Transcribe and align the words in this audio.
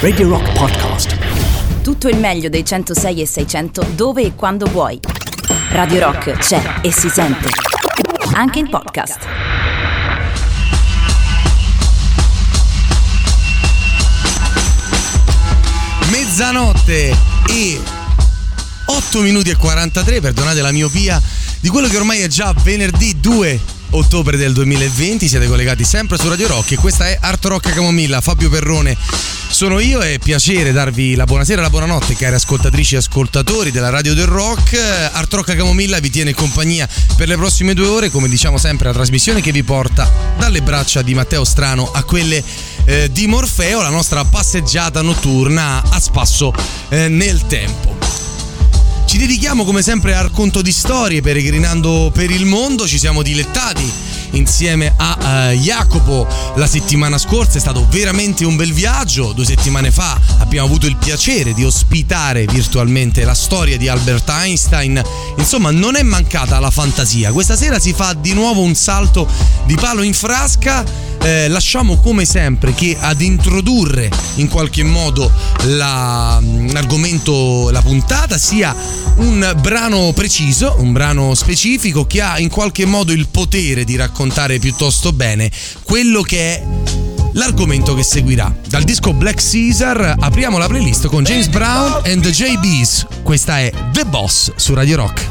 Radio 0.00 0.28
Rock 0.28 0.52
Podcast. 0.54 1.16
Tutto 1.82 2.08
il 2.08 2.18
meglio 2.18 2.48
dei 2.48 2.64
106 2.64 3.20
e 3.20 3.26
600 3.26 3.86
dove 3.94 4.22
e 4.22 4.34
quando 4.34 4.66
vuoi. 4.66 4.98
Radio 5.70 6.00
Rock 6.00 6.32
c'è 6.32 6.80
e 6.82 6.90
si 6.90 7.08
sente. 7.08 7.48
Anche 8.32 8.58
in 8.58 8.68
podcast. 8.68 9.18
Mezzanotte 16.10 17.16
e 17.46 17.80
8 18.86 19.20
minuti 19.20 19.50
e 19.50 19.54
43, 19.54 20.20
perdonate 20.20 20.60
la 20.60 20.72
miopia, 20.72 21.22
di 21.60 21.68
quello 21.68 21.86
che 21.86 21.98
ormai 21.98 22.18
è 22.18 22.26
già 22.26 22.52
venerdì 22.64 23.20
2 23.20 23.78
ottobre 23.90 24.36
del 24.36 24.52
2020. 24.52 25.28
Siete 25.28 25.46
collegati 25.46 25.84
sempre 25.84 26.18
su 26.18 26.28
Radio 26.28 26.46
Rock 26.48 26.72
e 26.72 26.76
questa 26.76 27.08
è 27.08 27.18
Art 27.20 27.44
Rock 27.44 27.72
Camomilla. 27.72 28.20
Fabio 28.20 28.50
Perrone 28.50 28.96
sono 29.48 29.80
io 29.80 30.00
e 30.00 30.14
è 30.14 30.18
piacere 30.18 30.72
darvi 30.72 31.14
la 31.14 31.24
buonasera 31.24 31.60
e 31.60 31.64
la 31.64 31.70
buonanotte, 31.70 32.14
cari 32.14 32.34
ascoltatrici 32.34 32.94
e 32.94 32.98
ascoltatori 32.98 33.70
della 33.70 33.90
Radio 33.90 34.14
del 34.14 34.26
Rock. 34.26 34.74
Art 35.12 35.32
Rock 35.32 35.54
Camomilla 35.54 35.98
vi 35.98 36.10
tiene 36.10 36.34
compagnia 36.34 36.88
per 37.16 37.28
le 37.28 37.36
prossime 37.36 37.74
due 37.74 37.86
ore, 37.86 38.10
come 38.10 38.28
diciamo 38.28 38.58
sempre, 38.58 38.88
la 38.88 38.94
trasmissione 38.94 39.40
che 39.40 39.52
vi 39.52 39.62
porta 39.62 40.10
dalle 40.38 40.62
braccia 40.62 41.02
di 41.02 41.14
Matteo 41.14 41.44
Strano 41.44 41.90
a 41.90 42.02
quelle 42.04 42.42
eh, 42.84 43.10
di 43.10 43.26
Morfeo, 43.26 43.82
la 43.82 43.88
nostra 43.88 44.24
passeggiata 44.24 45.02
notturna 45.02 45.82
a 45.88 46.00
spasso 46.00 46.52
eh, 46.88 47.08
nel 47.08 47.46
tempo. 47.46 48.29
Ci 49.10 49.18
dedichiamo 49.18 49.64
come 49.64 49.82
sempre 49.82 50.14
al 50.14 50.22
racconto 50.22 50.62
di 50.62 50.70
storie, 50.70 51.20
peregrinando 51.20 52.12
per 52.14 52.30
il 52.30 52.46
mondo, 52.46 52.86
ci 52.86 52.96
siamo 52.96 53.22
dilettati 53.22 53.82
insieme 54.32 54.92
a 54.96 55.52
uh, 55.52 55.56
Jacopo. 55.56 56.26
La 56.56 56.66
settimana 56.66 57.18
scorsa, 57.18 57.58
è 57.58 57.60
stato 57.60 57.86
veramente 57.90 58.44
un 58.44 58.56
bel 58.56 58.72
viaggio, 58.72 59.32
due 59.32 59.44
settimane 59.44 59.90
fa 59.90 60.18
abbiamo 60.38 60.66
avuto 60.66 60.86
il 60.86 60.96
piacere 60.96 61.54
di 61.54 61.64
ospitare 61.64 62.44
virtualmente 62.46 63.24
la 63.24 63.34
storia 63.34 63.76
di 63.76 63.88
Albert 63.88 64.28
Einstein, 64.28 65.02
insomma 65.36 65.70
non 65.70 65.96
è 65.96 66.02
mancata 66.02 66.58
la 66.58 66.70
fantasia, 66.70 67.32
questa 67.32 67.56
sera 67.56 67.78
si 67.78 67.92
fa 67.92 68.14
di 68.14 68.32
nuovo 68.32 68.62
un 68.62 68.74
salto 68.74 69.28
di 69.66 69.74
palo 69.74 70.02
in 70.02 70.14
frasca. 70.14 71.08
Eh, 71.22 71.48
lasciamo 71.48 71.98
come 71.98 72.24
sempre 72.24 72.72
che 72.72 72.96
ad 72.98 73.20
introdurre 73.20 74.10
in 74.36 74.48
qualche 74.48 74.82
modo 74.82 75.30
la, 75.64 76.40
l'argomento, 76.70 77.68
la 77.68 77.82
puntata 77.82 78.38
sia 78.38 78.74
un 79.16 79.54
brano 79.60 80.12
preciso, 80.14 80.76
un 80.78 80.92
brano 80.92 81.34
specifico 81.34 82.06
che 82.06 82.22
ha 82.22 82.38
in 82.38 82.48
qualche 82.48 82.86
modo 82.86 83.12
il 83.12 83.28
potere 83.28 83.84
di 83.84 83.96
raccontare 83.96 84.19
piuttosto 84.58 85.12
bene 85.12 85.50
quello 85.82 86.20
che 86.20 86.38
è 86.56 86.62
l'argomento 87.32 87.94
che 87.94 88.02
seguirà. 88.02 88.54
Dal 88.68 88.82
disco 88.82 89.14
Black 89.14 89.42
Caesar 89.42 90.16
apriamo 90.18 90.58
la 90.58 90.66
playlist 90.66 91.06
con 91.06 91.24
James 91.24 91.48
Brown 91.48 92.02
and 92.04 92.20
the 92.20 92.30
JBs. 92.30 93.06
Questa 93.22 93.60
è 93.60 93.72
The 93.92 94.04
Boss 94.04 94.52
su 94.56 94.74
Radio 94.74 94.96
Rock. 94.96 95.28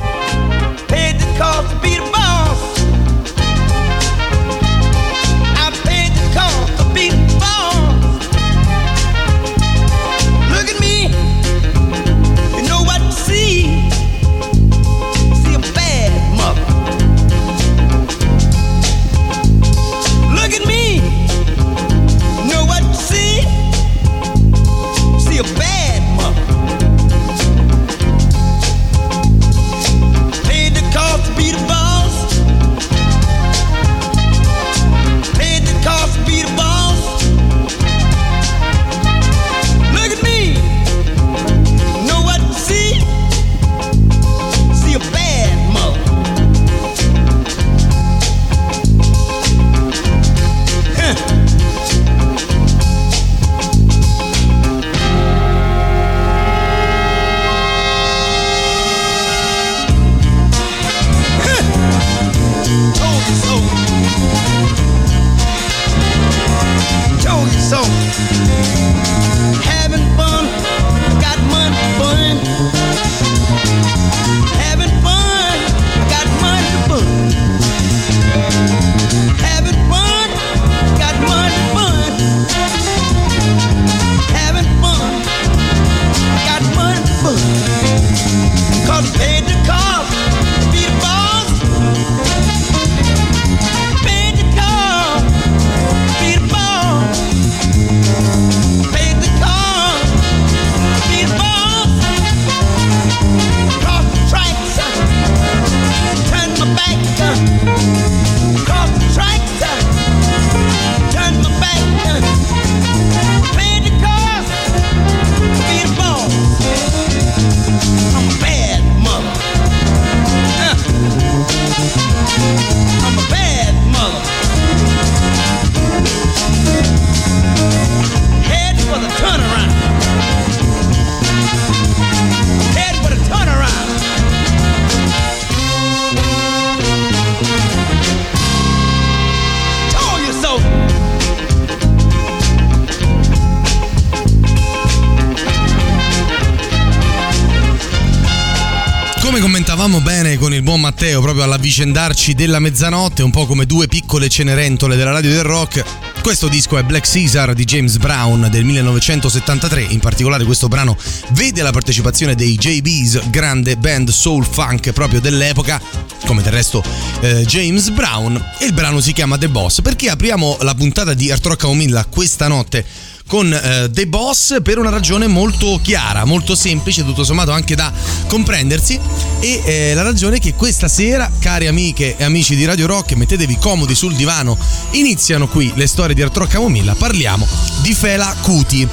Proprio 151.79 151.85
all'avvicendarci 151.85 152.33
della 152.33 152.59
mezzanotte, 152.59 153.23
un 153.23 153.31
po' 153.31 153.45
come 153.45 153.65
due 153.65 153.87
piccole 153.87 154.27
cenerentole 154.27 154.95
della 154.95 155.11
radio 155.11 155.31
del 155.31 155.43
rock. 155.43 155.83
Questo 156.21 156.49
disco 156.49 156.77
è 156.77 156.83
Black 156.83 157.09
Caesar 157.09 157.53
di 157.53 157.63
James 157.63 157.97
Brown 157.97 158.47
del 158.51 158.65
1973, 158.65 159.83
in 159.83 159.99
particolare 159.99 160.43
questo 160.43 160.67
brano 160.67 160.97
vede 161.29 161.61
la 161.61 161.71
partecipazione 161.71 162.35
dei 162.35 162.57
JBs, 162.57 163.29
grande 163.29 163.77
band 163.77 164.09
soul 164.09 164.45
funk 164.45 164.91
proprio 164.91 165.21
dell'epoca, 165.21 165.81
come 166.25 166.41
del 166.41 166.51
resto 166.51 166.83
eh, 167.21 167.45
James 167.45 167.89
Brown, 167.91 168.35
e 168.59 168.65
il 168.65 168.73
brano 168.73 168.99
si 168.99 169.13
chiama 169.13 169.37
The 169.37 169.47
Boss. 169.47 169.81
Perché 169.81 170.09
apriamo 170.09 170.57
la 170.61 170.75
puntata 170.75 171.13
di 171.13 171.31
Art 171.31 171.45
Rock 171.45 171.63
Omilla 171.63 172.05
questa 172.05 172.47
notte? 172.47 172.85
Con 173.29 173.53
eh, 173.53 173.91
The 173.91 174.07
Boss 174.07 174.59
per 174.63 174.79
una 174.79 174.89
ragione 174.89 175.27
molto 175.27 175.79
chiara, 175.83 176.25
molto 176.25 176.55
semplice, 176.55 177.05
tutto 177.05 177.23
sommato 177.23 177.51
anche 177.51 177.75
da 177.75 177.93
comprendersi 178.27 178.99
e 179.39 179.61
eh, 179.63 179.93
la 179.93 180.01
ragione 180.01 180.37
è 180.37 180.39
che 180.39 180.55
questa 180.55 180.87
sera, 180.87 181.31
cari 181.37 181.67
amiche 181.67 182.17
e 182.17 182.23
amici 182.23 182.55
di 182.55 182.65
Radio 182.65 182.87
Rock, 182.87 183.13
mettetevi 183.13 183.59
comodi 183.59 183.93
sul 183.93 184.15
divano, 184.15 184.57
iniziano 184.91 185.47
qui 185.47 185.71
le 185.75 185.85
storie 185.85 186.15
di 186.15 186.23
Arturo 186.23 186.47
Camomilla, 186.47 186.95
parliamo 186.95 187.47
di 187.83 187.93
Fela 187.93 188.35
Cuti. 188.41 188.87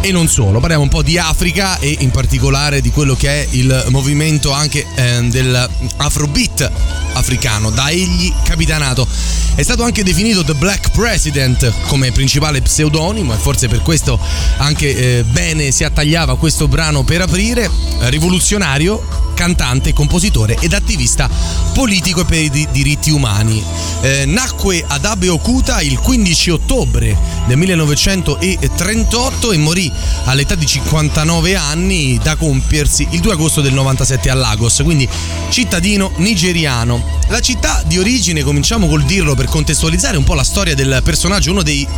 E 0.00 0.12
non 0.12 0.28
solo. 0.28 0.60
Parliamo 0.60 0.82
un 0.82 0.88
po' 0.88 1.02
di 1.02 1.18
Africa 1.18 1.78
e 1.78 1.96
in 2.00 2.10
particolare 2.10 2.80
di 2.80 2.90
quello 2.90 3.14
che 3.14 3.28
è 3.28 3.46
il 3.50 3.84
movimento 3.88 4.52
anche 4.52 4.86
eh, 4.94 5.22
del 5.24 5.68
Afrobeat 5.96 6.70
africano, 7.12 7.70
da 7.70 7.90
egli 7.90 8.32
capitanato. 8.44 9.06
È 9.54 9.62
stato 9.62 9.82
anche 9.82 10.02
definito 10.02 10.44
The 10.44 10.54
Black 10.54 10.90
President 10.90 11.72
come 11.86 12.12
principale 12.12 12.62
pseudonimo 12.62 13.34
e 13.34 13.36
forse 13.36 13.68
per 13.68 13.82
questo 13.82 14.18
anche 14.58 15.18
eh, 15.18 15.24
bene 15.24 15.70
si 15.70 15.84
attagliava 15.84 16.36
questo 16.36 16.68
brano 16.68 17.02
per 17.02 17.22
aprire. 17.22 17.70
Rivoluzionario, 18.00 19.29
cantante, 19.40 19.94
compositore 19.94 20.58
ed 20.60 20.74
attivista 20.74 21.26
politico 21.72 22.26
per 22.26 22.42
i 22.42 22.68
diritti 22.70 23.10
umani. 23.10 23.64
Eh, 24.02 24.26
nacque 24.26 24.84
ad 24.86 25.06
Abeokuta 25.06 25.80
il 25.80 25.98
15 25.98 26.50
ottobre 26.50 27.16
del 27.46 27.56
1938 27.56 29.52
e 29.52 29.56
morì 29.56 29.90
all'età 30.26 30.54
di 30.56 30.66
59 30.66 31.56
anni 31.56 32.20
da 32.22 32.36
compiersi 32.36 33.08
il 33.12 33.20
2 33.20 33.32
agosto 33.32 33.62
del 33.62 33.72
97 33.72 34.28
a 34.28 34.34
Lagos, 34.34 34.82
quindi 34.84 35.08
cittadino 35.48 36.12
nigeriano. 36.16 37.18
La 37.28 37.40
città 37.40 37.82
di 37.86 37.96
origine, 37.96 38.42
cominciamo 38.42 38.88
col 38.88 39.04
dirlo 39.04 39.34
per 39.34 39.46
contestualizzare 39.46 40.18
un 40.18 40.24
po' 40.24 40.34
la 40.34 40.44
storia 40.44 40.74
del 40.74 41.00
personaggio, 41.02 41.50
uno 41.50 41.62
dei 41.62 41.88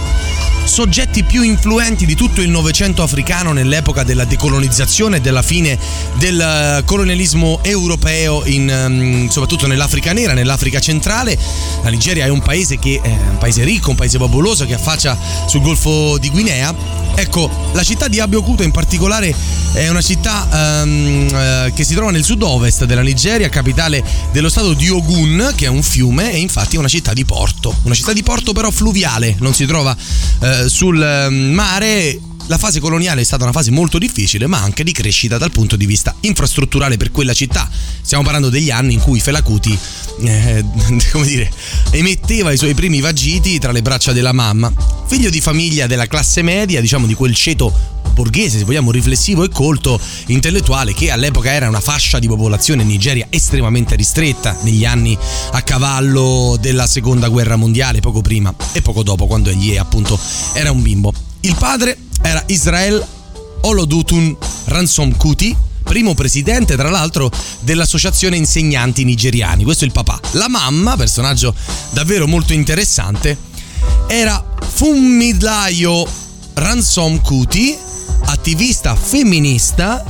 soggetti 0.65 1.25
più 1.25 1.43
influenti 1.43 2.07
di 2.07 2.15
tutto 2.15 2.41
il 2.41 2.49
Novecento 2.49 3.03
africano 3.03 3.53
nell'epoca 3.53 4.03
della 4.03 4.25
decolonizzazione 4.25 5.17
e 5.17 5.21
della 5.21 5.43
fine 5.43 5.79
del 6.15 6.41
eh, 6.41 6.83
colonialismo 6.85 7.61
europeo, 7.63 8.45
in, 8.47 8.73
mm, 8.89 9.29
soprattutto 9.29 9.67
nell'Africa 9.67 10.13
nera, 10.13 10.33
nell'Africa 10.33 10.81
centrale. 10.81 11.39
La 11.83 11.91
Nigeria 11.91 12.25
è 12.25 12.29
un 12.29 12.41
paese 12.41 12.79
che 12.79 13.01
è 13.03 13.09
un 13.09 13.39
paese 13.39 13.65
ricco, 13.65 13.91
un 13.91 13.97
paese 13.97 14.19
popoloso 14.19 14.65
che 14.67 14.75
affaccia 14.75 15.19
sul 15.47 15.61
Golfo 15.61 16.19
di 16.19 16.31
Guinea. 16.31 17.01
Ecco, 17.15 17.51
la 17.73 17.83
città 17.83 18.09
di 18.09 18.21
Abeokuta 18.21 18.63
in 18.63 18.71
particolare 18.71 19.35
è 19.75 19.89
una 19.89 20.01
città 20.01 20.83
um, 20.83 21.73
che 21.73 21.85
si 21.85 21.95
trova 21.95 22.11
nel 22.11 22.25
sud-ovest 22.25 22.85
della 22.85 23.03
Nigeria, 23.03 23.49
capitale 23.49 24.03
dello 24.33 24.49
stato 24.49 24.73
di 24.73 24.89
Ogun, 24.89 25.53
che 25.55 25.67
è 25.67 25.69
un 25.69 25.83
fiume 25.83 26.33
e 26.33 26.39
infatti 26.39 26.77
è 26.77 26.79
una 26.79 26.89
città 26.89 27.13
di 27.13 27.25
porto. 27.25 27.75
Una 27.83 27.95
città 27.95 28.13
di 28.13 28.23
porto 28.23 28.53
però 28.53 28.71
fluviale, 28.71 29.37
non 29.41 29.55
si 29.55 29.67
trova 29.67 29.93
uh, 29.93 30.47
sul 30.69 31.03
ehm, 31.03 31.35
mare 31.53 32.19
la 32.47 32.59
fase 32.59 32.81
coloniale 32.81 33.21
è 33.21 33.25
stata 33.25 33.45
una 33.45 33.53
fase 33.53 33.71
molto 33.71 33.99
difficile, 33.99 34.47
ma 34.47 34.61
anche 34.61 34.85
di 34.85 34.93
crescita 34.93 35.39
dal 35.39 35.53
punto 35.53 35.77
di 35.77 35.87
vista 35.87 36.15
infrastrutturale 36.21 36.97
per 36.97 37.11
quella 37.11 37.33
città. 37.33 37.69
Stiamo 38.01 38.25
parlando 38.25 38.49
degli 38.49 38.71
anni 38.71 38.95
in 38.95 39.01
cui 39.01 39.21
Felacuti, 39.21 39.77
eh, 40.21 40.65
come 41.13 41.27
dire, 41.27 41.51
emetteva 41.93 42.53
i 42.53 42.57
suoi 42.57 42.75
primi 42.75 43.01
vagiti 43.01 43.59
tra 43.59 43.73
le 43.73 43.83
braccia 43.83 44.13
della 44.13 44.33
mamma. 44.33 44.73
Figlio 45.07 45.31
di 45.31 45.41
famiglia 45.41 45.87
della 45.87 46.07
classe 46.07 46.43
media, 46.43 46.81
diciamo 46.81 47.07
di 47.07 47.15
quel 47.15 47.35
ceto 47.35 47.92
borghese, 48.13 48.59
se 48.59 48.65
vogliamo, 48.65 48.91
riflessivo 48.91 49.45
e 49.45 49.49
colto, 49.49 50.01
intellettuale, 50.27 50.95
che 50.95 51.11
all'epoca 51.11 51.51
era 51.51 51.69
una 51.69 51.81
fascia 51.81 52.19
di 52.19 52.27
popolazione 52.29 52.83
in 52.83 52.89
Nigeria 52.89 53.27
estremamente 53.31 53.97
ristretta 53.97 54.57
negli 54.63 54.85
anni 54.85 55.17
a 55.53 55.63
cavallo 55.63 56.57
della 56.61 56.87
seconda 56.87 57.29
guerra 57.29 57.57
mondiale, 57.57 58.01
poco 58.01 58.21
prima 58.21 58.55
e 58.73 58.83
poco 58.83 59.03
dopo, 59.03 59.27
quando 59.27 59.51
egli 59.51 59.77
appunto 59.77 60.19
era 60.53 60.71
un 60.71 60.83
bimbo. 60.83 61.13
Il 61.41 61.57
padre 61.57 61.97
era 62.23 62.43
Israel 62.47 63.05
Olodutun 63.63 64.37
Ransom 64.67 65.17
Kuti, 65.17 65.55
primo 65.83 66.15
presidente 66.15 66.77
tra 66.77 66.91
l'altro 66.91 67.31
dell'associazione 67.61 68.37
insegnanti 68.37 69.05
nigeriani, 69.05 69.65
questo 69.65 69.85
è 69.85 69.87
il 69.87 69.93
papà. 69.93 70.21
La 70.33 70.49
mamma, 70.49 70.97
personaggio 70.97 71.55
davvero 71.91 72.27
molto 72.27 72.53
interessante, 72.53 73.37
era 74.07 74.45
Fumilayo 74.61 76.07
Ransom 76.55 77.21
Kuti, 77.21 77.77
attivista 78.33 78.97
femminista 78.97 80.03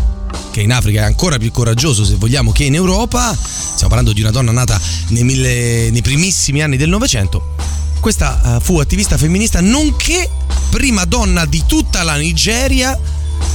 che 0.52 0.60
in 0.60 0.72
Africa 0.72 1.00
è 1.00 1.04
ancora 1.04 1.38
più 1.38 1.50
coraggioso 1.50 2.04
se 2.04 2.14
vogliamo 2.14 2.52
che 2.52 2.64
in 2.64 2.74
Europa, 2.74 3.36
stiamo 3.36 3.88
parlando 3.88 4.12
di 4.12 4.20
una 4.20 4.30
donna 4.30 4.52
nata 4.52 4.80
nei, 5.08 5.24
mille, 5.24 5.90
nei 5.90 6.02
primissimi 6.02 6.62
anni 6.62 6.76
del 6.76 6.88
Novecento, 6.88 7.54
questa 8.00 8.40
uh, 8.42 8.60
fu 8.60 8.78
attivista 8.78 9.16
femminista 9.18 9.60
nonché 9.60 10.28
prima 10.70 11.04
donna 11.04 11.44
di 11.46 11.64
tutta 11.66 12.02
la 12.02 12.16
Nigeria 12.16 12.98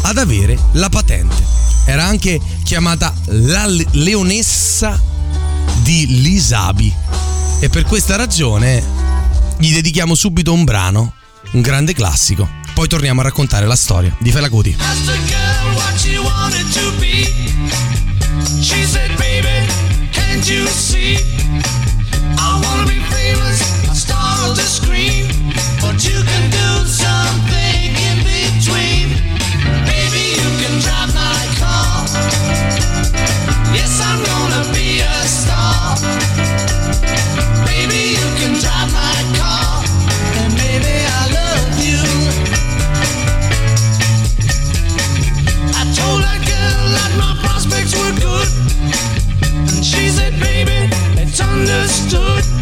ad 0.02 0.18
avere 0.18 0.58
la 0.74 0.90
patente. 0.90 1.36
Era 1.86 2.04
anche 2.04 2.40
chiamata 2.64 3.14
la 3.26 3.66
leonessa 3.92 5.02
di 5.82 6.22
Lisabi 6.22 6.94
e 7.60 7.70
per 7.70 7.84
questa 7.84 8.16
ragione 8.16 8.84
gli 9.58 9.72
dedichiamo 9.72 10.16
subito 10.16 10.52
un 10.52 10.64
brano, 10.64 11.14
un 11.52 11.62
grande 11.62 11.94
classico. 11.94 12.57
Poi 12.78 12.88
torniamo 12.88 13.22
a 13.22 13.24
raccontare 13.24 13.66
la 13.66 13.76
storia 13.76 14.16
di 14.20 14.32
Fela 14.32 14.50
Kuti. 14.50 14.78
She 18.62 18.86
said, 18.86 19.10
baby, 19.18 19.68
can't 20.12 20.48
you 20.48 20.68
see? 20.68 21.18
I 22.38 22.62
wanna 22.62 22.86
be 22.86 23.00
famous. 23.10 24.06
to 24.54 24.62
scream, 24.62 24.92
but 24.92 24.97
understood. 51.78 52.57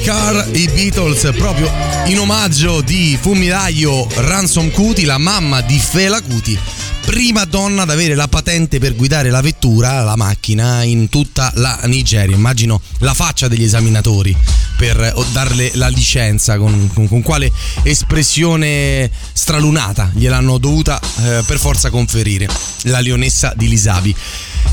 Car, 0.00 0.48
i 0.52 0.68
Beatles, 0.68 1.30
proprio 1.36 1.70
in 2.06 2.18
omaggio 2.18 2.80
di 2.80 3.18
Fumilaio 3.20 4.06
Ransom 4.14 4.70
Cuti, 4.70 5.04
la 5.04 5.18
mamma 5.18 5.60
di 5.60 5.78
Fela 5.78 6.20
Cuti, 6.20 6.58
prima 7.04 7.44
donna 7.44 7.82
ad 7.82 7.90
avere 7.90 8.14
la 8.14 8.28
patente 8.28 8.78
per 8.78 8.94
guidare 8.94 9.30
la 9.30 9.40
vettura, 9.40 10.02
la 10.02 10.16
macchina, 10.16 10.82
in 10.82 11.08
tutta 11.08 11.50
la 11.56 11.78
Nigeria. 11.84 12.34
Immagino 12.34 12.80
la 12.98 13.14
faccia 13.14 13.48
degli 13.48 13.64
esaminatori 13.64 14.36
per 14.76 15.14
darle 15.32 15.70
la 15.74 15.88
licenza, 15.88 16.58
con, 16.58 16.90
con, 16.92 17.08
con 17.08 17.22
quale 17.22 17.50
espressione 17.82 19.10
stralunata 19.32 20.10
gliel'hanno 20.14 20.58
dovuta 20.58 21.00
eh, 21.00 21.42
per 21.46 21.58
forza 21.58 21.90
conferire, 21.90 22.48
la 22.82 23.00
leonessa 23.00 23.52
di 23.56 23.68
Lisabi. 23.68 24.14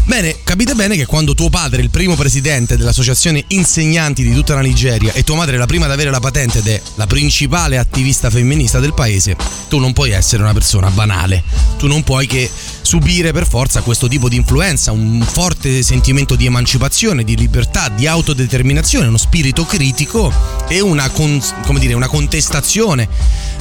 Bene, 0.05 0.35
capite 0.43 0.75
bene 0.75 0.95
che 0.95 1.05
quando 1.05 1.33
tuo 1.33 1.49
padre 1.49 1.81
il 1.81 1.89
primo 1.89 2.15
presidente 2.15 2.75
dell'associazione 2.75 3.43
insegnanti 3.47 4.21
di 4.21 4.33
tutta 4.33 4.53
la 4.53 4.61
Nigeria 4.61 5.13
e 5.13 5.23
tua 5.23 5.37
madre 5.37 5.57
la 5.57 5.65
prima 5.65 5.85
ad 5.85 5.91
avere 5.91 6.09
la 6.09 6.19
patente 6.19 6.59
ed 6.59 6.67
è 6.67 6.81
la 6.95 7.07
principale 7.07 7.77
attivista 7.77 8.29
femminista 8.29 8.79
del 8.79 8.93
paese, 8.93 9.35
tu 9.69 9.79
non 9.79 9.93
puoi 9.93 10.11
essere 10.11 10.43
una 10.43 10.53
persona 10.53 10.89
banale. 10.89 11.43
Tu 11.77 11.87
non 11.87 12.03
puoi 12.03 12.27
che 12.27 12.49
subire 12.81 13.31
per 13.31 13.47
forza 13.47 13.81
questo 13.81 14.07
tipo 14.07 14.29
di 14.29 14.35
influenza, 14.35 14.91
un 14.91 15.25
forte 15.27 15.81
sentimento 15.81 16.35
di 16.35 16.45
emancipazione, 16.45 17.23
di 17.23 17.35
libertà, 17.35 17.89
di 17.89 18.05
autodeterminazione, 18.05 19.07
uno 19.07 19.17
spirito 19.17 19.65
critico 19.65 20.31
e 20.67 20.79
una, 20.79 21.09
con, 21.09 21.41
dire, 21.79 21.93
una 21.93 22.07
contestazione 22.07 23.07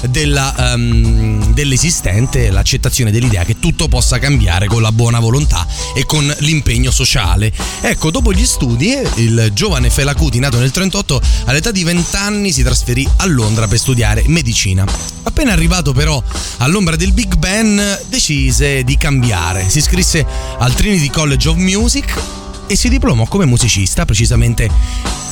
della, 0.08 0.54
um, 0.74 1.52
dell'esistente, 1.52 2.50
l'accettazione 2.50 3.10
dell'idea 3.10 3.44
che 3.44 3.58
tutto 3.58 3.88
possa 3.88 4.18
cambiare 4.18 4.66
con 4.66 4.82
la 4.82 4.92
buona 4.92 5.18
volontà 5.18 5.66
e 5.94 6.04
con 6.04 6.21
l'impegno 6.38 6.90
sociale. 6.90 7.52
Ecco, 7.80 8.10
dopo 8.10 8.32
gli 8.32 8.44
studi, 8.44 8.96
il 9.16 9.50
giovane 9.52 9.90
Fela 9.90 10.14
Kuti, 10.14 10.38
nato 10.38 10.58
nel 10.58 10.70
38, 10.70 11.20
all'età 11.46 11.70
di 11.70 11.84
20 11.84 12.16
anni 12.16 12.52
si 12.52 12.62
trasferì 12.62 13.08
a 13.16 13.26
Londra 13.26 13.66
per 13.66 13.78
studiare 13.78 14.24
medicina. 14.26 14.84
Appena 15.22 15.52
arrivato 15.52 15.92
però 15.92 16.22
all'ombra 16.58 16.96
del 16.96 17.12
Big 17.12 17.36
Ben, 17.36 18.00
decise 18.08 18.84
di 18.84 18.96
cambiare. 18.96 19.68
Si 19.68 19.78
iscrisse 19.78 20.26
al 20.58 20.74
Trinity 20.74 21.10
College 21.10 21.48
of 21.48 21.56
Music 21.56 22.14
e 22.66 22.76
si 22.76 22.88
diplomò 22.88 23.26
come 23.26 23.44
musicista, 23.44 24.04
precisamente 24.04 24.70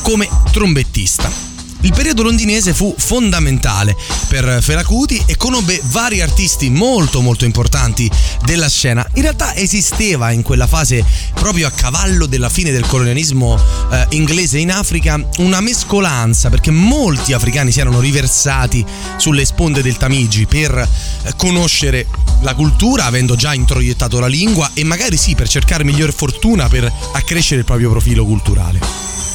come 0.02 0.28
trombettista. 0.50 1.49
Il 1.82 1.92
periodo 1.94 2.22
londinese 2.22 2.74
fu 2.74 2.94
fondamentale 2.96 3.96
per 4.28 4.58
Fela 4.60 4.84
Kuti 4.84 5.22
e 5.24 5.36
conobbe 5.36 5.80
vari 5.84 6.20
artisti 6.20 6.68
molto 6.68 7.22
molto 7.22 7.46
importanti 7.46 8.10
della 8.44 8.68
scena. 8.68 9.06
In 9.14 9.22
realtà 9.22 9.54
esisteva 9.54 10.30
in 10.30 10.42
quella 10.42 10.66
fase, 10.66 11.02
proprio 11.34 11.66
a 11.66 11.70
cavallo 11.70 12.26
della 12.26 12.50
fine 12.50 12.70
del 12.70 12.86
colonialismo 12.86 13.58
eh, 13.90 14.06
inglese 14.10 14.58
in 14.58 14.70
Africa, 14.70 15.18
una 15.38 15.60
mescolanza 15.60 16.50
perché 16.50 16.70
molti 16.70 17.32
africani 17.32 17.72
si 17.72 17.80
erano 17.80 18.00
riversati 18.00 18.84
sulle 19.16 19.46
sponde 19.46 19.80
del 19.80 19.96
Tamigi 19.96 20.44
per 20.46 20.76
eh, 20.76 21.32
conoscere 21.36 22.06
la 22.42 22.54
cultura, 22.54 23.06
avendo 23.06 23.36
già 23.36 23.54
introiettato 23.54 24.18
la 24.18 24.26
lingua 24.26 24.70
e 24.74 24.84
magari 24.84 25.16
sì 25.16 25.34
per 25.34 25.48
cercare 25.48 25.84
miglior 25.84 26.12
fortuna 26.12 26.68
per 26.68 26.92
accrescere 27.12 27.60
il 27.60 27.66
proprio 27.66 27.88
profilo 27.90 28.24
culturale. 28.26 29.29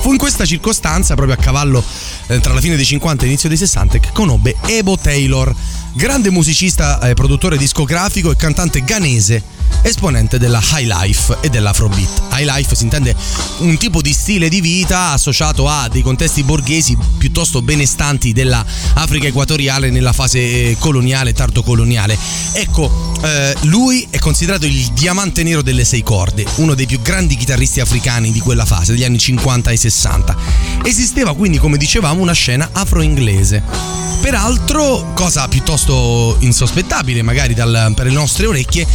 Fu 0.00 0.12
in 0.12 0.18
questa 0.18 0.46
circostanza, 0.46 1.14
proprio 1.14 1.36
a 1.36 1.38
cavallo 1.38 1.84
eh, 2.28 2.40
tra 2.40 2.54
la 2.54 2.60
fine 2.60 2.74
dei 2.74 2.84
50 2.84 3.22
e 3.22 3.26
l'inizio 3.26 3.48
dei 3.48 3.58
60, 3.58 3.98
che 3.98 4.10
conobbe 4.12 4.56
Ebo 4.66 4.96
Taylor, 4.96 5.54
grande 5.92 6.30
musicista, 6.30 7.00
eh, 7.00 7.14
produttore 7.14 7.56
discografico 7.56 8.30
e 8.30 8.36
cantante 8.36 8.82
ghanese 8.82 9.58
esponente 9.82 10.38
della 10.38 10.60
high 10.60 10.86
life 10.86 11.38
e 11.40 11.48
dell'afrobeat. 11.48 12.22
High 12.32 12.44
life 12.44 12.74
si 12.74 12.84
intende 12.84 13.14
un 13.58 13.76
tipo 13.78 14.02
di 14.02 14.12
stile 14.12 14.48
di 14.48 14.60
vita 14.60 15.12
associato 15.12 15.68
a 15.68 15.88
dei 15.88 16.02
contesti 16.02 16.42
borghesi 16.42 16.96
piuttosto 17.18 17.62
benestanti 17.62 18.32
dell'Africa 18.32 19.26
equatoriale 19.26 19.90
nella 19.90 20.12
fase 20.12 20.76
coloniale, 20.78 21.32
tardo-coloniale. 21.32 22.16
Ecco, 22.52 23.14
eh, 23.22 23.56
lui 23.62 24.06
è 24.10 24.18
considerato 24.18 24.66
il 24.66 24.86
diamante 24.92 25.42
nero 25.42 25.62
delle 25.62 25.84
sei 25.84 26.02
corde, 26.02 26.44
uno 26.56 26.74
dei 26.74 26.86
più 26.86 27.00
grandi 27.00 27.36
chitarristi 27.36 27.80
africani 27.80 28.32
di 28.32 28.40
quella 28.40 28.66
fase, 28.66 28.92
degli 28.92 29.04
anni 29.04 29.18
50 29.18 29.70
e 29.70 29.76
60. 29.76 30.36
Esisteva 30.84 31.34
quindi, 31.34 31.58
come 31.58 31.78
dicevamo, 31.78 32.20
una 32.20 32.32
scena 32.32 32.68
afro-inglese. 32.72 33.98
Peraltro, 34.20 35.12
cosa 35.14 35.48
piuttosto 35.48 35.79
insospettabile 36.40 37.22
magari 37.22 37.54
dal, 37.54 37.92
per 37.94 38.06
le 38.06 38.12
nostre 38.12 38.46
orecchie, 38.46 38.86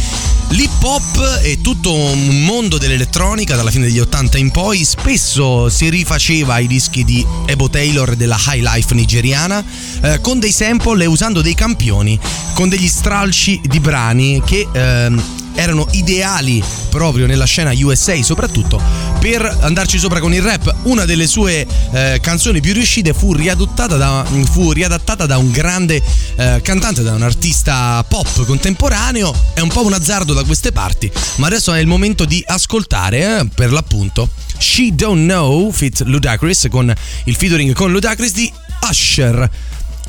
l'hip 0.50 0.82
hop 0.82 1.40
e 1.42 1.60
tutto 1.60 1.92
un 1.92 2.44
mondo 2.44 2.78
dell'elettronica 2.78 3.56
dalla 3.56 3.70
fine 3.70 3.86
degli 3.86 3.98
80 3.98 4.38
in 4.38 4.50
poi 4.50 4.84
spesso 4.84 5.68
si 5.68 5.88
rifaceva 5.88 6.54
ai 6.54 6.66
dischi 6.66 7.04
di 7.04 7.26
Ebo 7.46 7.68
Taylor 7.68 8.14
della 8.14 8.38
high 8.46 8.62
life 8.62 8.94
nigeriana 8.94 9.64
eh, 10.02 10.20
con 10.20 10.38
dei 10.38 10.52
sample 10.52 11.04
e 11.04 11.06
usando 11.06 11.42
dei 11.42 11.54
campioni, 11.54 12.18
con 12.54 12.68
degli 12.68 12.88
stralci 12.88 13.60
di 13.64 13.80
brani 13.80 14.42
che... 14.44 14.66
Eh, 14.72 15.44
erano 15.56 15.86
ideali 15.92 16.62
proprio 16.90 17.26
nella 17.26 17.46
scena 17.46 17.72
USA 17.74 18.22
soprattutto 18.22 18.80
per 19.18 19.58
andarci 19.62 19.98
sopra 19.98 20.20
con 20.20 20.32
il 20.32 20.42
rap. 20.42 20.72
Una 20.82 21.04
delle 21.04 21.26
sue 21.26 21.66
eh, 21.92 22.20
canzoni 22.22 22.60
più 22.60 22.72
riuscite 22.72 23.12
fu, 23.12 23.34
da, 23.34 24.24
fu 24.50 24.72
riadattata 24.72 25.26
da 25.26 25.38
un 25.38 25.50
grande 25.50 26.00
eh, 26.36 26.60
cantante, 26.62 27.02
da 27.02 27.14
un 27.14 27.22
artista 27.22 28.04
pop 28.06 28.44
contemporaneo. 28.44 29.34
È 29.52 29.60
un 29.60 29.68
po' 29.68 29.84
un 29.84 29.94
azzardo 29.94 30.32
da 30.32 30.44
queste 30.44 30.70
parti, 30.70 31.10
ma 31.36 31.48
adesso 31.48 31.72
è 31.72 31.80
il 31.80 31.86
momento 31.86 32.24
di 32.24 32.42
ascoltare 32.46 33.40
eh, 33.40 33.48
per 33.52 33.72
l'appunto 33.72 34.28
She 34.58 34.94
Don't 34.94 35.24
Know 35.24 35.70
Fit 35.70 36.02
Ludacris 36.04 36.68
con 36.70 36.92
il 37.24 37.34
featuring 37.34 37.72
con 37.74 37.90
Ludacris 37.90 38.32
di 38.32 38.52
Usher. 38.88 39.50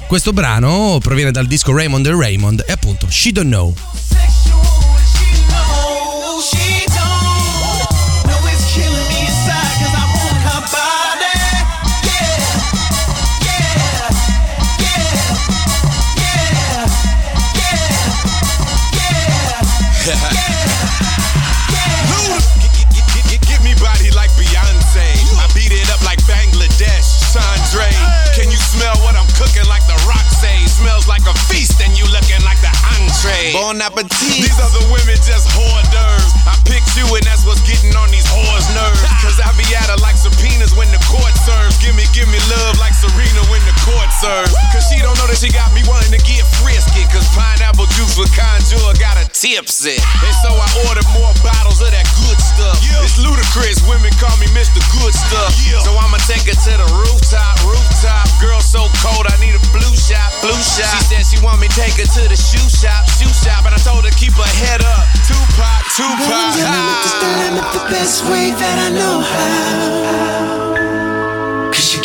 Questo 0.07 0.31
brano 0.31 0.99
proviene 1.01 1.31
dal 1.31 1.47
disco 1.47 1.73
Raymond 1.73 2.05
and 2.07 2.17
Raymond 2.17 2.63
e 2.65 2.71
appunto 2.71 3.07
She 3.09 3.33
Don't 3.33 3.49
Know. 3.49 3.73
Bon 33.67 33.83
appetit. 33.83 34.39
These 34.39 34.55
other 34.63 34.79
women 34.87 35.19
just 35.27 35.43
hors 35.51 35.83
d'oeuvres. 35.91 36.31
I 36.47 36.55
picked 36.63 36.87
you 36.95 37.03
and 37.19 37.19
that's 37.27 37.43
what's 37.43 37.59
getting 37.67 37.91
on 37.99 38.07
these 38.07 38.23
whores' 38.31 38.63
nerves. 38.71 39.03
Cause 39.19 39.43
I 39.43 39.51
be 39.59 39.67
at 39.75 39.91
her 39.91 39.99
like 39.99 40.15
subpoenas 40.15 40.71
when 40.71 40.87
the 40.87 41.03
court 41.03 41.35
serves. 41.43 41.75
Give 41.83 41.91
me, 41.91 42.07
give 42.15 42.31
me 42.31 42.39
love 42.47 42.47
like 42.47 42.47
Serena 42.47 42.55
when 42.63 42.76
the 44.21 44.27
court 44.27 44.47
serves. 44.47 44.53
Cause 44.73 44.85
she 44.89 44.99
don't 45.01 45.17
know 45.17 45.27
that 45.27 45.37
she 45.37 45.49
got 45.49 45.69
me 45.73 45.81
wanting 45.85 46.13
to 46.13 46.21
get 46.25 46.43
frisky. 46.61 47.05
Cause 47.09 47.25
pineapple 47.33 47.85
juice 47.97 48.17
with 48.17 48.31
conjure 48.33 48.77
got 48.99 49.17
her 49.17 49.29
tipsy. 49.31 49.97
And 49.97 50.35
so 50.43 50.53
I 50.53 50.67
ordered 50.89 51.07
more 51.13 51.33
bottles 51.45 51.81
of 51.81 51.91
that 51.91 52.07
good 52.25 52.39
stuff. 52.39 52.77
Yeah. 52.83 53.05
It's 53.05 53.17
ludicrous, 53.21 53.81
women 53.85 54.11
call 54.17 54.33
me 54.41 54.47
Mr. 54.53 54.81
Good 54.97 55.13
Stuff. 55.13 55.53
Yeah. 55.65 55.81
So 55.85 55.93
I'ma 55.93 56.17
take 56.25 56.45
her 56.49 56.57
to 56.57 56.73
the 56.77 56.87
rooftop, 56.97 57.55
rooftop. 57.65 58.25
Girl 58.41 58.61
so 58.61 58.89
cold, 59.01 59.25
I 59.27 59.35
need 59.41 59.55
a 59.55 59.63
blue 59.73 59.95
shot, 59.95 60.29
blue 60.41 60.57
shot. 60.61 60.91
She 60.97 61.17
said 61.17 61.23
she 61.25 61.37
want 61.43 61.61
me 61.61 61.67
take 61.73 61.97
her 61.97 62.07
to 62.07 62.23
the 62.29 62.37
shoe 62.37 62.67
shop, 62.69 63.07
shoe 63.17 63.31
shop, 63.31 63.65
and 63.65 63.73
I 63.73 63.79
told 63.81 64.05
her 64.05 64.13
keep 64.17 64.33
her 64.33 64.53
head 64.65 64.81
up. 64.83 65.05
Tupac, 65.25 65.81
Tupac. 65.95 66.25
Go 66.25 66.39
and 66.57 67.13
the 67.21 67.29
limit 67.41 67.65
the 67.73 67.83
best 67.89 68.25
way 68.25 68.51
that 68.51 68.75
I 68.77 68.89
know 68.93 69.15
how. 69.21 70.96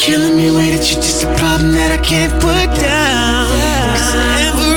Killing 0.02 0.36
me, 0.36 0.50
way 0.50 0.74
that 0.74 0.90
you're 0.90 1.00
just 1.00 1.22
a 1.22 1.32
problem 1.36 1.70
that 1.78 1.92
I 1.92 2.02
can't 2.02 2.32
put 2.42 2.66
down. 2.82 3.46
Cause 3.94 4.14
every 4.18 4.50
time 4.56 4.71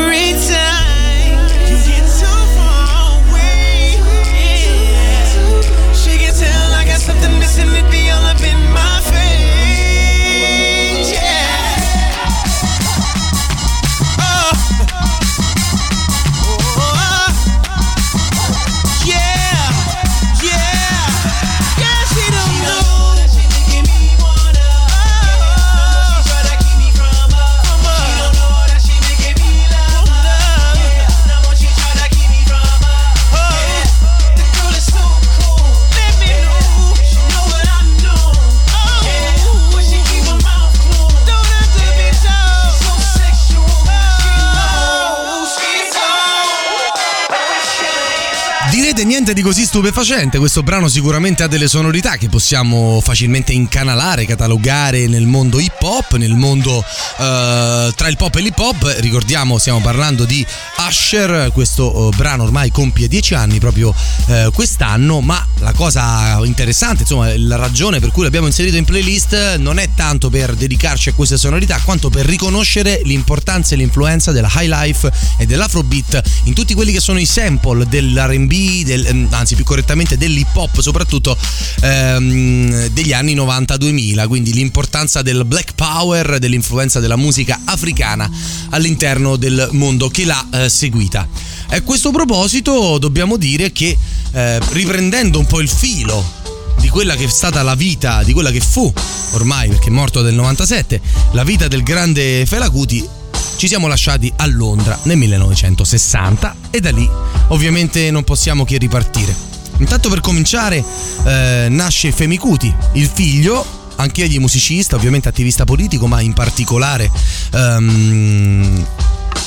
niente 49.26 49.42
di 49.42 49.48
così 49.48 49.66
stupefacente, 49.66 50.38
questo 50.38 50.62
brano 50.62 50.88
sicuramente 50.88 51.42
ha 51.42 51.48
delle 51.48 51.68
sonorità 51.68 52.16
che 52.16 52.30
possiamo 52.30 53.02
facilmente 53.02 53.54
incanalare, 53.54 54.24
catalogare 54.26 55.08
nel 55.08 55.26
mondo 55.26 55.60
hip 55.60 55.82
hop, 55.82 56.16
nel 56.18 56.36
mondo 56.36 56.78
uh, 56.78 56.84
tra 57.18 58.08
il 58.08 58.18
pop 58.18 58.36
e 58.36 58.42
l'hip 58.42 58.60
hop, 58.60 58.96
ricordiamo 59.00 59.58
stiamo 59.58 59.80
parlando 59.82 60.26
di 60.26 60.46
Usher, 60.88 61.50
questo 61.54 61.98
uh, 61.98 62.10
brano 62.16 62.44
ormai 62.44 62.70
compie 62.70 63.08
10 63.08 63.34
anni 63.34 63.58
proprio 63.58 63.96
uh, 64.28 64.52
quest'anno, 64.52 65.22
ma 65.22 65.44
la 65.60 65.74
cosa 65.74 66.40
interessante, 66.44 67.02
insomma 67.02 67.36
la 67.36 67.56
ragione 67.56 68.00
per 68.00 68.12
cui 68.12 68.24
l'abbiamo 68.24 68.46
inserito 68.46 68.78
in 68.78 68.86
playlist 68.86 69.56
non 69.56 69.80
è 69.80 69.90
tanto 69.96 70.30
per 70.30 70.54
dedicarci 70.54 71.10
a 71.10 71.14
queste 71.14 71.38
sonorità 71.38 71.82
quanto 71.84 72.12
per 72.12 72.28
riconoscere 72.28 73.02
l'importanza 73.04 73.74
e 73.74 73.78
l'influenza 73.78 74.32
della 74.32 74.52
high 74.54 74.70
life 74.70 75.12
e 75.40 75.48
dell'afrobeat 75.48 76.22
in 76.44 76.54
tutti 76.54 76.76
quelli 76.76 76.92
che 76.92 77.00
sono 77.00 77.18
i 77.18 77.26
sample 77.26 77.88
dell'R&B 77.88 78.84
del, 78.84 79.14
ehm, 79.16 79.28
anzi 79.32 79.56
più 79.56 79.64
correttamente 79.64 80.18
dell'hip 80.18 80.56
hop 80.56 80.80
soprattutto 80.82 81.38
ehm, 81.82 82.88
degli 82.88 83.14
anni 83.14 83.36
90-2000, 83.36 84.28
quindi 84.28 84.54
l'importanza 84.54 85.22
del 85.22 85.46
black 85.46 85.74
power, 85.76 86.40
dell'influenza 86.40 87.00
della 87.00 87.16
musica 87.16 87.62
africana 87.66 88.30
all'interno 88.72 89.36
del 89.38 89.70
mondo 89.72 90.10
che 90.10 90.26
l'ha 90.26 90.48
eh, 90.52 90.70
seguita. 90.70 91.28
A 91.68 91.82
questo 91.82 92.12
proposito 92.12 92.98
dobbiamo 92.98 93.38
dire 93.38 93.72
che 93.72 93.98
eh, 94.32 94.60
riprendendo 94.72 95.40
un 95.40 95.46
po' 95.46 95.62
il 95.62 95.70
filo 95.70 96.44
di 96.80 96.90
quella 96.90 97.16
che 97.16 97.24
è 97.24 97.28
stata 97.28 97.64
la 97.64 97.76
vita, 97.76 98.24
di 98.24 98.34
quella 98.34 98.52
che 98.52 98.60
fu 98.60 98.92
ormai 99.32 99.70
perché 99.70 99.88
è 99.88 99.92
morto 99.92 100.22
nel 100.22 100.34
97, 100.34 101.02
la 101.32 101.44
vita 101.44 101.68
del 101.68 101.84
grande 101.84 102.46
Fela 102.46 102.70
Kuti 102.70 103.08
ci 103.56 103.68
siamo 103.68 103.88
lasciati 103.88 104.32
a 104.36 104.46
Londra 104.48 104.98
nel 105.04 105.18
1960 105.18 106.56
e 106.70 106.80
da 106.80 106.92
lì 106.92 107.10
ovviamente 107.50 108.12
non 108.12 108.24
possiamo 108.24 108.66
che 108.66 108.78
ripartire. 108.78 109.36
Intanto 109.78 110.10
per 110.10 110.22
cominciare 110.22 110.84
eh, 111.26 111.68
nasce 111.70 112.12
Femi 112.12 112.38
Kuti, 112.38 112.74
il 112.94 113.10
figlio 113.12 113.84
anche 113.98 114.24
egli 114.24 114.40
musicista, 114.40 114.96
ovviamente 114.96 115.30
attivista 115.30 115.64
politico, 115.64 116.08
ma 116.08 116.22
in 116.22 116.34
particolare 116.34 117.10
um, 117.54 118.86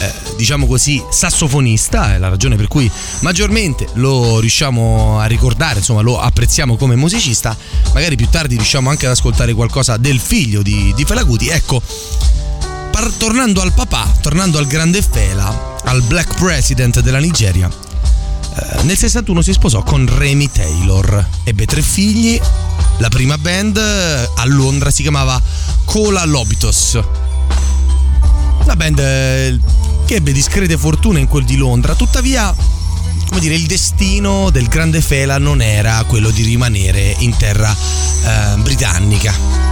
eh, 0.00 0.12
diciamo 0.36 0.66
così 0.66 1.02
sassofonista, 1.10 2.14
è 2.14 2.18
la 2.18 2.28
ragione 2.28 2.56
per 2.56 2.68
cui 2.68 2.90
maggiormente 3.20 3.88
lo 3.94 4.38
riusciamo 4.38 5.18
a 5.18 5.26
ricordare, 5.26 5.78
insomma 5.78 6.00
lo 6.00 6.20
apprezziamo 6.20 6.76
come 6.76 6.94
musicista, 6.94 7.56
magari 7.92 8.16
più 8.16 8.28
tardi 8.28 8.54
riusciamo 8.54 8.88
anche 8.90 9.06
ad 9.06 9.12
ascoltare 9.12 9.52
qualcosa 9.54 9.96
del 9.96 10.18
figlio 10.18 10.62
di, 10.62 10.92
di 10.94 11.04
Felaguti. 11.04 11.48
Ecco, 11.48 11.82
par- 12.98 13.12
tornando 13.12 13.60
al 13.60 13.72
papà, 13.72 14.12
tornando 14.20 14.58
al 14.58 14.66
grande 14.66 15.02
Fela, 15.02 15.76
al 15.84 16.02
Black 16.02 16.34
President 16.34 16.98
della 17.00 17.20
Nigeria, 17.20 17.68
eh, 17.70 18.82
nel 18.82 18.96
61 18.96 19.40
si 19.40 19.52
sposò 19.52 19.84
con 19.84 20.08
Remy 20.12 20.50
Taylor, 20.50 21.24
ebbe 21.44 21.64
tre 21.64 21.80
figli, 21.80 22.40
la 22.98 23.08
prima 23.08 23.38
band 23.38 23.76
eh, 23.76 24.30
a 24.34 24.44
Londra 24.46 24.90
si 24.90 25.02
chiamava 25.02 25.40
Cola 25.84 26.24
Lobitos. 26.24 26.98
Una 28.64 28.74
band 28.74 28.98
eh, 28.98 29.58
che 30.04 30.16
ebbe 30.16 30.32
discrete 30.32 30.76
fortune 30.76 31.20
in 31.20 31.28
quel 31.28 31.44
di 31.44 31.56
Londra, 31.56 31.94
tuttavia 31.94 32.52
come 33.28 33.40
dire, 33.40 33.54
il 33.54 33.66
destino 33.66 34.50
del 34.50 34.66
grande 34.66 35.00
Fela 35.02 35.38
non 35.38 35.60
era 35.60 36.02
quello 36.04 36.30
di 36.30 36.42
rimanere 36.42 37.14
in 37.18 37.36
terra 37.36 37.70
eh, 37.70 38.56
britannica 38.56 39.67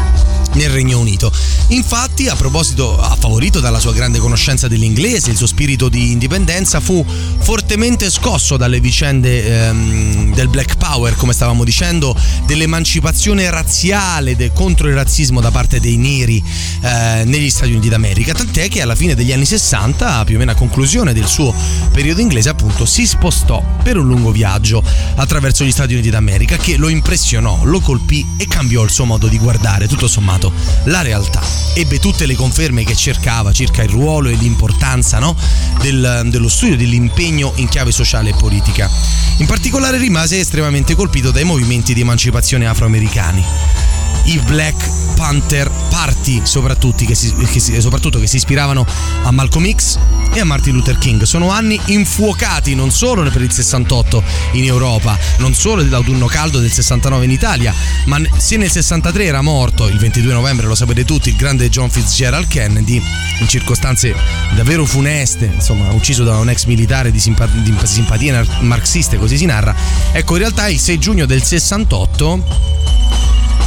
nel 0.56 0.70
Regno 0.70 0.98
Unito. 0.98 1.30
Infatti, 1.68 2.28
a 2.28 2.34
proposito, 2.34 2.98
favorito 3.18 3.60
dalla 3.60 3.78
sua 3.78 3.92
grande 3.92 4.18
conoscenza 4.18 4.68
dell'inglese, 4.68 5.30
il 5.30 5.36
suo 5.36 5.46
spirito 5.46 5.88
di 5.88 6.12
indipendenza 6.12 6.80
fu 6.80 7.04
fortemente 7.38 8.10
scosso 8.10 8.56
dalle 8.56 8.80
vicende 8.80 9.44
ehm, 9.44 10.34
del 10.34 10.48
Black 10.48 10.76
Power, 10.76 11.14
come 11.16 11.32
stavamo 11.32 11.64
dicendo, 11.64 12.16
dell'emancipazione 12.46 13.50
razziale 13.50 14.36
de, 14.36 14.52
contro 14.52 14.88
il 14.88 14.94
razzismo 14.94 15.40
da 15.40 15.50
parte 15.50 15.80
dei 15.80 15.96
neri 15.96 16.42
eh, 16.82 17.22
negli 17.25 17.50
Stati 17.50 17.72
Uniti 17.72 17.88
d'America, 17.88 18.32
tant'è 18.32 18.68
che 18.68 18.80
alla 18.80 18.94
fine 18.94 19.14
degli 19.14 19.32
anni 19.32 19.44
60, 19.44 20.25
più 20.25 20.36
o 20.36 20.38
meno 20.38 20.52
a 20.52 20.54
conclusione 20.54 21.12
del 21.12 21.26
suo 21.26 21.54
periodo 21.92 22.20
inglese, 22.20 22.48
appunto, 22.48 22.86
si 22.86 23.06
spostò 23.06 23.62
per 23.82 23.96
un 23.96 24.06
lungo 24.06 24.30
viaggio 24.30 24.82
attraverso 25.16 25.64
gli 25.64 25.70
Stati 25.70 25.92
Uniti 25.92 26.10
d'America 26.10 26.56
che 26.56 26.76
lo 26.76 26.88
impressionò, 26.88 27.60
lo 27.64 27.80
colpì 27.80 28.25
e 28.36 28.46
cambiò 28.46 28.82
il 28.82 28.90
suo 28.90 29.04
modo 29.04 29.26
di 29.26 29.38
guardare, 29.38 29.88
tutto 29.88 30.08
sommato 30.08 30.45
passato, 30.46 30.52
la 30.84 31.02
realtà 31.02 31.42
ebbe 31.74 31.98
tutte 31.98 32.26
le 32.26 32.34
conferme 32.34 32.84
che 32.84 32.94
cercava 32.94 33.52
circa 33.52 33.82
il 33.82 33.90
ruolo 33.90 34.28
e 34.28 34.34
l'importanza 34.34 35.18
no? 35.18 35.36
Del, 35.80 36.22
dello 36.26 36.48
studio, 36.48 36.76
dell'impegno 36.76 37.52
in 37.56 37.68
chiave 37.68 37.92
sociale 37.92 38.30
e 38.30 38.34
politica. 38.34 38.90
In 39.38 39.46
particolare 39.46 39.98
rimase 39.98 40.38
estremamente 40.38 40.94
colpito 40.94 41.30
dai 41.30 41.44
movimenti 41.44 41.92
di 41.92 42.00
emancipazione 42.00 42.66
afroamericani 42.66 43.96
i 44.26 44.41
Black 44.47 45.15
Panther 45.17 45.71
Party, 45.89 46.43
soprattutto 46.45 47.04
che, 47.04 47.15
si, 47.15 47.34
che 47.34 47.58
si, 47.58 47.80
soprattutto 47.80 48.19
che 48.19 48.26
si 48.26 48.36
ispiravano 48.36 48.86
a 49.23 49.30
Malcolm 49.30 49.69
X 49.75 49.99
e 50.32 50.41
a 50.41 50.45
Martin 50.45 50.75
Luther 50.75 50.99
King. 50.99 51.23
Sono 51.23 51.50
anni 51.50 51.80
infuocati 51.86 52.75
non 52.75 52.91
solo 52.91 53.28
per 53.30 53.41
il 53.41 53.50
68 53.50 54.23
in 54.52 54.65
Europa, 54.65 55.19
non 55.39 55.54
solo 55.54 55.82
dell'autunno 55.82 56.26
caldo 56.26 56.58
del 56.58 56.71
69 56.71 57.25
in 57.25 57.30
Italia, 57.30 57.75
ma 58.04 58.21
se 58.36 58.56
nel 58.56 58.71
63 58.71 59.25
era 59.25 59.41
morto, 59.41 59.89
il 59.89 59.99
22 59.99 60.32
novembre 60.32 60.67
lo 60.67 60.75
sapete 60.75 61.04
tutti, 61.04 61.30
il 61.30 61.36
grande 61.36 61.71
John 61.71 61.89
Fitzgerald 61.89 62.47
Kennedy, 62.47 63.02
in 63.41 63.49
circostanze 63.49 64.15
davvero 64.54 64.84
funeste, 64.84 65.50
insomma, 65.54 65.91
ucciso 65.93 66.25
da 66.25 66.36
un 66.36 66.50
ex 66.50 66.65
militare 66.67 67.10
di, 67.10 67.19
simpa- 67.19 67.47
di 67.47 67.75
simpatie 67.84 68.47
marxiste, 68.60 69.17
così 69.17 69.39
si 69.39 69.47
narra. 69.47 69.75
Ecco, 70.12 70.34
in 70.34 70.41
realtà 70.41 70.69
il 70.69 70.78
6 70.78 70.99
giugno 70.99 71.26
del 71.26 71.43
68 71.43 72.84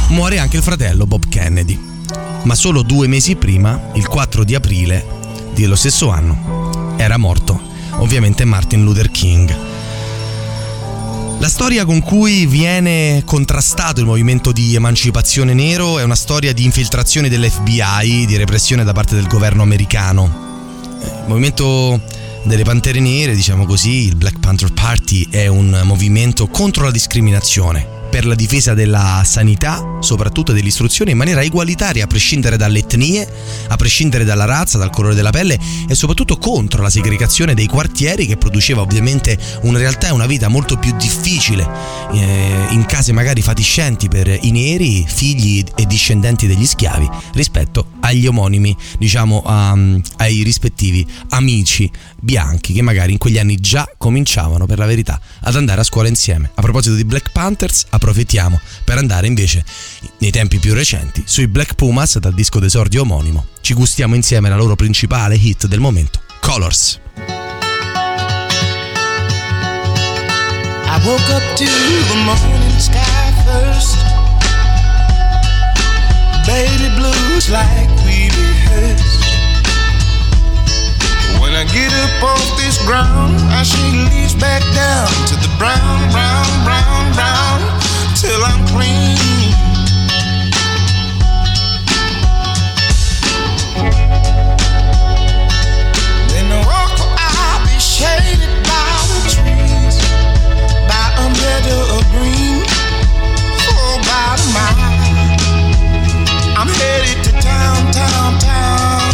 muore 0.08 0.38
anche 0.38 0.56
il 0.56 0.62
fratello 0.62 1.06
Bob 1.06 1.28
Kennedy. 1.28 1.78
Ma 2.42 2.54
solo 2.54 2.82
due 2.82 3.06
mesi 3.06 3.36
prima, 3.36 3.90
il 3.94 4.06
4 4.06 4.44
di 4.44 4.54
aprile 4.54 5.04
dello 5.54 5.76
stesso 5.76 6.10
anno, 6.10 6.94
era 6.96 7.16
morto 7.16 7.68
ovviamente 7.98 8.44
Martin 8.44 8.82
Luther 8.82 9.10
King. 9.10 9.56
La 11.38 11.48
storia 11.48 11.86
con 11.86 12.00
cui 12.00 12.44
viene 12.46 13.22
contrastato 13.24 14.00
il 14.00 14.06
movimento 14.06 14.52
di 14.52 14.74
emancipazione 14.74 15.54
nero 15.54 15.98
è 15.98 16.02
una 16.02 16.14
storia 16.14 16.52
di 16.52 16.64
infiltrazione 16.64 17.30
dell'FBI, 17.30 18.26
di 18.26 18.36
repressione 18.36 18.84
da 18.84 18.92
parte 18.92 19.14
del 19.14 19.26
governo 19.26 19.62
americano. 19.62 20.48
Il 21.02 21.24
movimento 21.26 22.02
delle 22.42 22.62
Pantere 22.62 23.00
Nere, 23.00 23.34
diciamo 23.34 23.64
così, 23.64 24.06
il 24.06 24.16
Black 24.16 24.38
Panther 24.38 24.72
Party 24.72 25.28
è 25.30 25.46
un 25.46 25.80
movimento 25.84 26.46
contro 26.48 26.84
la 26.84 26.90
discriminazione 26.90 27.99
per 28.10 28.26
la 28.26 28.34
difesa 28.34 28.74
della 28.74 29.22
sanità, 29.24 29.98
soprattutto 30.00 30.52
dell'istruzione, 30.52 31.12
in 31.12 31.16
maniera 31.16 31.42
egualitaria, 31.42 32.04
a 32.04 32.06
prescindere 32.06 32.56
dalle 32.56 32.80
etnie, 32.80 33.26
a 33.68 33.76
prescindere 33.76 34.24
dalla 34.24 34.44
razza, 34.44 34.78
dal 34.78 34.90
colore 34.90 35.14
della 35.14 35.30
pelle 35.30 35.58
e 35.88 35.94
soprattutto 35.94 36.36
contro 36.36 36.82
la 36.82 36.90
segregazione 36.90 37.54
dei 37.54 37.66
quartieri 37.66 38.26
che 38.26 38.36
produceva 38.36 38.80
ovviamente 38.80 39.38
una 39.62 39.78
realtà 39.78 40.08
e 40.08 40.10
una 40.10 40.26
vita 40.26 40.48
molto 40.48 40.76
più 40.76 40.94
difficile 40.96 41.68
eh, 42.12 42.66
in 42.70 42.84
case 42.86 43.12
magari 43.12 43.42
fatiscenti 43.42 44.08
per 44.08 44.38
i 44.42 44.50
neri, 44.50 45.04
figli 45.06 45.64
e 45.76 45.86
discendenti 45.86 46.46
degli 46.46 46.66
schiavi, 46.66 47.08
rispetto 47.34 47.86
agli 48.00 48.26
omonimi, 48.26 48.76
diciamo 48.98 49.42
um, 49.46 50.00
ai 50.16 50.42
rispettivi 50.42 51.06
amici 51.30 51.90
bianchi 52.20 52.72
che 52.72 52.82
magari 52.82 53.12
in 53.12 53.18
quegli 53.18 53.38
anni 53.38 53.56
già 53.56 53.88
cominciavano 53.96 54.66
per 54.66 54.78
la 54.78 54.86
verità 54.86 55.20
ad 55.40 55.56
andare 55.56 55.80
a 55.80 55.84
scuola 55.84 56.08
insieme. 56.08 56.50
A 56.54 56.62
proposito 56.62 56.94
di 56.94 57.04
Black 57.04 57.32
Panthers, 57.32 57.86
approfittiamo 57.88 58.60
per 58.84 58.98
andare 58.98 59.26
invece 59.26 59.64
nei 60.18 60.30
tempi 60.30 60.58
più 60.58 60.74
recenti 60.74 61.22
sui 61.26 61.48
Black 61.48 61.74
Pumas 61.74 62.18
dal 62.18 62.34
disco 62.34 62.58
d'esordio 62.58 63.02
omonimo. 63.02 63.46
Ci 63.60 63.74
gustiamo 63.74 64.14
insieme 64.14 64.48
la 64.48 64.56
loro 64.56 64.76
principale 64.76 65.36
hit 65.36 65.66
del 65.66 65.80
momento, 65.80 66.20
Colors. 66.40 67.00
I 70.92 70.98
woke 71.04 71.32
up 71.32 71.42
to 71.56 71.64
the 71.64 72.16
morning 72.24 72.78
sky 72.78 73.32
first. 73.44 73.96
Baby 76.46 76.88
blues 76.96 77.48
like 77.48 77.88
we 78.04 78.28
rehearsed. 78.28 79.29
I 81.60 81.64
get 81.64 81.92
up 81.92 82.22
off 82.24 82.56
this 82.56 82.78
ground, 82.86 83.36
I 83.52 83.62
shake 83.62 83.92
leaves 84.08 84.32
back 84.32 84.62
down 84.72 85.08
to 85.28 85.34
the 85.36 85.50
brown, 85.58 86.00
brown, 86.10 86.48
brown, 86.64 87.12
brown. 87.12 87.60
till 88.16 88.40
I'm 88.40 88.64
clean. 88.72 89.52
Then 96.32 96.48
the 96.48 96.64
walk 96.64 96.96
I'll 97.20 97.60
be 97.68 97.76
shaded 97.76 98.40
by 98.64 98.96
the 99.12 99.20
trees, 99.28 100.00
by 100.88 101.12
a 101.12 101.28
meadow 101.28 101.80
of 101.92 102.04
green, 102.16 102.64
oh, 103.68 104.00
by 104.08 104.32
the 104.40 104.48
mile. 104.56 104.96
I'm 106.56 106.68
headed 106.72 107.22
to 107.24 107.32
town, 107.42 107.92
town, 107.92 108.38
town 108.40 109.09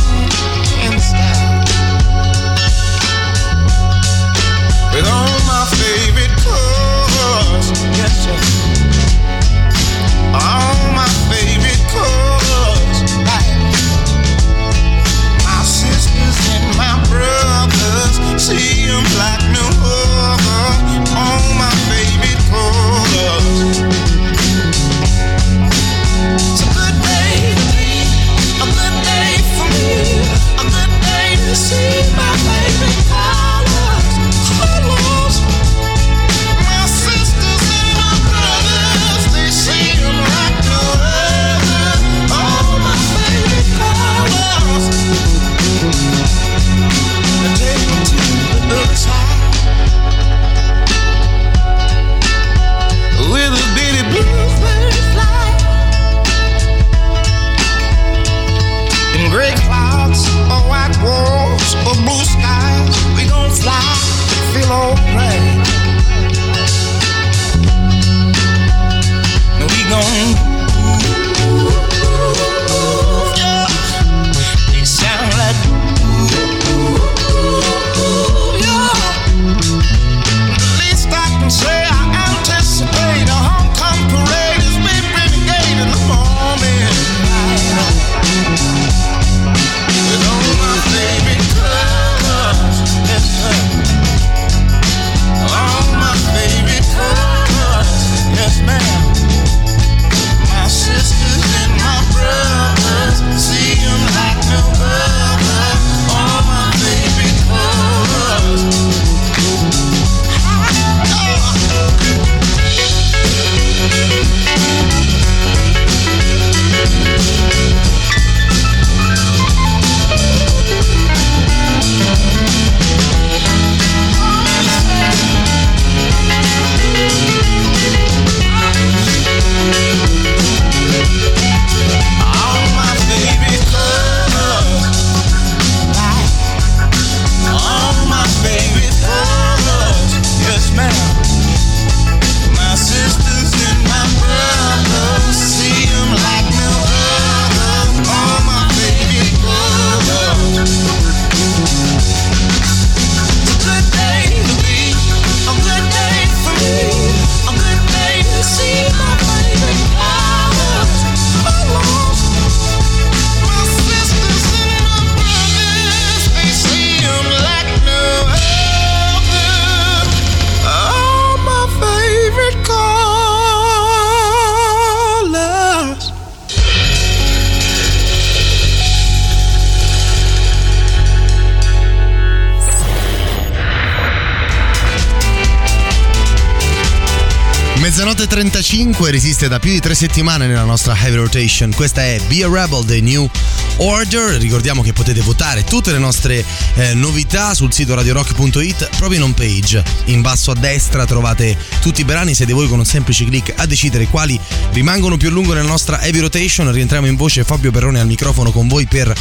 45 188.67 189.13
resiste 189.13 189.47
da 189.47 189.61
più 189.61 189.71
di 189.71 189.79
tre 189.79 189.95
settimane 189.95 190.49
nella 190.49 190.65
nostra 190.65 190.97
heavy 191.01 191.15
rotation. 191.15 191.73
Questa 191.73 192.03
è 192.03 192.19
Be 192.27 192.43
a 192.43 192.49
Rebel 192.51 192.85
The 192.85 193.01
New 193.01 193.31
Order. 193.77 194.41
Ricordiamo 194.41 194.83
che 194.83 194.93
potete 194.93 195.21
votare 195.21 195.63
tutte 195.63 195.93
le 195.93 195.99
nostre 195.99 196.45
eh, 196.75 196.93
novità 196.95 197.55
sul 197.55 197.73
sito 197.73 197.95
radiorock.it 197.95 198.89
proprio 198.97 199.19
in 199.19 199.23
home 199.23 199.35
page. 199.35 199.85
In 200.07 200.21
basso 200.21 200.51
a 200.51 200.55
destra 200.55 201.07
trovate 201.07 201.57
tutti 201.81 202.01
i 202.01 202.05
brani. 202.05 202.35
Siete 202.35 202.53
voi 202.55 202.67
con 202.67 202.81
un 202.81 202.85
semplice 202.85 203.25
clic 203.25 203.53
a 203.55 203.67
decidere 203.67 204.07
quali 204.07 204.39
rimangono 204.73 205.17
più 205.17 205.29
a 205.29 205.31
lungo 205.31 205.53
nella 205.53 205.69
nostra 205.69 206.01
heavy 206.01 206.19
rotation. 206.19 206.73
Rientriamo 206.73 207.07
in 207.07 207.15
voce 207.15 207.45
Fabio 207.45 207.71
Perrone 207.71 208.01
al 208.01 208.09
microfono 208.09 208.51
con 208.51 208.67
voi 208.67 208.87
per 208.87 209.15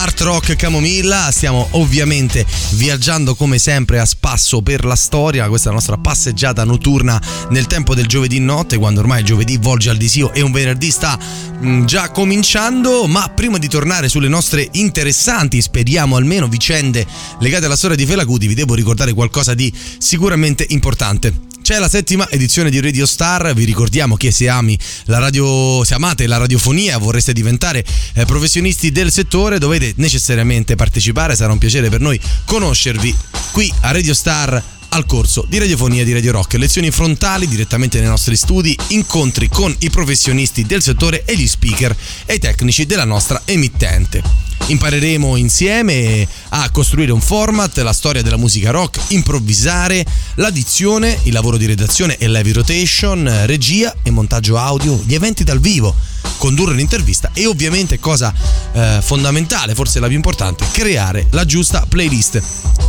Art 0.00 0.20
Rock 0.22 0.56
Camomilla. 0.56 1.30
Stiamo 1.30 1.68
ovviamente 1.72 2.46
viaggiando 2.70 3.34
come 3.34 3.58
sempre 3.58 3.98
a 3.98 4.06
spasso 4.06 4.62
per 4.62 4.86
la 4.86 4.96
storia. 4.96 5.46
Questa 5.48 5.66
è 5.66 5.68
la 5.68 5.76
nostra 5.76 5.98
passeggiata 5.98 6.64
notturna 6.64 7.20
nel 7.50 7.66
tempo 7.66 7.94
del 7.94 8.06
giovedì 8.06 8.38
notte, 8.38 8.78
quando 8.78 9.00
ormai 9.00 9.20
il 9.20 9.26
giovedì 9.26 9.58
volge 9.58 9.90
al 9.90 9.98
disio 9.98 10.32
e 10.32 10.40
un 10.40 10.52
venerdì 10.52 10.90
sta 10.90 11.18
mh, 11.18 11.84
già 11.84 12.10
cominciando. 12.10 13.06
Ma 13.08 13.28
prima 13.28 13.58
di 13.58 13.68
tornare 13.68 14.08
sulle 14.08 14.28
nostre 14.28 14.66
interessanti, 14.72 15.60
speriamo 15.60 16.16
almeno, 16.16 16.48
vicende 16.48 17.06
legate 17.40 17.66
alla 17.66 17.76
storia 17.76 17.96
di 17.96 18.06
Felacuti, 18.06 18.46
vi 18.46 18.54
devo 18.54 18.72
ricordare 18.74 19.12
qualcosa 19.12 19.52
di 19.52 19.70
sicuramente 19.98 20.64
importante. 20.70 21.48
C'è 21.62 21.78
la 21.78 21.88
settima 21.88 22.28
edizione 22.30 22.70
di 22.70 22.80
Radio 22.80 23.06
Star, 23.06 23.54
vi 23.54 23.64
ricordiamo 23.64 24.16
che 24.16 24.30
se 24.32 24.46
la 24.46 25.18
radio, 25.18 25.84
se 25.84 25.94
amate 25.94 26.26
la 26.26 26.38
radiofonia, 26.38 26.98
vorreste 26.98 27.32
diventare 27.32 27.84
eh, 28.14 28.24
professionisti 28.24 28.90
del 28.90 29.12
settore, 29.12 29.58
dovete 29.58 29.92
necessariamente 29.96 30.74
partecipare, 30.74 31.36
sarà 31.36 31.52
un 31.52 31.58
piacere 31.58 31.88
per 31.88 32.00
noi 32.00 32.18
conoscervi 32.44 33.14
qui 33.52 33.72
a 33.82 33.92
Radio 33.92 34.14
Star 34.14 34.79
al 34.90 35.06
corso 35.06 35.44
di 35.48 35.58
radiofonia 35.58 36.04
di 36.04 36.12
Radio 36.12 36.32
Rock, 36.32 36.54
lezioni 36.54 36.90
frontali 36.90 37.46
direttamente 37.46 37.98
nei 37.98 38.08
nostri 38.08 38.36
studi, 38.36 38.76
incontri 38.88 39.48
con 39.48 39.74
i 39.80 39.90
professionisti 39.90 40.64
del 40.64 40.82
settore 40.82 41.24
e 41.24 41.36
gli 41.36 41.46
speaker 41.46 41.94
e 42.24 42.34
i 42.34 42.38
tecnici 42.38 42.86
della 42.86 43.04
nostra 43.04 43.42
emittente. 43.44 44.22
Impareremo 44.66 45.36
insieme 45.36 46.26
a 46.50 46.70
costruire 46.70 47.12
un 47.12 47.20
format, 47.20 47.76
la 47.78 47.92
storia 47.92 48.22
della 48.22 48.36
musica 48.36 48.70
rock, 48.70 49.00
improvvisare, 49.08 50.04
l'addizione, 50.34 51.18
il 51.24 51.32
lavoro 51.32 51.56
di 51.56 51.66
redazione 51.66 52.16
e 52.16 52.28
l'heavy 52.28 52.52
rotation, 52.52 53.46
regia 53.46 53.94
e 54.02 54.10
montaggio 54.10 54.56
audio, 54.56 55.02
gli 55.04 55.14
eventi 55.14 55.42
dal 55.42 55.60
vivo, 55.60 55.94
condurre 56.38 56.72
un'intervista 56.72 57.30
e 57.34 57.46
ovviamente 57.46 57.98
cosa 57.98 58.32
eh, 58.72 59.00
fondamentale, 59.02 59.74
forse 59.74 60.00
la 60.00 60.06
più 60.06 60.16
importante, 60.16 60.64
creare 60.72 61.26
la 61.30 61.44
giusta 61.44 61.84
playlist. 61.88 62.42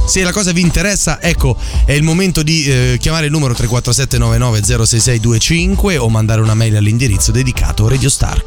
Se 0.06 0.24
la 0.24 0.32
cosa 0.32 0.52
vi 0.52 0.62
interessa, 0.62 1.22
ecco, 1.22 1.58
è 1.86 1.94
il 1.94 2.04
momento 2.04 2.44
di 2.44 2.66
eh, 2.66 2.98
chiamare 3.00 3.28
il 3.28 3.32
numero 3.32 3.54
34799 3.54 5.98
o 5.98 6.10
mandare 6.10 6.42
una 6.42 6.54
mail 6.54 6.76
all'indirizzo 6.76 7.32
dedicato 7.32 7.88
radiostar 7.88 8.46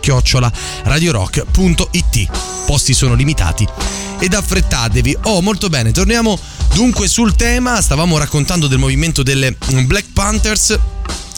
radiorock.it. 0.84 2.26
Posti 2.66 2.94
sono 2.94 3.14
limitati 3.14 3.66
ed 4.18 4.34
affrettatevi. 4.34 5.16
Oh, 5.24 5.42
molto 5.42 5.68
bene, 5.68 5.92
torniamo 5.92 6.38
dunque 6.74 7.08
sul 7.08 7.34
tema. 7.34 7.80
Stavamo 7.80 8.18
raccontando 8.18 8.66
del 8.66 8.78
movimento 8.78 9.22
delle 9.22 9.56
Black 9.84 10.06
Panthers, 10.12 10.78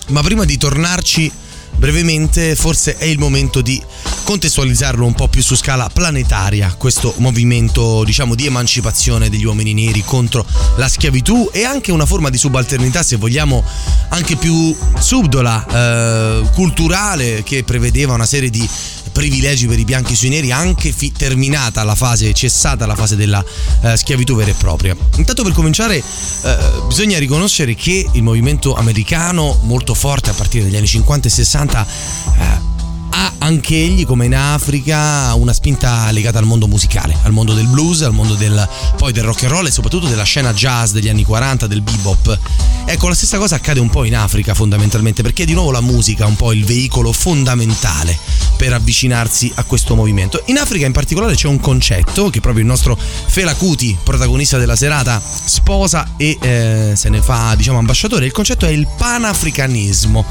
ma 0.08 0.22
prima 0.22 0.44
di 0.44 0.56
tornarci 0.56 1.30
brevemente, 1.76 2.54
forse 2.54 2.96
è 2.96 3.04
il 3.04 3.18
momento 3.18 3.60
di 3.60 3.82
contestualizzarlo 4.24 5.04
un 5.04 5.14
po' 5.14 5.28
più 5.28 5.42
su 5.42 5.54
scala 5.54 5.88
planetaria, 5.92 6.74
questo 6.76 7.14
movimento 7.18 8.02
diciamo 8.04 8.34
di 8.34 8.46
emancipazione 8.46 9.28
degli 9.28 9.44
uomini 9.44 9.72
neri 9.72 10.02
contro 10.04 10.44
la 10.76 10.88
schiavitù 10.88 11.50
e 11.52 11.64
anche 11.64 11.92
una 11.92 12.06
forma 12.06 12.28
di 12.30 12.36
subalternità 12.36 13.02
se 13.02 13.16
vogliamo 13.16 13.62
anche 14.08 14.36
più 14.36 14.76
subdola, 14.98 15.66
eh, 15.66 16.50
culturale 16.54 17.42
che 17.44 17.62
prevedeva 17.62 18.14
una 18.14 18.26
serie 18.26 18.50
di 18.50 18.68
privilegi 19.16 19.66
per 19.66 19.78
i 19.78 19.84
bianchi 19.84 20.14
sui 20.14 20.28
neri 20.28 20.52
anche 20.52 20.92
fi- 20.92 21.10
terminata 21.10 21.82
la 21.84 21.94
fase, 21.94 22.34
cessata 22.34 22.84
la 22.84 22.94
fase 22.94 23.16
della 23.16 23.42
eh, 23.80 23.96
schiavitù 23.96 24.36
vera 24.36 24.50
e 24.50 24.54
propria. 24.54 24.94
Intanto 25.16 25.42
per 25.42 25.52
cominciare 25.52 25.96
eh, 25.96 26.56
bisogna 26.86 27.18
riconoscere 27.18 27.74
che 27.74 28.06
il 28.12 28.22
movimento 28.22 28.74
americano 28.74 29.58
molto 29.62 29.94
forte 29.94 30.28
a 30.28 30.34
partire 30.34 30.64
dagli 30.64 30.76
anni 30.76 30.86
50 30.86 31.28
e 31.28 31.30
60 31.30 31.86
eh, 31.86 32.75
ha 33.18 33.32
anche 33.38 33.74
egli, 33.74 34.04
come 34.04 34.26
in 34.26 34.36
Africa, 34.36 35.32
una 35.34 35.54
spinta 35.54 36.10
legata 36.10 36.38
al 36.38 36.44
mondo 36.44 36.68
musicale, 36.68 37.16
al 37.22 37.32
mondo 37.32 37.54
del 37.54 37.66
blues, 37.66 38.02
al 38.02 38.12
mondo 38.12 38.34
del, 38.34 38.68
poi 38.98 39.12
del 39.12 39.24
rock 39.24 39.44
and 39.44 39.52
roll 39.52 39.66
e 39.66 39.70
soprattutto 39.70 40.06
della 40.06 40.22
scena 40.22 40.52
jazz 40.52 40.92
degli 40.92 41.08
anni 41.08 41.24
40, 41.24 41.66
del 41.66 41.80
bebop. 41.80 42.38
Ecco, 42.84 43.08
la 43.08 43.14
stessa 43.14 43.38
cosa 43.38 43.54
accade 43.54 43.80
un 43.80 43.88
po' 43.88 44.04
in 44.04 44.14
Africa 44.14 44.52
fondamentalmente, 44.52 45.22
perché 45.22 45.46
di 45.46 45.54
nuovo 45.54 45.70
la 45.70 45.80
musica 45.80 46.24
è 46.24 46.26
un 46.26 46.36
po' 46.36 46.52
il 46.52 46.66
veicolo 46.66 47.10
fondamentale 47.10 48.18
per 48.58 48.74
avvicinarsi 48.74 49.50
a 49.54 49.64
questo 49.64 49.94
movimento. 49.94 50.42
In 50.46 50.58
Africa 50.58 50.84
in 50.84 50.92
particolare 50.92 51.34
c'è 51.34 51.48
un 51.48 51.58
concetto 51.58 52.28
che 52.28 52.42
proprio 52.42 52.62
il 52.64 52.68
nostro 52.68 52.98
Fela 52.98 53.54
Kuti, 53.54 53.96
protagonista 54.02 54.58
della 54.58 54.76
serata, 54.76 55.22
sposa 55.22 56.12
e 56.18 56.36
eh, 56.38 56.92
se 56.94 57.08
ne 57.08 57.22
fa, 57.22 57.54
diciamo, 57.56 57.78
ambasciatore. 57.78 58.26
Il 58.26 58.32
concetto 58.32 58.66
è 58.66 58.70
il 58.70 58.86
panafricanismo, 58.98 60.22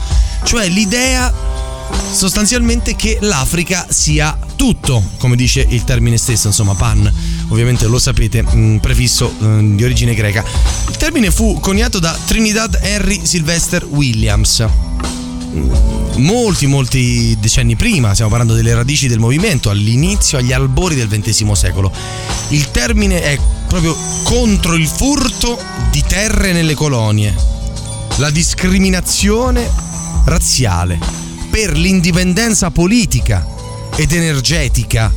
cioè 0.44 0.68
l'idea 0.68 1.74
sostanzialmente 2.16 2.96
che 2.96 3.18
l'Africa 3.22 3.86
sia 3.90 4.38
tutto, 4.56 5.04
come 5.18 5.36
dice 5.36 5.66
il 5.68 5.84
termine 5.84 6.18
stesso, 6.18 6.48
insomma, 6.48 6.74
pan, 6.74 7.12
ovviamente 7.50 7.88
lo 7.88 8.00
sapete, 8.00 8.44
mm, 8.44 8.78
prefisso 8.78 9.34
mm, 9.44 9.76
di 9.76 9.84
origine 9.84 10.14
greca. 10.14 10.44
Il 10.90 10.98
termine 10.98 11.30
fu 11.30 11.60
coniato 11.60 12.00
da 12.00 12.18
Trinidad 12.26 12.80
Henry 12.82 13.20
Sylvester 13.24 13.86
Williams. 13.86 14.66
Molti, 16.18 16.66
molti 16.66 17.38
decenni 17.40 17.76
prima, 17.76 18.14
stiamo 18.14 18.30
parlando 18.30 18.56
delle 18.56 18.74
radici 18.74 19.08
del 19.08 19.20
movimento, 19.20 19.70
all'inizio, 19.70 20.38
agli 20.38 20.54
albori 20.54 20.96
del 20.96 21.08
XX 21.08 21.52
secolo. 21.52 21.92
Il 22.50 22.72
termine 22.72 23.22
è 23.22 23.38
proprio 23.68 23.96
contro 24.24 24.76
il 24.76 24.88
furto 24.88 25.60
di 25.92 26.04
terre 26.08 26.54
nelle 26.54 26.74
colonie, 26.74 27.36
la 28.18 28.30
discriminazione 28.30 29.70
razziale 30.26 31.25
per 31.56 31.78
l'indipendenza 31.78 32.70
politica 32.70 33.48
ed 33.96 34.12
energetica, 34.12 35.10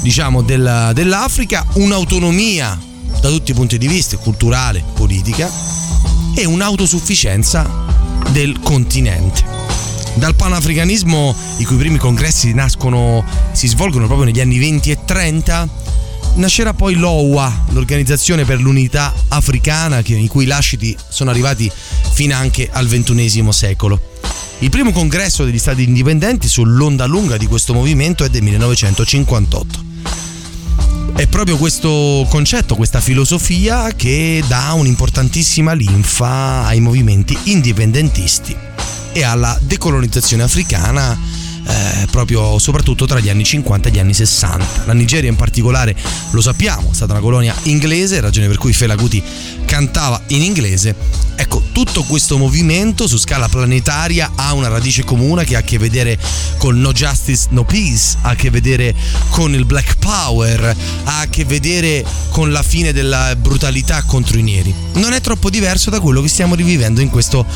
diciamo, 0.00 0.40
della, 0.40 0.94
dell'Africa, 0.94 1.66
un'autonomia 1.74 2.80
da 3.20 3.28
tutti 3.28 3.50
i 3.50 3.54
punti 3.54 3.76
di 3.76 3.86
vista, 3.86 4.16
culturale, 4.16 4.82
politica, 4.94 5.46
e 6.34 6.46
un'autosufficienza 6.46 7.68
del 8.30 8.58
continente. 8.60 9.44
Dal 10.14 10.34
panafricanismo, 10.36 11.36
i 11.58 11.64
cui 11.66 11.76
primi 11.76 11.98
congressi 11.98 12.54
nascono, 12.54 13.22
si 13.52 13.66
svolgono 13.66 14.06
proprio 14.06 14.24
negli 14.24 14.40
anni 14.40 14.56
20 14.56 14.90
e 14.90 14.98
30, 15.04 15.68
nascerà 16.36 16.72
poi 16.72 16.94
l'OUA, 16.94 17.66
l'Organizzazione 17.72 18.46
per 18.46 18.58
l'Unità 18.58 19.12
Africana, 19.28 19.98
i 20.02 20.28
cui 20.28 20.46
lasciti 20.46 20.96
sono 21.10 21.28
arrivati 21.28 21.70
fino 22.14 22.34
anche 22.34 22.70
al 22.72 22.86
XXI 22.86 23.46
secolo. 23.50 24.07
Il 24.60 24.70
primo 24.70 24.90
congresso 24.90 25.44
degli 25.44 25.58
stati 25.58 25.84
indipendenti 25.84 26.48
sull'onda 26.48 27.06
lunga 27.06 27.36
di 27.36 27.46
questo 27.46 27.74
movimento 27.74 28.24
è 28.24 28.28
del 28.28 28.42
1958. 28.42 29.84
È 31.14 31.26
proprio 31.28 31.56
questo 31.56 32.26
concetto, 32.28 32.74
questa 32.74 33.00
filosofia 33.00 33.92
che 33.94 34.42
dà 34.48 34.72
un'importantissima 34.72 35.74
linfa 35.74 36.64
ai 36.66 36.80
movimenti 36.80 37.38
indipendentisti 37.44 38.56
e 39.12 39.22
alla 39.22 39.56
decolonizzazione 39.62 40.42
africana 40.42 41.16
eh, 41.68 42.06
proprio 42.10 42.58
soprattutto 42.58 43.06
tra 43.06 43.20
gli 43.20 43.28
anni 43.28 43.44
50 43.44 43.88
e 43.88 43.92
gli 43.92 43.98
anni 44.00 44.14
60. 44.14 44.86
La 44.86 44.92
Nigeria 44.92 45.30
in 45.30 45.36
particolare, 45.36 45.94
lo 46.30 46.40
sappiamo, 46.40 46.90
è 46.90 46.94
stata 46.94 47.12
una 47.12 47.20
colonia 47.20 47.54
inglese, 47.64 48.20
ragione 48.20 48.48
per 48.48 48.58
cui 48.58 48.72
Fela 48.72 48.96
Kuti 48.96 49.22
cantava 49.66 50.20
in 50.28 50.42
inglese. 50.42 50.94
Ecco, 51.36 51.62
tutto 51.84 52.02
questo 52.02 52.38
movimento 52.38 53.06
su 53.06 53.18
scala 53.18 53.48
planetaria 53.48 54.32
ha 54.34 54.52
una 54.52 54.66
radice 54.66 55.04
comune 55.04 55.44
che 55.44 55.54
ha 55.54 55.60
a 55.60 55.62
che 55.62 55.78
vedere 55.78 56.18
con 56.56 56.80
No 56.80 56.90
Justice, 56.90 57.46
No 57.50 57.62
Peace, 57.62 58.16
ha 58.22 58.30
a 58.30 58.34
che 58.34 58.50
vedere 58.50 58.92
con 59.30 59.54
il 59.54 59.64
Black 59.64 59.96
Power, 59.98 60.76
ha 61.04 61.20
a 61.20 61.28
che 61.28 61.44
vedere 61.44 62.04
con 62.30 62.50
la 62.50 62.64
fine 62.64 62.92
della 62.92 63.36
brutalità 63.36 64.02
contro 64.02 64.38
i 64.38 64.42
neri. 64.42 64.74
Non 64.94 65.12
è 65.12 65.20
troppo 65.20 65.50
diverso 65.50 65.88
da 65.88 66.00
quello 66.00 66.20
che 66.20 66.26
stiamo 66.26 66.56
rivivendo 66.56 67.00
in 67.00 67.10
questo 67.10 67.46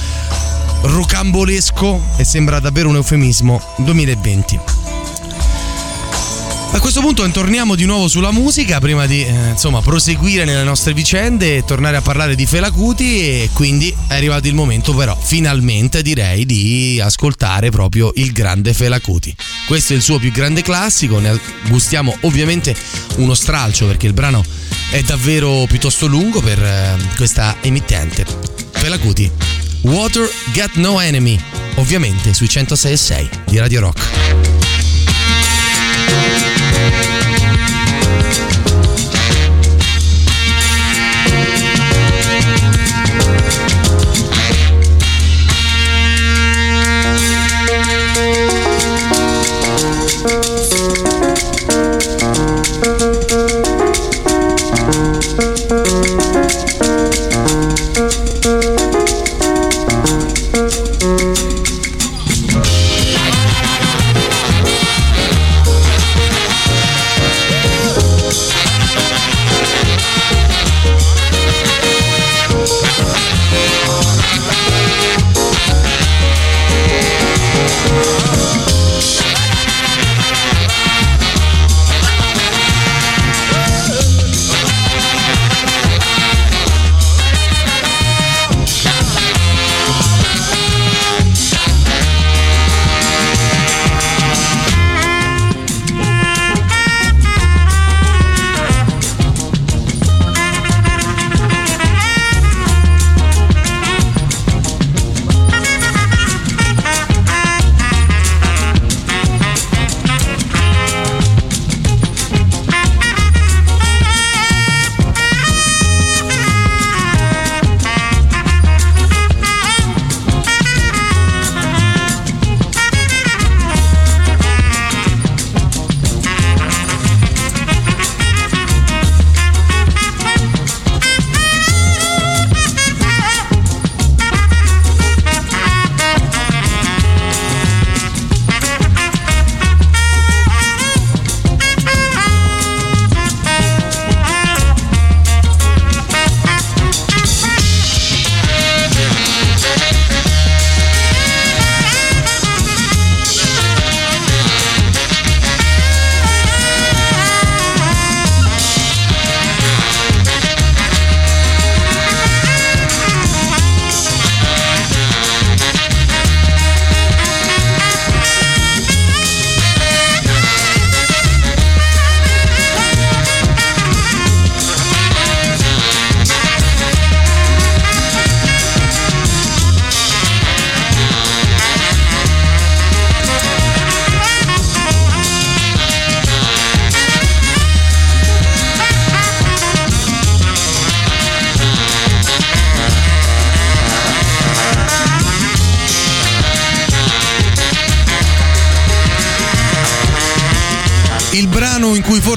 rocambolesco 0.82 2.00
e 2.16 2.22
sembra 2.22 2.60
davvero 2.60 2.90
un 2.90 2.94
eufemismo 2.94 3.60
2020. 3.78 4.91
A 6.74 6.80
questo 6.80 7.00
punto 7.00 7.28
torniamo 7.30 7.74
di 7.74 7.84
nuovo 7.84 8.08
sulla 8.08 8.32
musica 8.32 8.80
prima 8.80 9.06
di 9.06 9.22
eh, 9.22 9.50
insomma 9.50 9.82
proseguire 9.82 10.44
nelle 10.44 10.64
nostre 10.64 10.94
vicende 10.94 11.58
e 11.58 11.64
tornare 11.64 11.98
a 11.98 12.00
parlare 12.00 12.34
di 12.34 12.46
Felacuti 12.46 13.20
e 13.20 13.50
quindi 13.52 13.94
è 14.08 14.14
arrivato 14.14 14.48
il 14.48 14.54
momento 14.54 14.94
però 14.94 15.14
finalmente 15.14 16.00
direi 16.02 16.46
di 16.46 16.98
ascoltare 17.00 17.70
proprio 17.70 18.10
il 18.14 18.32
grande 18.32 18.72
Felacuti. 18.72 19.34
Questo 19.66 19.92
è 19.92 19.96
il 19.96 20.02
suo 20.02 20.18
più 20.18 20.32
grande 20.32 20.62
classico, 20.62 21.18
ne 21.18 21.38
gustiamo 21.68 22.16
ovviamente 22.22 22.74
uno 23.16 23.34
stralcio 23.34 23.86
perché 23.86 24.06
il 24.06 24.14
brano 24.14 24.42
è 24.90 25.02
davvero 25.02 25.66
piuttosto 25.68 26.06
lungo 26.06 26.40
per 26.40 26.58
eh, 26.58 26.96
questa 27.16 27.56
emittente. 27.60 28.24
Felacuti 28.72 29.30
Water 29.82 30.28
Got 30.54 30.76
No 30.76 31.00
Enemy. 31.00 31.38
ovviamente 31.76 32.32
sui 32.32 32.48
106 32.48 32.92
e 32.92 32.96
6 32.96 33.30
di 33.46 33.58
Radio 33.58 33.80
Rock. 33.80 34.61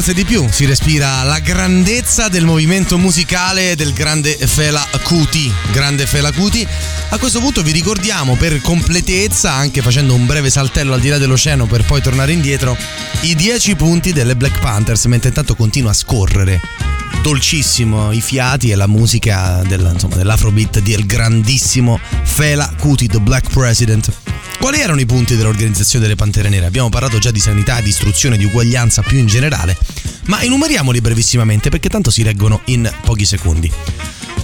Forse 0.06 0.22
di 0.22 0.30
più 0.30 0.46
si 0.52 0.66
respira 0.66 1.24
la 1.24 1.40
grandezza 1.40 2.28
del 2.28 2.46
movimento 2.46 2.96
musicale 3.00 3.76
del 3.76 3.92
grande 3.92 4.38
Fela 4.38 4.88
Kuti. 5.02 5.52
Grande 5.72 6.06
Fela 6.06 6.32
Kuti. 6.32 6.68
A 7.10 7.18
questo 7.18 7.40
punto 7.40 7.64
vi 7.64 7.72
ricordiamo 7.72 8.36
per 8.36 8.62
completezza, 8.62 9.52
anche 9.54 9.82
facendo 9.82 10.14
un 10.14 10.28
breve 10.28 10.52
saltello 10.52 10.94
al 10.94 11.00
di 11.00 11.10
là 11.10 11.18
dell'oceano 11.18 11.66
per 11.66 11.86
poi 11.86 12.04
tornare 12.04 12.34
indietro, 12.34 12.78
i 13.22 13.34
10 13.34 13.76
punti 13.76 14.14
delle 14.14 14.36
Black 14.36 14.60
Panthers, 14.60 15.06
mentre 15.06 15.30
intanto 15.30 15.56
continua 15.56 15.90
a 15.90 15.96
scorrere 15.96 16.62
dolcissimo 17.24 18.12
i 18.12 18.22
fiati 18.22 18.70
e 18.70 18.76
la 18.76 18.88
musica 18.88 19.64
del, 19.66 19.90
insomma, 19.92 20.18
dell'afrobeat 20.18 20.82
del 20.82 21.08
grandissimo 21.08 22.00
Fela 22.22 22.72
Kuti, 22.78 23.08
The 23.08 23.20
Black 23.20 23.50
President. 23.50 24.25
Quali 24.60 24.80
erano 24.80 25.00
i 25.00 25.06
punti 25.06 25.36
dell'organizzazione 25.36 26.06
delle 26.06 26.16
Pantere 26.16 26.50
Nere? 26.50 26.66
Abbiamo 26.66 26.90
parlato 26.90 27.20
già 27.20 27.32
di 27.32 27.40
sanità, 27.40 27.82
di 27.82 27.90
istruzione, 27.90 28.38
di 28.38 28.46
uguaglianza 28.46 29.04
più 29.04 29.18
in 29.20 29.28
generale, 29.28 29.78
ma 30.26 30.42
enumeriamoli 30.42 31.02
brevissimamente 31.02 31.70
perché 31.70 31.88
tanto 31.88 32.10
si 32.10 32.24
reggono 32.24 32.62
in 32.66 32.92
pochi 33.04 33.26
secondi. 33.26 33.72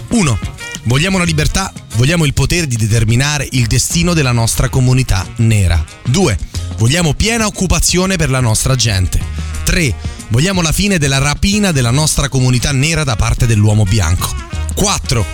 1. 0.09 0.39
Vogliamo 0.83 1.17
la 1.17 1.23
libertà, 1.23 1.73
vogliamo 1.95 2.25
il 2.25 2.33
potere 2.33 2.67
di 2.67 2.75
determinare 2.75 3.47
il 3.51 3.67
destino 3.67 4.13
della 4.13 4.31
nostra 4.31 4.69
comunità 4.69 5.25
nera. 5.37 5.83
2. 6.05 6.37
Vogliamo 6.77 7.13
piena 7.13 7.45
occupazione 7.45 8.15
per 8.15 8.29
la 8.29 8.39
nostra 8.39 8.75
gente. 8.75 9.19
3. 9.63 9.95
Vogliamo 10.27 10.61
la 10.61 10.71
fine 10.71 10.97
della 10.97 11.17
rapina 11.17 11.71
della 11.71 11.91
nostra 11.91 12.29
comunità 12.29 12.71
nera 12.71 13.03
da 13.03 13.15
parte 13.15 13.45
dell'uomo 13.45 13.83
bianco. 13.83 14.33
4. 14.75 15.25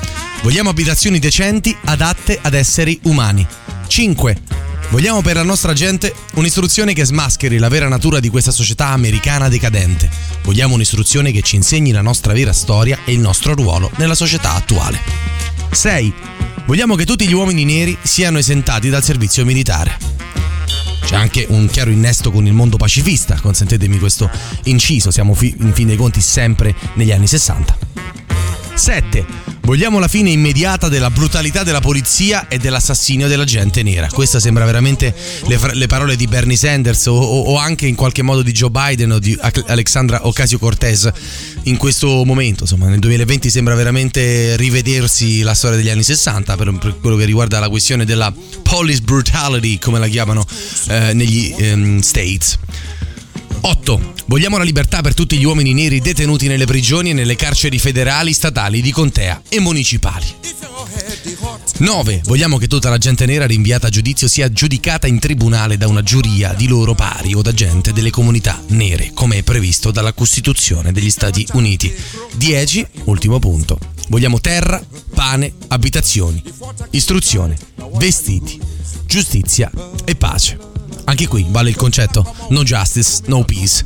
Vogliamo 0.43 0.69
abitazioni 0.69 1.19
decenti 1.19 1.75
adatte 1.85 2.39
ad 2.41 2.53
esseri 2.53 2.99
umani. 3.03 3.45
5. 3.87 4.41
Vogliamo 4.89 5.21
per 5.21 5.35
la 5.35 5.43
nostra 5.43 5.73
gente 5.73 6.13
un'istruzione 6.35 6.93
che 6.93 7.03
smascheri 7.03 7.57
la 7.57 7.67
vera 7.67 7.89
natura 7.89 8.21
di 8.21 8.29
questa 8.29 8.51
società 8.51 8.87
americana 8.87 9.49
decadente. 9.49 10.09
Vogliamo 10.43 10.75
un'istruzione 10.75 11.31
che 11.31 11.41
ci 11.41 11.57
insegni 11.57 11.91
la 11.91 12.01
nostra 12.01 12.31
vera 12.31 12.53
storia 12.53 12.99
e 13.03 13.11
il 13.11 13.19
nostro 13.19 13.53
ruolo 13.53 13.91
nella 13.97 14.15
società 14.15 14.53
attuale. 14.53 14.99
6. 15.71 16.13
Vogliamo 16.65 16.95
che 16.95 17.05
tutti 17.05 17.27
gli 17.27 17.33
uomini 17.33 17.65
neri 17.65 17.97
siano 18.01 18.37
esentati 18.37 18.87
dal 18.87 19.03
servizio 19.03 19.43
militare. 19.43 19.97
C'è 21.05 21.15
anche 21.15 21.45
un 21.49 21.67
chiaro 21.67 21.89
innesto 21.89 22.31
con 22.31 22.47
il 22.47 22.53
mondo 22.53 22.77
pacifista, 22.77 23.39
consentitemi 23.41 23.99
questo 23.99 24.29
inciso, 24.63 25.11
siamo 25.11 25.37
in 25.41 25.73
fin 25.73 25.87
dei 25.87 25.97
conti 25.97 26.21
sempre 26.21 26.73
negli 26.93 27.11
anni 27.11 27.27
60. 27.27 27.77
7. 28.73 29.25
Vogliamo 29.67 29.99
la 29.99 30.07
fine 30.07 30.29
immediata 30.29 30.87
della 30.87 31.11
brutalità 31.11 31.63
della 31.63 31.81
polizia 31.81 32.47
e 32.47 32.57
dell'assassinio 32.57 33.27
della 33.27 33.43
gente 33.43 33.83
nera. 33.83 34.07
Queste 34.07 34.39
sembra 34.39 34.63
veramente 34.63 35.13
le, 35.45 35.59
le 35.73 35.87
parole 35.87 36.15
di 36.15 36.25
Bernie 36.25 36.55
Sanders 36.55 37.07
o, 37.07 37.17
o, 37.17 37.57
anche 37.57 37.85
in 37.85 37.95
qualche 37.95 38.21
modo 38.21 38.43
di 38.43 38.53
Joe 38.53 38.69
Biden 38.69 39.11
o 39.11 39.19
di 39.19 39.37
Alexandra 39.65 40.25
Ocasio-Cortez 40.25 41.11
in 41.63 41.75
questo 41.75 42.23
momento. 42.23 42.63
Insomma, 42.63 42.87
nel 42.87 42.99
2020 42.99 43.49
sembra 43.49 43.75
veramente 43.75 44.55
rivedersi 44.55 45.41
la 45.41 45.53
storia 45.53 45.75
degli 45.75 45.89
anni 45.89 46.03
60 46.03 46.55
per, 46.55 46.77
per 46.77 46.97
quello 47.01 47.17
che 47.17 47.25
riguarda 47.25 47.59
la 47.59 47.67
questione 47.67 48.05
della 48.05 48.33
police 48.63 49.01
brutality, 49.01 49.79
come 49.79 49.99
la 49.99 50.07
chiamano 50.07 50.45
eh, 50.87 51.11
negli 51.11 51.53
um, 51.59 51.99
States. 51.99 52.57
8. 53.61 54.13
Vogliamo 54.25 54.57
la 54.57 54.63
libertà 54.63 55.01
per 55.01 55.13
tutti 55.13 55.37
gli 55.37 55.43
uomini 55.43 55.73
neri 55.73 55.99
detenuti 55.99 56.47
nelle 56.47 56.65
prigioni 56.65 57.11
e 57.11 57.13
nelle 57.13 57.35
carceri 57.35 57.79
federali, 57.79 58.33
statali, 58.33 58.81
di 58.81 58.91
contea 58.91 59.41
e 59.49 59.59
municipali. 59.59 60.25
9. 61.79 62.21
Vogliamo 62.25 62.57
che 62.57 62.67
tutta 62.67 62.89
la 62.89 62.97
gente 62.97 63.25
nera 63.25 63.45
rinviata 63.45 63.87
a 63.87 63.89
giudizio 63.89 64.27
sia 64.27 64.51
giudicata 64.51 65.07
in 65.07 65.19
tribunale 65.19 65.77
da 65.77 65.87
una 65.87 66.01
giuria 66.01 66.53
di 66.53 66.67
loro 66.67 66.95
pari 66.95 67.33
o 67.35 67.41
da 67.41 67.53
gente 67.53 67.93
delle 67.93 68.09
comunità 68.09 68.61
nere, 68.69 69.11
come 69.13 69.37
è 69.37 69.43
previsto 69.43 69.91
dalla 69.91 70.13
Costituzione 70.13 70.91
degli 70.91 71.09
Stati 71.09 71.45
Uniti. 71.53 71.93
10. 72.35 72.87
Ultimo 73.05 73.39
punto. 73.39 73.77
Vogliamo 74.09 74.39
terra, 74.39 74.81
pane, 75.13 75.53
abitazioni, 75.67 76.41
istruzione, 76.91 77.57
vestiti, 77.93 78.59
giustizia 79.05 79.69
e 80.05 80.15
pace. 80.15 80.76
Anche 81.09 81.27
qui 81.27 81.45
vale 81.49 81.69
il 81.69 81.77
concetto 81.77 82.35
no 82.49 82.63
justice, 82.63 83.21
no 83.27 83.45
peace. 83.45 83.83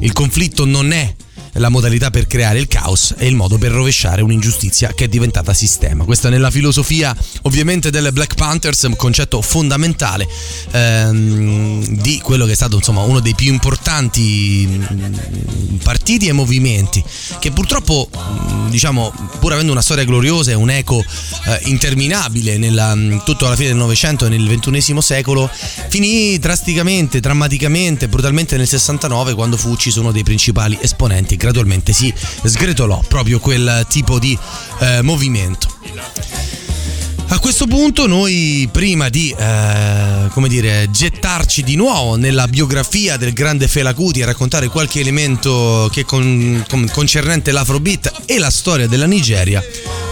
Il 0.00 0.12
conflitto 0.12 0.64
non 0.64 0.90
è 0.92 1.14
la 1.54 1.68
modalità 1.68 2.10
per 2.10 2.26
creare 2.26 2.58
il 2.58 2.66
caos 2.66 3.14
e 3.18 3.26
il 3.26 3.34
modo 3.34 3.58
per 3.58 3.72
rovesciare 3.72 4.22
un'ingiustizia 4.22 4.92
che 4.94 5.04
è 5.04 5.08
diventata 5.08 5.52
sistema. 5.52 6.04
Questa 6.04 6.28
nella 6.28 6.50
filosofia 6.50 7.14
ovviamente 7.42 7.90
delle 7.90 8.12
Black 8.12 8.34
Panthers, 8.34 8.82
un 8.84 8.96
concetto 8.96 9.42
fondamentale 9.42 10.26
ehm, 10.70 11.84
di 12.00 12.20
quello 12.22 12.46
che 12.46 12.52
è 12.52 12.54
stato 12.54 12.76
insomma 12.76 13.02
uno 13.02 13.20
dei 13.20 13.34
più 13.34 13.52
importanti 13.52 14.66
mm, 14.66 15.76
partiti 15.82 16.28
e 16.28 16.32
movimenti 16.32 17.02
che 17.38 17.50
purtroppo 17.50 18.08
mm, 18.16 18.70
diciamo 18.70 19.12
pur 19.38 19.52
avendo 19.52 19.72
una 19.72 19.82
storia 19.82 20.04
gloriosa 20.04 20.52
e 20.52 20.54
un 20.54 20.70
eco 20.70 21.00
eh, 21.00 21.60
interminabile 21.64 22.56
nella, 22.56 22.94
mm, 22.94 23.18
tutto 23.24 23.46
alla 23.46 23.56
fine 23.56 23.68
del 23.68 23.76
Novecento 23.76 24.26
e 24.26 24.28
nel 24.30 24.58
XXI 24.58 25.00
secolo 25.00 25.50
finì 25.88 26.38
drasticamente, 26.38 27.20
drammaticamente, 27.20 28.08
brutalmente 28.08 28.56
nel 28.56 28.68
69 28.68 29.34
quando 29.34 29.56
fu 29.56 29.68
ucciso 29.70 30.00
uno 30.00 30.12
dei 30.12 30.22
principali 30.22 30.78
esponenti 30.80 31.36
gradualmente 31.42 31.92
si 31.92 32.14
sgretolò 32.44 33.02
proprio 33.08 33.40
quel 33.40 33.84
tipo 33.88 34.20
di 34.20 34.38
eh, 34.78 35.02
movimento. 35.02 35.66
A 37.26 37.38
questo 37.40 37.66
punto 37.66 38.06
noi 38.06 38.68
prima 38.70 39.08
di 39.08 39.34
eh, 39.36 40.48
dire, 40.48 40.88
gettarci 40.90 41.64
di 41.64 41.74
nuovo 41.74 42.14
nella 42.14 42.46
biografia 42.46 43.16
del 43.16 43.32
grande 43.32 43.66
Fela 43.66 43.92
Kuti 43.92 44.20
e 44.20 44.24
raccontare 44.26 44.68
qualche 44.68 45.00
elemento 45.00 45.90
con, 46.04 46.64
con, 46.68 46.88
concernente 46.92 47.50
l'Afrobeat 47.50 48.22
e 48.26 48.38
la 48.38 48.50
storia 48.50 48.86
della 48.86 49.06
Nigeria, 49.06 49.64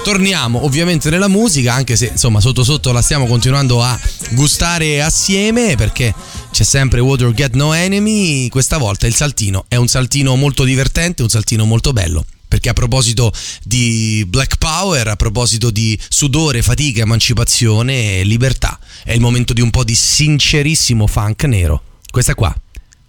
torniamo 0.03 0.65
ovviamente 0.65 1.11
nella 1.11 1.29
musica, 1.29 1.75
anche 1.75 1.95
se 1.95 2.07
insomma 2.07 2.41
sotto 2.41 2.65
sotto 2.65 2.91
la 2.91 3.03
stiamo 3.03 3.27
continuando 3.27 3.83
a 3.83 3.97
gustare 4.31 5.03
assieme 5.03 5.77
perché 5.77 6.15
c'è 6.51 6.65
sempre 6.65 7.01
Water 7.01 7.33
Get 7.33 7.55
No 7.55 7.73
Enemy, 7.73 8.49
questa 8.49 8.79
volta 8.79 9.07
il 9.07 9.15
saltino 9.15 9.65
è 9.69 9.77
un 9.77 9.89
saltino 9.89 10.37
molto 10.37 10.65
divertente, 10.65 11.23
un 11.23 11.29
saltino 11.29 11.65
molto 11.65 11.93
bello 11.93 12.25
perché 12.51 12.69
a 12.69 12.73
proposito 12.73 13.33
di 13.63 14.25
Black 14.27 14.59
Power, 14.59 15.07
a 15.07 15.15
proposito 15.15 15.71
di 15.71 15.97
sudore, 16.09 16.63
fatica, 16.63 17.03
emancipazione 17.03 18.19
e 18.19 18.25
libertà, 18.25 18.77
è 19.05 19.13
il 19.13 19.21
momento 19.21 19.53
di 19.53 19.61
un 19.61 19.71
po' 19.71 19.85
di 19.85 19.95
sincerissimo 19.95 21.07
funk 21.07 21.45
nero. 21.45 21.81
Questa 22.11 22.35
qua, 22.35 22.53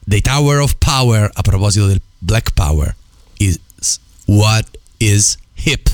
The 0.06 0.22
Tower 0.22 0.60
of 0.60 0.76
Power, 0.78 1.28
a 1.34 1.42
proposito 1.42 1.88
del 1.88 2.00
Black 2.20 2.52
Power, 2.54 2.96
is 3.38 3.58
what 4.26 4.64
is 4.98 5.40
hip. 5.56 5.90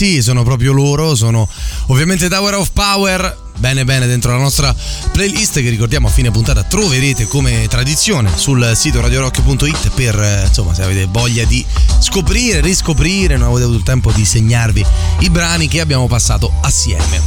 Promessi, 0.00 0.22
sono 0.22 0.42
proprio 0.42 0.72
loro, 0.72 1.14
sono 1.14 1.46
ovviamente 1.86 2.28
Tower 2.28 2.54
of 2.54 2.70
Power. 2.72 3.48
Bene 3.58 3.84
bene 3.84 4.06
dentro 4.06 4.32
la 4.32 4.38
nostra 4.38 4.74
playlist 5.12 5.60
che 5.60 5.68
ricordiamo 5.68 6.06
a 6.08 6.10
fine 6.10 6.30
puntata 6.30 6.62
troverete 6.62 7.26
come 7.26 7.66
tradizione 7.68 8.30
sul 8.34 8.72
sito 8.74 9.02
radiorock.it 9.02 9.90
per 9.90 10.18
eh, 10.18 10.44
insomma 10.46 10.72
se 10.72 10.82
avete 10.82 11.06
voglia 11.10 11.44
di 11.44 11.62
scoprire, 11.98 12.62
riscoprire, 12.62 13.36
non 13.36 13.48
avete 13.48 13.64
avuto 13.64 13.78
il 13.78 13.84
tempo 13.84 14.12
di 14.12 14.24
segnarvi 14.24 14.82
i 15.20 15.28
brani 15.28 15.68
che 15.68 15.80
abbiamo 15.80 16.06
passato 16.06 16.50
assieme. 16.62 17.20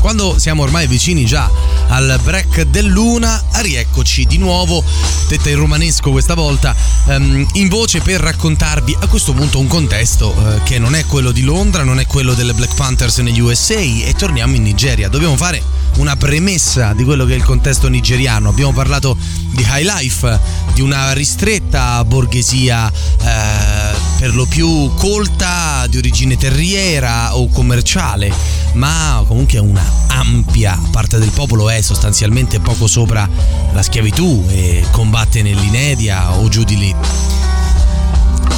Quando 0.00 0.38
siamo 0.38 0.62
ormai 0.62 0.86
vicini 0.86 1.24
già 1.24 1.50
al 1.92 2.18
break 2.22 2.62
dell'una, 2.62 3.42
rieccoci 3.56 4.24
di 4.24 4.38
nuovo, 4.38 4.82
detta 5.28 5.50
in 5.50 5.56
romanesco 5.56 6.10
questa 6.10 6.32
volta, 6.32 6.74
ehm, 7.08 7.46
in 7.52 7.68
voce 7.68 8.00
per 8.00 8.20
raccontarvi 8.20 8.96
a 8.98 9.06
questo 9.06 9.34
punto 9.34 9.58
un 9.58 9.66
contesto 9.66 10.34
eh, 10.34 10.62
che 10.62 10.78
non 10.78 10.94
è 10.94 11.04
quello 11.04 11.32
di 11.32 11.42
Londra, 11.42 11.82
non 11.82 12.00
è 12.00 12.06
quello 12.06 12.32
delle 12.32 12.54
Black 12.54 12.74
Panthers 12.74 13.18
negli 13.18 13.40
USA 13.40 13.74
e 13.74 14.14
torniamo 14.16 14.54
in 14.56 14.62
Nigeria. 14.62 15.08
Dobbiamo 15.08 15.36
fare 15.36 15.62
una 15.96 16.16
premessa 16.16 16.94
di 16.94 17.04
quello 17.04 17.26
che 17.26 17.34
è 17.34 17.36
il 17.36 17.44
contesto 17.44 17.88
nigeriano. 17.88 18.48
Abbiamo 18.48 18.72
parlato 18.72 19.14
di 19.50 19.62
high 19.62 19.84
life, 19.84 20.40
di 20.72 20.80
una 20.80 21.12
ristretta 21.12 22.02
borghesia 22.04 22.90
eh, 22.90 23.96
per 24.18 24.34
lo 24.34 24.46
più 24.46 24.90
colta, 24.94 25.86
di 25.88 25.98
origine 25.98 26.38
terriera 26.38 27.36
o 27.36 27.48
commerciale, 27.48 28.32
ma 28.74 29.22
comunque 29.26 29.58
una 29.58 29.84
ampia 30.08 30.78
parte 30.90 31.18
del 31.18 31.30
popolo 31.30 31.68
è 31.68 31.80
sostanzialmente 31.80 32.60
poco 32.60 32.86
sopra 32.86 33.28
la 33.72 33.82
schiavitù 33.82 34.44
e 34.48 34.84
combatte 34.90 35.42
nell'inedia 35.42 36.32
o 36.38 36.48
giù 36.48 36.64
di 36.64 36.78
lì 36.78 36.94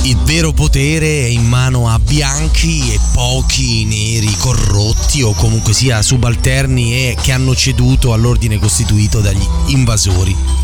il 0.04 0.18
vero 0.18 0.52
potere 0.52 1.06
è 1.06 1.28
in 1.28 1.46
mano 1.46 1.88
a 1.88 1.98
bianchi 1.98 2.92
e 2.92 3.00
pochi 3.14 3.86
neri 3.86 4.30
corrotti 4.36 5.22
o 5.22 5.32
comunque 5.32 5.72
sia 5.72 6.02
subalterni 6.02 6.92
e 6.92 7.16
che 7.18 7.32
hanno 7.32 7.54
ceduto 7.54 8.12
all'ordine 8.12 8.58
costituito 8.58 9.20
dagli 9.20 9.46
invasori. 9.68 10.63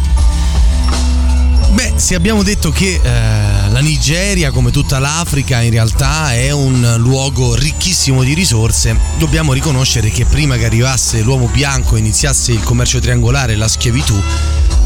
Beh, 1.73 1.93
se 1.97 2.15
abbiamo 2.15 2.43
detto 2.43 2.71
che 2.71 3.01
eh, 3.03 3.71
la 3.71 3.81
Nigeria, 3.81 4.51
come 4.51 4.71
tutta 4.71 4.99
l'Africa, 4.99 5.61
in 5.61 5.71
realtà 5.71 6.35
è 6.35 6.51
un 6.51 6.97
luogo 6.99 7.55
ricchissimo 7.55 8.25
di 8.25 8.35
risorse, 8.35 8.97
dobbiamo 9.19 9.53
riconoscere 9.53 10.11
che 10.11 10.25
prima 10.25 10.57
che 10.57 10.65
arrivasse 10.65 11.23
l'uomo 11.23 11.47
bianco 11.47 11.95
e 11.95 12.01
iniziasse 12.01 12.53
il 12.53 12.63
commercio 12.63 12.99
triangolare 12.99 13.53
e 13.53 13.57
la 13.57 13.69
schiavitù, 13.69 14.21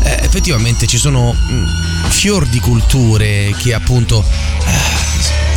eh, 0.03 0.19
effettivamente 0.23 0.87
ci 0.87 0.99
sono 0.99 1.33
mh, 1.33 2.09
fior 2.11 2.47
di 2.47 2.61
culture 2.61 3.55
che 3.59 3.73
appunto 3.73 4.23
eh, 4.23 5.15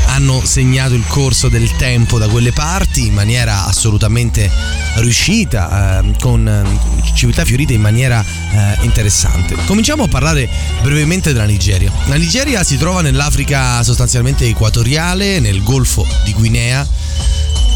hanno 0.07 0.41
segnato 0.45 0.93
il 0.93 1.05
corso 1.05 1.49
del 1.49 1.75
tempo 1.75 2.17
da 2.17 2.27
quelle 2.29 2.53
parti 2.53 3.05
in 3.05 3.13
maniera 3.13 3.65
assolutamente 3.65 4.49
riuscita, 4.95 5.99
eh, 5.99 6.15
con 6.19 6.79
civiltà 7.17 7.43
fiorite 7.43 7.73
in 7.73 7.81
maniera 7.81 8.23
eh, 8.23 8.77
interessante. 8.83 9.55
Cominciamo 9.65 10.03
a 10.03 10.07
parlare 10.07 10.47
brevemente 10.81 11.33
della 11.33 11.45
Nigeria. 11.45 11.91
La 12.05 12.15
Nigeria 12.15 12.63
si 12.63 12.77
trova 12.77 13.01
nell'Africa 13.01 13.83
sostanzialmente 13.83 14.45
equatoriale, 14.45 15.39
nel 15.39 15.63
Golfo 15.63 16.05
di 16.23 16.33
Guinea. 16.33 16.87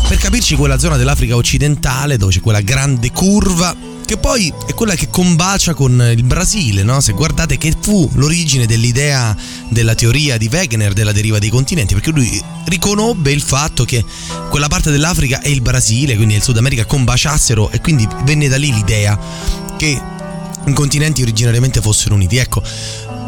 Per 0.07 0.17
capirci 0.17 0.55
quella 0.55 0.77
zona 0.77 0.95
dell'Africa 0.95 1.35
occidentale 1.35 2.17
dove 2.17 2.31
c'è 2.31 2.39
quella 2.39 2.61
grande 2.61 3.11
curva 3.11 3.75
che 4.11 4.17
poi 4.17 4.53
è 4.67 4.73
quella 4.73 4.93
che 4.93 5.07
combacia 5.09 5.73
con 5.73 6.11
il 6.13 6.23
Brasile, 6.23 6.83
no? 6.83 6.99
Se 6.99 7.13
guardate 7.13 7.57
che 7.57 7.73
fu 7.79 8.09
l'origine 8.15 8.65
dell'idea 8.65 9.33
della 9.69 9.95
teoria 9.95 10.35
di 10.35 10.49
Wegener 10.51 10.91
della 10.91 11.13
deriva 11.13 11.39
dei 11.39 11.49
continenti, 11.49 11.93
perché 11.93 12.09
lui 12.11 12.43
riconobbe 12.65 13.31
il 13.31 13.41
fatto 13.41 13.85
che 13.85 14.03
quella 14.49 14.67
parte 14.67 14.91
dell'Africa 14.91 15.39
e 15.39 15.51
il 15.51 15.61
Brasile, 15.61 16.17
quindi 16.17 16.35
il 16.35 16.41
Sud 16.41 16.57
America, 16.57 16.83
combaciassero 16.83 17.71
e 17.71 17.79
quindi 17.79 18.05
venne 18.25 18.49
da 18.49 18.57
lì 18.57 18.73
l'idea 18.73 19.17
che 19.77 20.01
i 20.65 20.73
continenti 20.73 21.21
originariamente 21.21 21.79
fossero 21.79 22.13
uniti. 22.13 22.35
Ecco, 22.35 22.61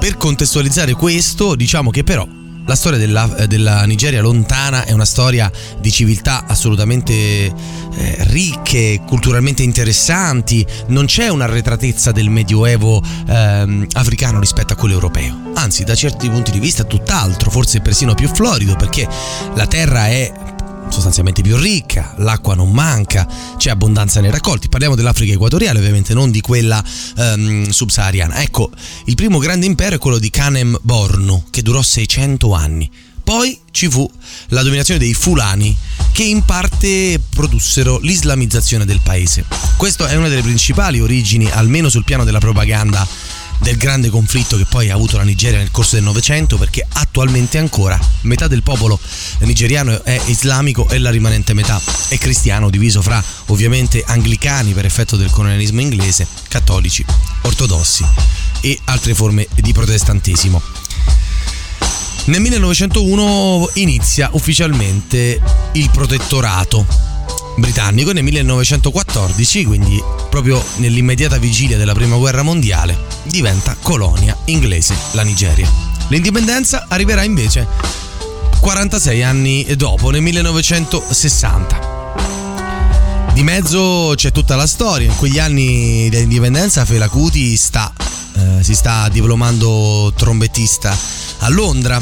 per 0.01 0.17
contestualizzare 0.17 0.91
questo, 0.95 1.55
diciamo 1.55 1.91
che 1.91 2.03
però 2.03 2.27
la 2.65 2.75
storia 2.75 2.97
della, 2.97 3.35
eh, 3.35 3.47
della, 3.47 3.83
Nigeria 3.85 4.21
lontana 4.21 4.85
è 4.85 4.91
una 4.91 5.05
storia 5.05 5.51
di 5.79 5.91
civiltà 5.91 6.45
assolutamente 6.47 7.13
eh, 7.13 7.53
ricche, 8.27 9.01
culturalmente 9.05 9.63
interessanti, 9.63 10.65
non 10.87 11.05
c'è 11.05 11.27
un'arretratezza 11.27 12.11
del 12.11 12.29
medioevo 12.29 13.01
eh, 13.27 13.87
africano 13.93 14.39
rispetto 14.39 14.73
a 14.73 14.75
quello 14.75 14.93
europeo, 14.93 15.51
anzi 15.55 15.83
da 15.83 15.95
certi 15.95 16.29
punti 16.29 16.51
di 16.51 16.59
vista 16.59 16.83
tutt'altro, 16.83 17.51
forse 17.51 17.81
persino 17.81 18.13
più 18.13 18.27
florido 18.29 18.75
perché 18.75 19.07
la 19.55 19.67
terra 19.67 20.07
è 20.07 20.31
sostanzialmente 20.89 21.41
più 21.41 21.57
ricca, 21.57 22.13
l'acqua 22.17 22.55
non 22.55 22.71
manca, 22.71 23.27
c'è 23.57 23.69
abbondanza 23.69 24.21
nei 24.21 24.31
raccolti. 24.31 24.69
Parliamo 24.69 24.95
dell'Africa 24.95 25.33
equatoriale, 25.33 25.79
ovviamente, 25.79 26.13
non 26.13 26.31
di 26.31 26.41
quella 26.41 26.83
um, 27.17 27.69
subsahariana. 27.69 28.41
Ecco, 28.41 28.69
il 29.05 29.15
primo 29.15 29.39
grande 29.39 29.65
impero 29.65 29.95
è 29.95 29.99
quello 29.99 30.19
di 30.19 30.29
Kanem 30.29 30.79
Bornu, 30.81 31.45
che 31.49 31.61
durò 31.61 31.81
600 31.81 32.53
anni. 32.53 32.89
Poi 33.23 33.57
ci 33.71 33.89
fu 33.89 34.09
la 34.49 34.63
dominazione 34.63 34.99
dei 34.99 35.13
Fulani, 35.13 35.75
che 36.11 36.23
in 36.23 36.43
parte 36.43 37.19
produssero 37.33 37.99
l'islamizzazione 37.99 38.85
del 38.85 38.99
paese. 39.01 39.45
Questa 39.77 40.07
è 40.09 40.15
una 40.15 40.27
delle 40.27 40.41
principali 40.41 40.99
origini, 40.99 41.49
almeno 41.49 41.87
sul 41.87 42.03
piano 42.03 42.25
della 42.25 42.39
propaganda 42.39 43.07
del 43.63 43.77
grande 43.77 44.09
conflitto 44.09 44.57
che 44.57 44.65
poi 44.65 44.89
ha 44.89 44.93
avuto 44.93 45.15
la 45.15 45.23
Nigeria 45.23 45.57
nel 45.57 45.71
corso 45.71 45.95
del 45.95 46.03
Novecento 46.03 46.57
perché 46.57 46.85
attualmente 46.87 47.57
ancora 47.57 47.97
metà 48.21 48.47
del 48.47 48.61
popolo 48.61 48.99
nigeriano 49.39 50.03
è 50.03 50.21
islamico 50.25 50.89
e 50.89 50.99
la 50.99 51.09
rimanente 51.09 51.53
metà 51.53 51.81
è 52.09 52.17
cristiano 52.17 52.69
diviso 52.69 53.01
fra 53.01 53.23
ovviamente 53.47 54.03
anglicani 54.05 54.73
per 54.73 54.85
effetto 54.85 55.15
del 55.15 55.29
colonialismo 55.29 55.79
inglese, 55.79 56.27
cattolici, 56.49 57.05
ortodossi 57.43 58.05
e 58.59 58.77
altre 58.83 59.15
forme 59.15 59.47
di 59.55 59.71
protestantesimo. 59.71 60.61
Nel 62.25 62.41
1901 62.41 63.69
inizia 63.75 64.29
ufficialmente 64.33 65.41
il 65.73 65.89
protettorato 65.89 67.12
britannico 67.55 68.11
nel 68.11 68.23
1914, 68.23 69.65
quindi 69.65 70.01
proprio 70.29 70.63
nell'immediata 70.77 71.37
vigilia 71.37 71.77
della 71.77 71.93
Prima 71.93 72.15
Guerra 72.15 72.41
Mondiale, 72.41 72.97
diventa 73.23 73.75
colonia 73.81 74.35
inglese 74.45 74.95
la 75.11 75.23
Nigeria. 75.23 75.69
L'indipendenza 76.07 76.85
arriverà 76.89 77.23
invece 77.23 77.67
46 78.59 79.23
anni 79.23 79.65
dopo, 79.75 80.09
nel 80.09 80.21
1960. 80.21 81.91
Di 83.33 83.43
mezzo 83.43 84.13
c'è 84.15 84.31
tutta 84.31 84.55
la 84.55 84.67
storia, 84.67 85.07
in 85.07 85.15
quegli 85.15 85.39
anni 85.39 86.07
di 86.09 86.19
indipendenza 86.19 86.85
Fela 86.85 87.09
Kuti 87.09 87.57
sta, 87.57 87.91
eh, 88.35 88.63
si 88.63 88.75
sta 88.75 89.09
diplomando 89.09 90.13
trombettista 90.15 90.95
a 91.39 91.49
Londra 91.49 92.01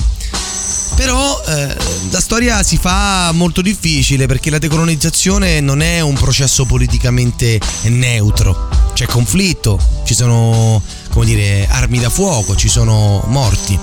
però 0.95 1.41
eh, 1.47 1.75
la 2.11 2.19
storia 2.19 2.61
si 2.61 2.77
fa 2.77 3.32
molto 3.34 3.61
difficile 3.61 4.27
perché 4.27 4.51
la 4.51 4.59
decolonizzazione 4.59 5.59
non 5.59 5.82
è 5.82 5.99
un 5.99 6.13
processo 6.13 6.65
politicamente 6.65 7.59
neutro. 7.86 8.69
C'è 8.93 9.07
conflitto, 9.07 9.79
ci 10.05 10.13
sono 10.13 10.79
come 11.09 11.25
dire, 11.25 11.67
armi 11.67 11.99
da 11.99 12.09
fuoco, 12.09 12.55
ci 12.55 12.69
sono 12.69 13.23
morti. 13.27 13.79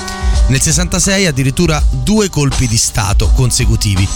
Nel 0.47 0.61
66 0.61 1.27
addirittura 1.27 1.83
due 1.91 2.29
colpi 2.31 2.69
di 2.69 2.77
Stato 2.77 3.31
consecutivi 3.35 4.07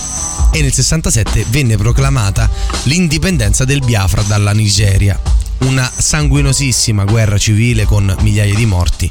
e 0.52 0.62
nel 0.62 0.72
67 0.72 1.46
venne 1.48 1.76
proclamata 1.76 2.48
l'indipendenza 2.84 3.64
del 3.64 3.80
Biafra 3.80 4.22
dalla 4.22 4.52
Nigeria. 4.52 5.20
Una 5.64 5.90
sanguinosissima 5.92 7.04
guerra 7.04 7.36
civile 7.36 7.84
con 7.84 8.14
migliaia 8.20 8.54
di 8.54 8.66
morti 8.66 9.10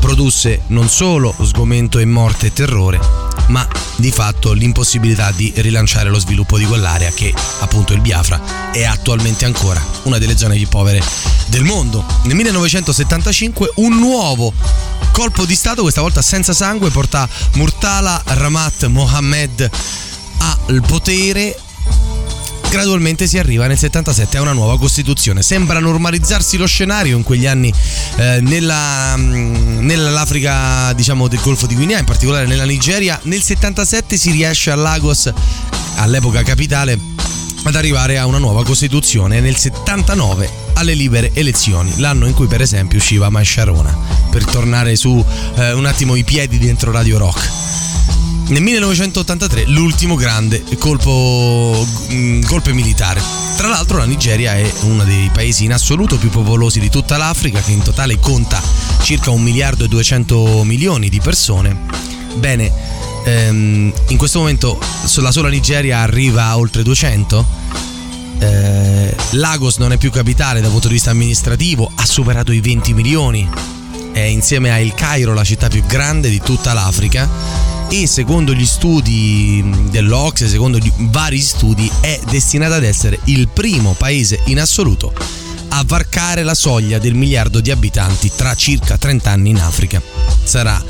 produsse 0.00 0.62
non 0.68 0.88
solo 0.88 1.34
sgomento 1.42 1.98
e 1.98 2.04
morte 2.04 2.46
e 2.46 2.52
terrore, 2.52 2.98
ma 3.48 3.66
di 3.96 4.10
fatto 4.10 4.52
l'impossibilità 4.52 5.30
di 5.30 5.52
rilanciare 5.56 6.08
lo 6.08 6.18
sviluppo 6.18 6.58
di 6.58 6.64
quell'area 6.64 7.10
che 7.10 7.32
appunto 7.60 7.92
il 7.92 8.00
Biafra 8.00 8.72
è 8.72 8.84
attualmente 8.84 9.44
ancora 9.44 9.84
una 10.04 10.18
delle 10.18 10.36
zone 10.36 10.56
più 10.56 10.66
povere 10.68 11.02
del 11.46 11.62
mondo. 11.62 12.04
Nel 12.24 12.34
1975 12.34 13.72
un 13.76 13.98
nuovo 13.98 14.52
colpo 15.12 15.44
di 15.44 15.54
Stato, 15.54 15.82
questa 15.82 16.00
volta 16.00 16.22
senza 16.22 16.52
sangue, 16.52 16.90
porta 16.90 17.28
Murtala 17.54 18.22
Ramat 18.24 18.86
Mohammed 18.86 19.70
al 20.38 20.82
potere 20.86 21.56
gradualmente 22.70 23.26
si 23.26 23.36
arriva 23.36 23.66
nel 23.66 23.76
77 23.76 24.36
a 24.36 24.40
una 24.42 24.52
nuova 24.52 24.78
Costituzione. 24.78 25.42
Sembra 25.42 25.80
normalizzarsi 25.80 26.56
lo 26.56 26.66
scenario 26.66 27.16
in 27.16 27.24
quegli 27.24 27.46
anni 27.46 27.72
eh, 28.16 28.40
nella, 28.40 29.16
mm, 29.16 29.84
nell'Africa 29.84 30.92
diciamo, 30.92 31.26
del 31.26 31.40
Golfo 31.40 31.66
di 31.66 31.74
Guinea, 31.74 31.98
in 31.98 32.04
particolare 32.04 32.46
nella 32.46 32.64
Nigeria. 32.64 33.18
Nel 33.24 33.42
77 33.42 34.16
si 34.16 34.30
riesce 34.30 34.70
a 34.70 34.76
Lagos, 34.76 35.32
all'epoca 35.96 36.42
capitale, 36.44 36.98
ad 37.64 37.74
arrivare 37.74 38.18
a 38.18 38.26
una 38.26 38.38
nuova 38.38 38.64
Costituzione 38.64 39.40
nel 39.40 39.56
79 39.56 40.48
alle 40.74 40.94
libere 40.94 41.32
elezioni, 41.34 41.92
l'anno 41.98 42.26
in 42.26 42.34
cui 42.34 42.46
per 42.46 42.60
esempio 42.60 42.98
usciva 42.98 43.28
Masharona, 43.30 43.96
per 44.30 44.44
tornare 44.44 44.94
su 44.94 45.22
eh, 45.56 45.72
un 45.72 45.86
attimo 45.86 46.14
i 46.14 46.22
piedi 46.22 46.58
dentro 46.58 46.92
Radio 46.92 47.18
Rock. 47.18 47.50
Nel 48.50 48.62
1983 48.62 49.66
l'ultimo 49.66 50.16
grande 50.16 50.64
colpo, 50.78 51.86
mm, 52.12 52.42
golpe 52.42 52.72
militare. 52.72 53.22
Tra 53.56 53.68
l'altro 53.68 53.98
la 53.98 54.04
Nigeria 54.04 54.54
è 54.54 54.70
uno 54.82 55.04
dei 55.04 55.30
paesi 55.32 55.64
in 55.64 55.72
assoluto 55.72 56.18
più 56.18 56.30
popolosi 56.30 56.80
di 56.80 56.90
tutta 56.90 57.16
l'Africa 57.16 57.60
che 57.60 57.70
in 57.70 57.82
totale 57.82 58.18
conta 58.18 58.60
circa 59.02 59.30
1 59.30 59.42
miliardo 59.42 59.84
e 59.84 59.88
200 59.88 60.64
milioni 60.64 61.08
di 61.08 61.20
persone. 61.20 61.76
Bene, 62.36 62.72
ehm, 63.24 63.92
in 64.08 64.16
questo 64.16 64.40
momento 64.40 64.80
la 65.16 65.30
sola 65.30 65.48
Nigeria 65.48 65.98
arriva 65.98 66.46
a 66.46 66.58
oltre 66.58 66.82
200. 66.82 67.46
Eh, 68.38 69.14
Lagos 69.32 69.76
non 69.76 69.92
è 69.92 69.96
più 69.96 70.10
capitale 70.10 70.60
dal 70.60 70.70
punto 70.70 70.88
di 70.88 70.94
vista 70.94 71.10
amministrativo, 71.10 71.90
ha 71.94 72.06
superato 72.06 72.50
i 72.50 72.60
20 72.60 72.94
milioni. 72.94 73.48
È 74.12 74.20
insieme 74.20 74.72
a 74.72 74.78
El 74.78 74.92
Cairo 74.94 75.34
la 75.34 75.44
città 75.44 75.68
più 75.68 75.84
grande 75.84 76.28
di 76.30 76.40
tutta 76.40 76.72
l'Africa 76.72 77.78
e 77.90 78.06
secondo 78.06 78.54
gli 78.54 78.64
studi 78.64 79.64
dell'Ox, 79.90 80.44
secondo 80.44 80.78
vari 81.10 81.40
studi, 81.40 81.90
è 82.00 82.20
destinata 82.30 82.76
ad 82.76 82.84
essere 82.84 83.18
il 83.24 83.48
primo 83.48 83.94
paese 83.94 84.40
in 84.46 84.60
assoluto 84.60 85.12
a 85.70 85.82
varcare 85.84 86.42
la 86.44 86.54
soglia 86.54 86.98
del 86.98 87.14
miliardo 87.14 87.60
di 87.60 87.70
abitanti 87.70 88.30
tra 88.34 88.54
circa 88.54 88.96
30 88.96 89.30
anni 89.30 89.50
in 89.50 89.58
Africa. 89.58 90.00
Sarà 90.42 90.82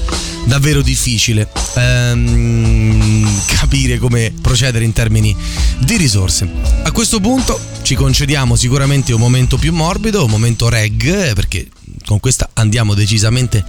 davvero 0.45 0.83
difficile 0.83 1.51
ehm, 1.75 3.45
capire 3.47 3.99
come 3.99 4.33
procedere 4.41 4.85
in 4.85 4.93
termini 4.93 5.35
di 5.79 5.97
risorse. 5.97 6.49
A 6.83 6.93
questo 6.93 7.19
punto 7.19 7.59
ci 7.83 7.95
concediamo 7.95 8.57
sicuramente 8.57 9.13
un 9.15 9.21
momento 9.21 9.57
più 9.57 9.73
morbido, 9.73 10.25
un 10.25 10.31
momento 10.31 10.69
reg, 10.69 11.33
perché 11.33 11.67
con 12.11 12.19
questa 12.19 12.51
andiamo 12.55 12.95
decisamente 12.95 13.65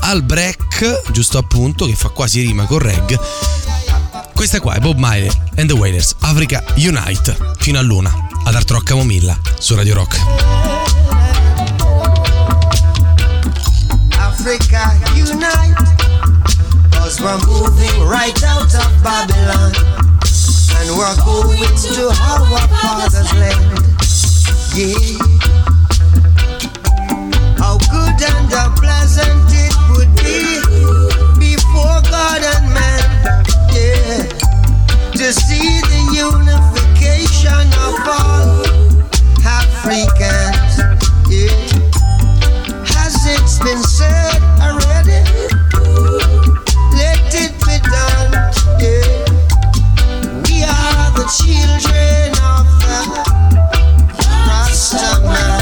al 0.00 0.22
break, 0.22 1.10
giusto 1.10 1.36
appunto, 1.36 1.84
che 1.84 1.94
fa 1.94 2.08
quasi 2.08 2.40
rima 2.40 2.64
con 2.64 2.78
reg. 2.78 3.20
Questa 4.32 4.60
qua 4.60 4.72
è 4.72 4.78
Bob 4.78 4.96
Miley 4.96 5.30
and 5.56 5.68
the 5.68 5.74
Wailers, 5.74 6.14
Africa 6.20 6.64
Unite, 6.76 7.36
fino 7.58 7.78
a 7.78 7.82
luna, 7.82 8.10
ad 8.44 8.54
Art 8.54 8.70
Rock 8.70 8.84
Camomilla, 8.84 9.38
su 9.58 9.74
Radio 9.74 9.92
Rock. 9.92 10.18
Africa 14.16 14.98
Unite, 15.14 15.74
cause 16.92 17.20
we're 17.20 17.44
moving 17.44 18.08
right 18.08 18.42
out 18.42 18.72
of 18.72 19.02
Babylon, 19.02 19.70
and 20.78 20.96
we're 20.96 21.14
going 21.24 21.76
to 21.92 22.06
our 22.06 22.68
father's 22.80 23.30
land. 23.34 23.80
Yeah. 24.74 25.31
How 27.62 27.78
good 27.78 28.18
and 28.20 28.52
how 28.52 28.74
pleasant 28.74 29.46
it 29.48 29.74
would 29.90 30.10
be 30.18 30.58
before 31.38 32.02
God 32.10 32.42
and 32.42 32.74
man, 32.74 33.44
yeah, 33.70 34.26
to 35.12 35.32
see 35.32 35.80
the 35.92 36.00
unification 36.10 37.66
of 37.86 37.94
all 38.18 38.66
Africans, 39.46 40.74
yeah. 41.30 41.54
Has 42.94 43.14
it 43.30 43.46
been 43.64 43.82
said 43.84 44.42
already? 44.60 45.22
Let 46.98 47.30
it 47.32 47.54
be 47.62 47.78
done, 47.86 48.32
yeah. 48.82 49.22
We 50.42 50.64
are 50.66 51.10
the 51.14 51.26
children 51.30 52.34
of 52.42 52.66
the 52.82 52.98
Rasta 54.48 55.61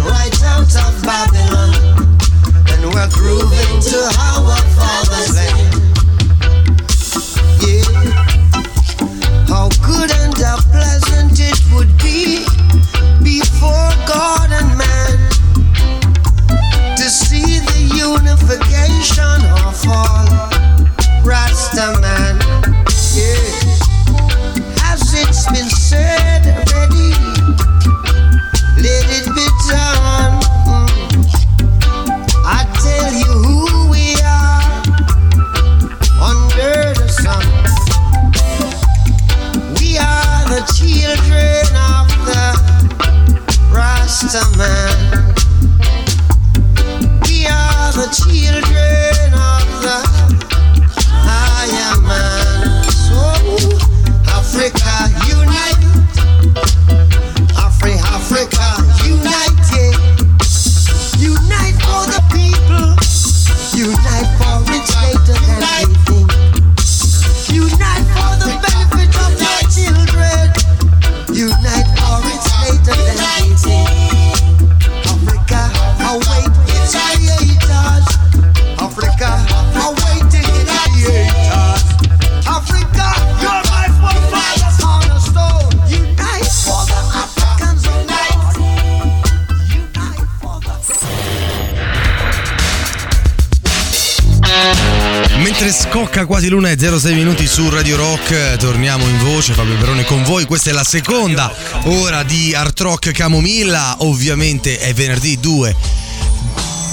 Questa 100.51 100.71
è 100.71 100.73
la 100.73 100.83
seconda 100.83 101.49
ora 101.85 102.23
di 102.23 102.53
Art 102.53 102.77
Rock 102.81 103.11
Camomilla. 103.11 103.95
Ovviamente 103.99 104.79
è 104.79 104.93
venerdì 104.93 105.39
2 105.39 105.75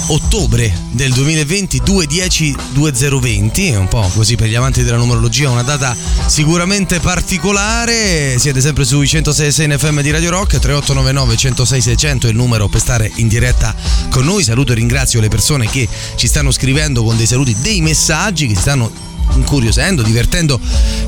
ottobre 0.07 0.73
del 0.91 1.11
2020 1.11 1.81
210 1.83 2.55
2020 2.71 3.75
un 3.75 3.89
po' 3.89 4.09
così 4.13 4.37
per 4.37 4.47
gli 4.47 4.55
amanti 4.55 4.81
della 4.83 4.95
numerologia 4.95 5.49
una 5.49 5.61
data 5.61 5.95
sicuramente 6.25 6.99
particolare 6.99 8.39
siete 8.39 8.61
sempre 8.61 8.85
sui 8.85 9.07
106 9.07 9.65
in 9.65 9.75
FM 9.77 9.99
di 9.99 10.09
Radio 10.09 10.29
Rock 10.31 10.57
3899 10.57 11.35
106 11.35 11.81
600 11.81 12.27
è 12.27 12.29
il 12.29 12.37
numero 12.37 12.69
per 12.69 12.79
stare 12.79 13.11
in 13.15 13.27
diretta 13.27 13.75
con 14.09 14.23
noi 14.23 14.41
saluto 14.41 14.71
e 14.71 14.75
ringrazio 14.75 15.19
le 15.19 15.27
persone 15.27 15.69
che 15.69 15.87
ci 16.15 16.27
stanno 16.27 16.51
scrivendo 16.51 17.03
con 17.03 17.17
dei 17.17 17.27
saluti 17.27 17.53
dei 17.59 17.81
messaggi 17.81 18.47
che 18.47 18.55
si 18.55 18.61
stanno 18.61 19.07
incuriosendo, 19.35 20.01
divertendo 20.01 20.59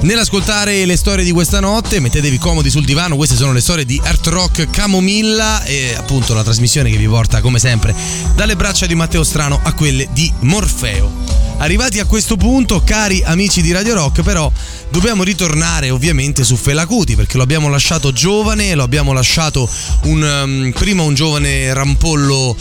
nell'ascoltare 0.01 0.85
le 0.85 0.95
storie 0.95 1.23
di 1.23 1.31
questa 1.31 1.59
notte. 1.59 1.99
Mettetevi 1.99 2.37
comodi 2.37 2.69
sul 2.69 2.85
divano, 2.85 3.15
queste 3.15 3.35
sono 3.35 3.51
le 3.51 3.61
storie 3.61 3.85
di 3.85 3.99
Art 4.03 4.27
Rock 4.27 4.69
Camomilla 4.69 5.63
e 5.63 5.93
appunto 5.95 6.33
la 6.33 6.43
trasmissione 6.43 6.89
che 6.89 6.97
vi 6.97 7.07
porta 7.07 7.41
come 7.41 7.59
sempre 7.59 7.95
dalle 8.35 8.55
braccia 8.55 8.85
di 8.85 8.95
Matteo 8.95 9.23
Strano 9.23 9.59
a 9.61 9.73
quelle 9.73 10.07
di 10.11 10.31
Morfeo. 10.39 11.41
Arrivati 11.61 11.99
a 11.99 12.05
questo 12.05 12.37
punto, 12.37 12.81
cari 12.83 13.21
amici 13.23 13.61
di 13.61 13.71
Radio 13.71 13.93
Rock, 13.93 14.23
però 14.23 14.51
dobbiamo 14.89 15.21
ritornare 15.21 15.91
ovviamente 15.91 16.43
su 16.43 16.55
Fela 16.55 16.87
Kuti 16.87 17.15
perché 17.15 17.37
lo 17.37 17.43
abbiamo 17.43 17.69
lasciato 17.69 18.11
giovane, 18.11 18.73
lo 18.73 18.81
abbiamo 18.81 19.13
lasciato 19.13 19.69
un, 20.05 20.23
um, 20.23 20.71
prima 20.71 21.03
un 21.03 21.13
giovane 21.13 21.71
rampollo 21.71 22.57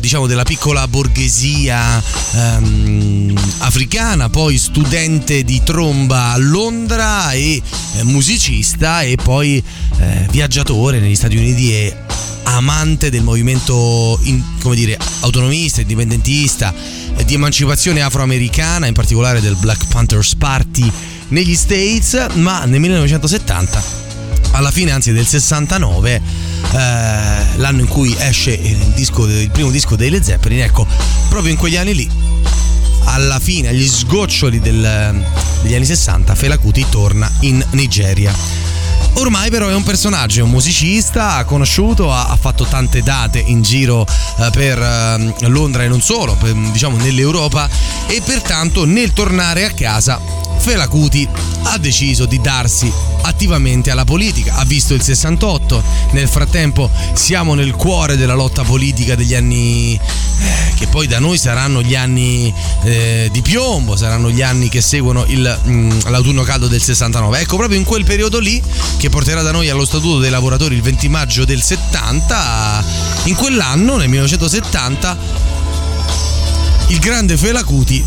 diciamo 0.00 0.26
della 0.26 0.42
piccola 0.42 0.88
borghesia 0.88 2.02
ehm, 2.34 3.38
africana, 3.58 4.28
poi 4.28 4.58
studente 4.58 5.44
di 5.44 5.62
tromba 5.62 6.32
a 6.32 6.36
Londra 6.38 7.32
e 7.32 7.62
eh, 7.96 8.02
musicista 8.04 9.02
e 9.02 9.16
poi 9.22 9.62
eh, 9.98 10.26
viaggiatore 10.30 10.98
negli 10.98 11.14
Stati 11.14 11.36
Uniti 11.36 11.72
e 11.72 11.96
amante 12.44 13.10
del 13.10 13.22
movimento, 13.22 14.18
in- 14.22 14.42
come 14.60 14.74
dire, 14.74 14.98
autonomista, 15.20 15.80
indipendentista, 15.82 16.74
di 17.24 17.34
emancipazione 17.34 18.00
afroamericana, 18.00 18.86
in 18.86 18.94
particolare 18.94 19.40
del 19.40 19.56
Black 19.56 19.86
Panthers 19.88 20.34
Party 20.34 20.90
negli 21.28 21.54
States, 21.54 22.26
ma 22.34 22.64
nel 22.64 22.80
1970, 22.80 23.82
alla 24.52 24.70
fine 24.70 24.90
anzi 24.90 25.12
del 25.12 25.26
69, 25.26 26.20
eh, 26.72 27.56
l'anno 27.56 27.80
in 27.80 27.88
cui 27.88 28.14
esce 28.18 28.52
il, 28.52 28.76
disco, 28.94 29.26
il 29.26 29.50
primo 29.50 29.70
disco 29.70 29.96
dei 29.96 30.10
Led 30.10 30.22
Zeppelin, 30.22 30.62
ecco, 30.62 30.86
proprio 31.28 31.52
in 31.52 31.58
quegli 31.58 31.76
anni 31.76 31.94
lì 31.94 32.10
alla 33.04 33.40
fine, 33.40 33.68
agli 33.68 33.86
sgoccioli 33.86 34.60
del, 34.60 35.24
degli 35.62 35.74
anni 35.74 35.84
60, 35.84 36.34
Fela 36.34 36.58
Kuti 36.58 36.86
torna 36.88 37.30
in 37.40 37.64
Nigeria. 37.70 38.32
Ormai 39.14 39.50
però 39.50 39.68
è 39.68 39.74
un 39.74 39.82
personaggio, 39.82 40.40
è 40.40 40.42
un 40.42 40.50
musicista 40.50 41.42
conosciuto, 41.44 42.12
ha, 42.12 42.28
ha 42.28 42.36
fatto 42.36 42.64
tante 42.64 43.02
date 43.02 43.38
in 43.38 43.60
giro 43.62 44.06
eh, 44.38 44.50
per 44.50 44.78
eh, 44.78 45.48
Londra 45.48 45.82
e 45.82 45.88
non 45.88 46.00
solo, 46.00 46.34
per, 46.36 46.54
diciamo 46.54 46.96
nell'Europa 46.96 47.68
e 48.06 48.22
pertanto 48.24 48.84
nel 48.84 49.12
tornare 49.12 49.64
a 49.64 49.70
casa 49.72 50.39
Fela 50.60 50.88
Kuti 50.88 51.26
ha 51.64 51.78
deciso 51.78 52.26
di 52.26 52.38
darsi 52.40 52.92
attivamente 53.22 53.90
alla 53.90 54.04
politica, 54.04 54.56
ha 54.56 54.64
visto 54.64 54.92
il 54.92 55.02
68, 55.02 55.82
nel 56.12 56.28
frattempo 56.28 56.90
siamo 57.14 57.54
nel 57.54 57.72
cuore 57.72 58.16
della 58.16 58.34
lotta 58.34 58.62
politica 58.62 59.14
degli 59.14 59.34
anni 59.34 59.94
eh, 59.94 60.74
che 60.74 60.86
poi 60.86 61.06
da 61.06 61.18
noi 61.18 61.38
saranno 61.38 61.82
gli 61.82 61.94
anni 61.94 62.52
eh, 62.84 63.28
di 63.32 63.40
piombo, 63.40 63.96
saranno 63.96 64.30
gli 64.30 64.42
anni 64.42 64.68
che 64.68 64.80
seguono 64.80 65.24
il, 65.26 65.58
mh, 65.62 65.70
mm, 65.70 65.90
l'autunno 66.08 66.42
caldo 66.42 66.68
del 66.68 66.80
69. 66.80 67.40
Ecco, 67.40 67.56
proprio 67.56 67.78
in 67.78 67.84
quel 67.84 68.04
periodo 68.04 68.38
lì, 68.38 68.62
che 68.98 69.08
porterà 69.08 69.42
da 69.42 69.52
noi 69.52 69.68
allo 69.70 69.84
Statuto 69.84 70.18
dei 70.18 70.30
lavoratori 70.30 70.74
il 70.74 70.82
20 70.82 71.08
maggio 71.08 71.44
del 71.44 71.62
70, 71.62 72.84
in 73.24 73.34
quell'anno, 73.34 73.96
nel 73.96 74.08
1970, 74.08 75.18
il 76.88 76.98
grande 76.98 77.36
Fela 77.36 77.64
Kuti 77.64 78.04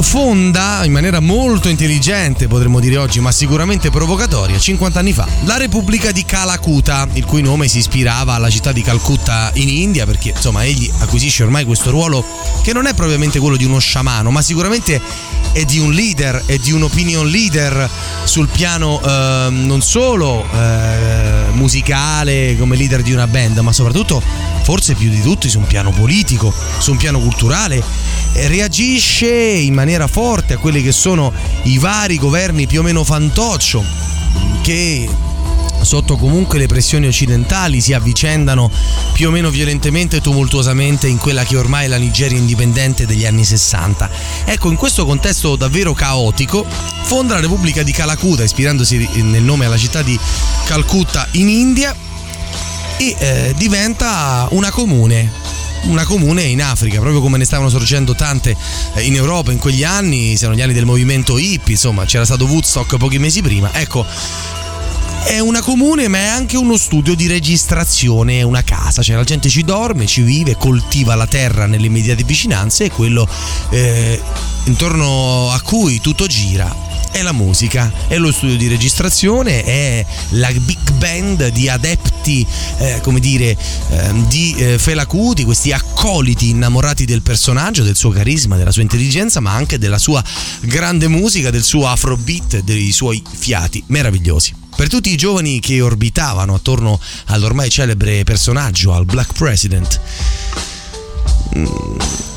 fonda 0.00 0.84
in 0.84 0.92
maniera 0.92 1.20
molto 1.20 1.68
intelligente, 1.68 2.46
potremmo 2.46 2.80
dire 2.80 2.96
oggi, 2.96 3.20
ma 3.20 3.32
sicuramente 3.32 3.90
provocatoria, 3.90 4.58
50 4.58 4.98
anni 4.98 5.12
fa, 5.12 5.26
la 5.44 5.56
Repubblica 5.56 6.12
di 6.12 6.24
Kalakuta, 6.24 7.06
il 7.14 7.24
cui 7.24 7.42
nome 7.42 7.68
si 7.68 7.78
ispirava 7.78 8.34
alla 8.34 8.50
città 8.50 8.72
di 8.72 8.82
Calcutta 8.82 9.50
in 9.54 9.68
India, 9.68 10.06
perché 10.06 10.30
insomma 10.30 10.64
egli 10.64 10.90
acquisisce 10.98 11.42
ormai 11.42 11.64
questo 11.64 11.90
ruolo 11.90 12.24
che 12.62 12.72
non 12.72 12.86
è 12.86 12.94
propriamente 12.94 13.38
quello 13.38 13.56
di 13.56 13.64
uno 13.64 13.78
sciamano, 13.78 14.30
ma 14.30 14.42
sicuramente 14.42 15.00
è 15.52 15.64
di 15.64 15.78
un 15.78 15.92
leader, 15.92 16.42
è 16.46 16.56
di 16.58 16.72
un 16.72 16.82
opinion 16.82 17.26
leader 17.26 17.88
sul 18.24 18.48
piano 18.48 19.00
eh, 19.02 19.48
non 19.50 19.80
solo 19.82 20.44
eh, 20.52 21.50
musicale 21.52 22.56
come 22.58 22.76
leader 22.76 23.02
di 23.02 23.12
una 23.12 23.26
band, 23.26 23.58
ma 23.58 23.72
soprattutto, 23.72 24.22
forse 24.68 24.92
più 24.92 25.08
di 25.08 25.22
tutti, 25.22 25.48
su 25.48 25.60
un 25.60 25.66
piano 25.66 25.92
politico, 25.92 26.52
su 26.76 26.90
un 26.90 26.98
piano 26.98 27.18
culturale. 27.20 27.82
Reagisce 28.34 29.26
in 29.26 29.72
maniera 29.72 30.06
forte 30.06 30.52
a 30.52 30.58
quelli 30.58 30.82
che 30.82 30.92
sono 30.92 31.32
i 31.62 31.78
vari 31.78 32.18
governi 32.18 32.66
più 32.66 32.80
o 32.80 32.82
meno 32.82 33.02
fantoccio 33.02 33.82
che 34.60 35.08
sotto 35.80 36.18
comunque 36.18 36.58
le 36.58 36.66
pressioni 36.66 37.06
occidentali 37.06 37.80
si 37.80 37.94
avvicendano 37.94 38.70
più 39.14 39.28
o 39.28 39.30
meno 39.30 39.48
violentemente 39.48 40.16
e 40.16 40.20
tumultuosamente 40.20 41.06
in 41.06 41.16
quella 41.16 41.44
che 41.44 41.56
ormai 41.56 41.86
è 41.86 41.88
la 41.88 41.96
Nigeria 41.96 42.36
indipendente 42.36 43.06
degli 43.06 43.24
anni 43.24 43.46
60. 43.46 44.10
Ecco, 44.44 44.68
in 44.68 44.76
questo 44.76 45.06
contesto 45.06 45.56
davvero 45.56 45.94
caotico, 45.94 46.66
fonda 47.04 47.36
la 47.36 47.40
Repubblica 47.40 47.82
di 47.82 47.92
Calacuta, 47.92 48.42
ispirandosi 48.42 49.08
nel 49.22 49.42
nome 49.42 49.64
alla 49.64 49.78
città 49.78 50.02
di 50.02 50.18
Calcutta 50.66 51.26
in 51.32 51.48
India, 51.48 51.96
e 52.98 53.16
eh, 53.18 53.54
diventa 53.56 54.46
una 54.50 54.70
comune 54.70 55.46
una 55.84 56.04
comune 56.04 56.42
in 56.42 56.60
Africa, 56.60 56.98
proprio 56.98 57.20
come 57.20 57.38
ne 57.38 57.44
stavano 57.44 57.68
sorgendo 57.68 58.14
tante 58.14 58.54
eh, 58.94 59.02
in 59.02 59.14
Europa 59.14 59.52
in 59.52 59.58
quegli 59.58 59.84
anni, 59.84 60.36
siano 60.36 60.54
gli 60.54 60.60
anni 60.60 60.72
del 60.72 60.84
movimento 60.84 61.38
hippie, 61.38 61.74
insomma 61.74 62.04
c'era 62.04 62.24
stato 62.24 62.46
Woodstock 62.46 62.96
pochi 62.96 63.18
mesi 63.18 63.42
prima. 63.42 63.70
Ecco, 63.72 64.04
è 65.24 65.38
una 65.38 65.62
comune 65.62 66.08
ma 66.08 66.18
è 66.18 66.26
anche 66.26 66.56
uno 66.56 66.76
studio 66.76 67.14
di 67.14 67.26
registrazione, 67.26 68.38
è 68.40 68.42
una 68.42 68.62
casa, 68.62 69.02
cioè 69.02 69.16
la 69.16 69.24
gente 69.24 69.48
ci 69.48 69.62
dorme, 69.62 70.06
ci 70.06 70.22
vive, 70.22 70.56
coltiva 70.56 71.14
la 71.14 71.26
terra 71.26 71.66
nelle 71.66 71.86
immediate 71.86 72.24
vicinanze 72.24 72.84
e 72.84 72.90
quello 72.90 73.26
eh, 73.70 74.20
intorno 74.64 75.50
a 75.52 75.60
cui 75.60 76.00
tutto 76.00 76.26
gira 76.26 76.87
è 77.18 77.22
la 77.22 77.32
musica, 77.32 77.92
è 78.06 78.16
lo 78.16 78.30
studio 78.30 78.56
di 78.56 78.68
registrazione, 78.68 79.64
è 79.64 80.06
la 80.30 80.50
big 80.52 80.92
band 80.92 81.48
di 81.48 81.68
adepti, 81.68 82.46
eh, 82.78 83.00
come 83.02 83.18
dire, 83.18 83.56
eh, 83.90 84.12
di 84.28 84.54
eh, 84.56 84.78
Fela 84.78 85.04
Kuti, 85.06 85.44
questi 85.44 85.72
accoliti 85.72 86.50
innamorati 86.50 87.04
del 87.04 87.22
personaggio, 87.22 87.82
del 87.82 87.96
suo 87.96 88.10
carisma, 88.10 88.56
della 88.56 88.70
sua 88.70 88.82
intelligenza, 88.82 89.40
ma 89.40 89.52
anche 89.52 89.78
della 89.78 89.98
sua 89.98 90.22
grande 90.60 91.08
musica, 91.08 91.50
del 91.50 91.64
suo 91.64 91.88
afrobeat, 91.88 92.60
dei 92.60 92.92
suoi 92.92 93.22
fiati 93.36 93.82
meravigliosi. 93.86 94.54
Per 94.76 94.88
tutti 94.88 95.10
i 95.10 95.16
giovani 95.16 95.58
che 95.58 95.80
orbitavano 95.80 96.54
attorno 96.54 97.00
all'ormai 97.26 97.68
celebre 97.68 98.22
personaggio, 98.22 98.92
al 98.94 99.06
Black 99.06 99.32
President, 99.32 100.00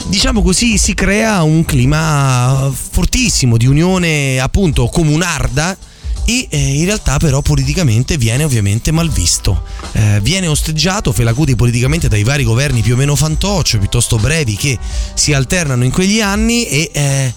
diciamo 0.08 0.42
così, 0.42 0.78
si 0.78 0.94
crea 0.94 1.42
un 1.44 1.64
clima 1.64 2.70
fortissimo 2.74 3.58
di 3.58 3.66
unione 3.66 4.40
appunto 4.40 4.88
comunarda 4.88 5.78
e 6.26 6.48
eh, 6.50 6.58
in 6.58 6.86
realtà 6.86 7.18
però 7.18 7.42
politicamente 7.42 8.18
viene 8.18 8.44
ovviamente 8.44 8.92
malvisto. 8.92 9.64
Eh, 9.94 10.20
viene 10.22 10.48
osteggiato 10.48 11.12
Felacuti 11.12 11.56
politicamente 11.56 12.08
dai 12.08 12.24
vari 12.24 12.44
governi 12.44 12.82
più 12.82 12.94
o 12.94 12.98
meno 12.98 13.16
fantoccio, 13.16 13.80
piuttosto 13.80 14.18
brevi 14.18 14.56
che 14.56 14.78
si 15.14 15.34
alternano 15.34 15.84
in 15.84 15.92
quegli 15.92 16.22
anni 16.22 16.68
e 16.68 16.92
eh, 16.94 17.34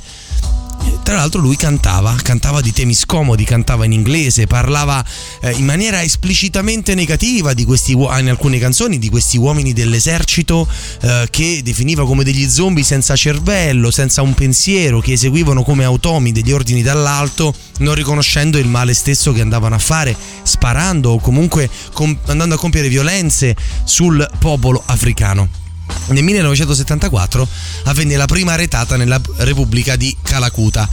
tra 1.02 1.16
l'altro 1.16 1.40
lui 1.40 1.56
cantava, 1.56 2.16
cantava 2.22 2.60
di 2.60 2.72
temi 2.72 2.94
scomodi, 2.94 3.44
cantava 3.44 3.84
in 3.84 3.92
inglese, 3.92 4.46
parlava 4.46 5.04
eh, 5.40 5.52
in 5.52 5.64
maniera 5.64 6.02
esplicitamente 6.02 6.94
negativa 6.94 7.52
questi 7.64 7.92
in 7.92 8.28
alcune 8.28 8.58
canzoni 8.58 8.98
di 8.98 9.10
questi 9.10 9.36
uomini 9.36 9.72
dell'esercito 9.72 10.66
eh, 11.02 11.28
che 11.30 11.60
definiva 11.62 12.04
come 12.06 12.24
degli 12.24 12.48
zombie 12.48 12.84
senza 12.84 13.16
cervello, 13.16 13.90
senza 13.90 14.22
un 14.22 14.34
pensiero, 14.34 15.00
che 15.00 15.12
eseguivano 15.12 15.62
come 15.62 15.84
automi 15.84 16.32
degli 16.32 16.52
ordini 16.52 16.82
dall'alto, 16.82 17.54
non 17.78 17.94
riconoscendo 17.94 18.58
il 18.58 18.66
male 18.66 18.94
stesso 18.94 19.32
che 19.32 19.40
andavano 19.40 19.74
a 19.74 19.78
fare, 19.78 20.16
sparando 20.42 21.10
o 21.10 21.18
comunque 21.18 21.68
com- 21.92 22.16
andando 22.26 22.54
a 22.54 22.58
compiere 22.58 22.88
violenze 22.88 23.54
sul 23.84 24.26
popolo 24.38 24.82
africano. 24.86 25.63
Nel 26.06 26.22
1974 26.22 27.48
avvenne 27.84 28.16
la 28.16 28.26
prima 28.26 28.54
retata 28.54 28.96
nella 28.96 29.20
Repubblica 29.36 29.96
di 29.96 30.16
Calacuta 30.22 30.88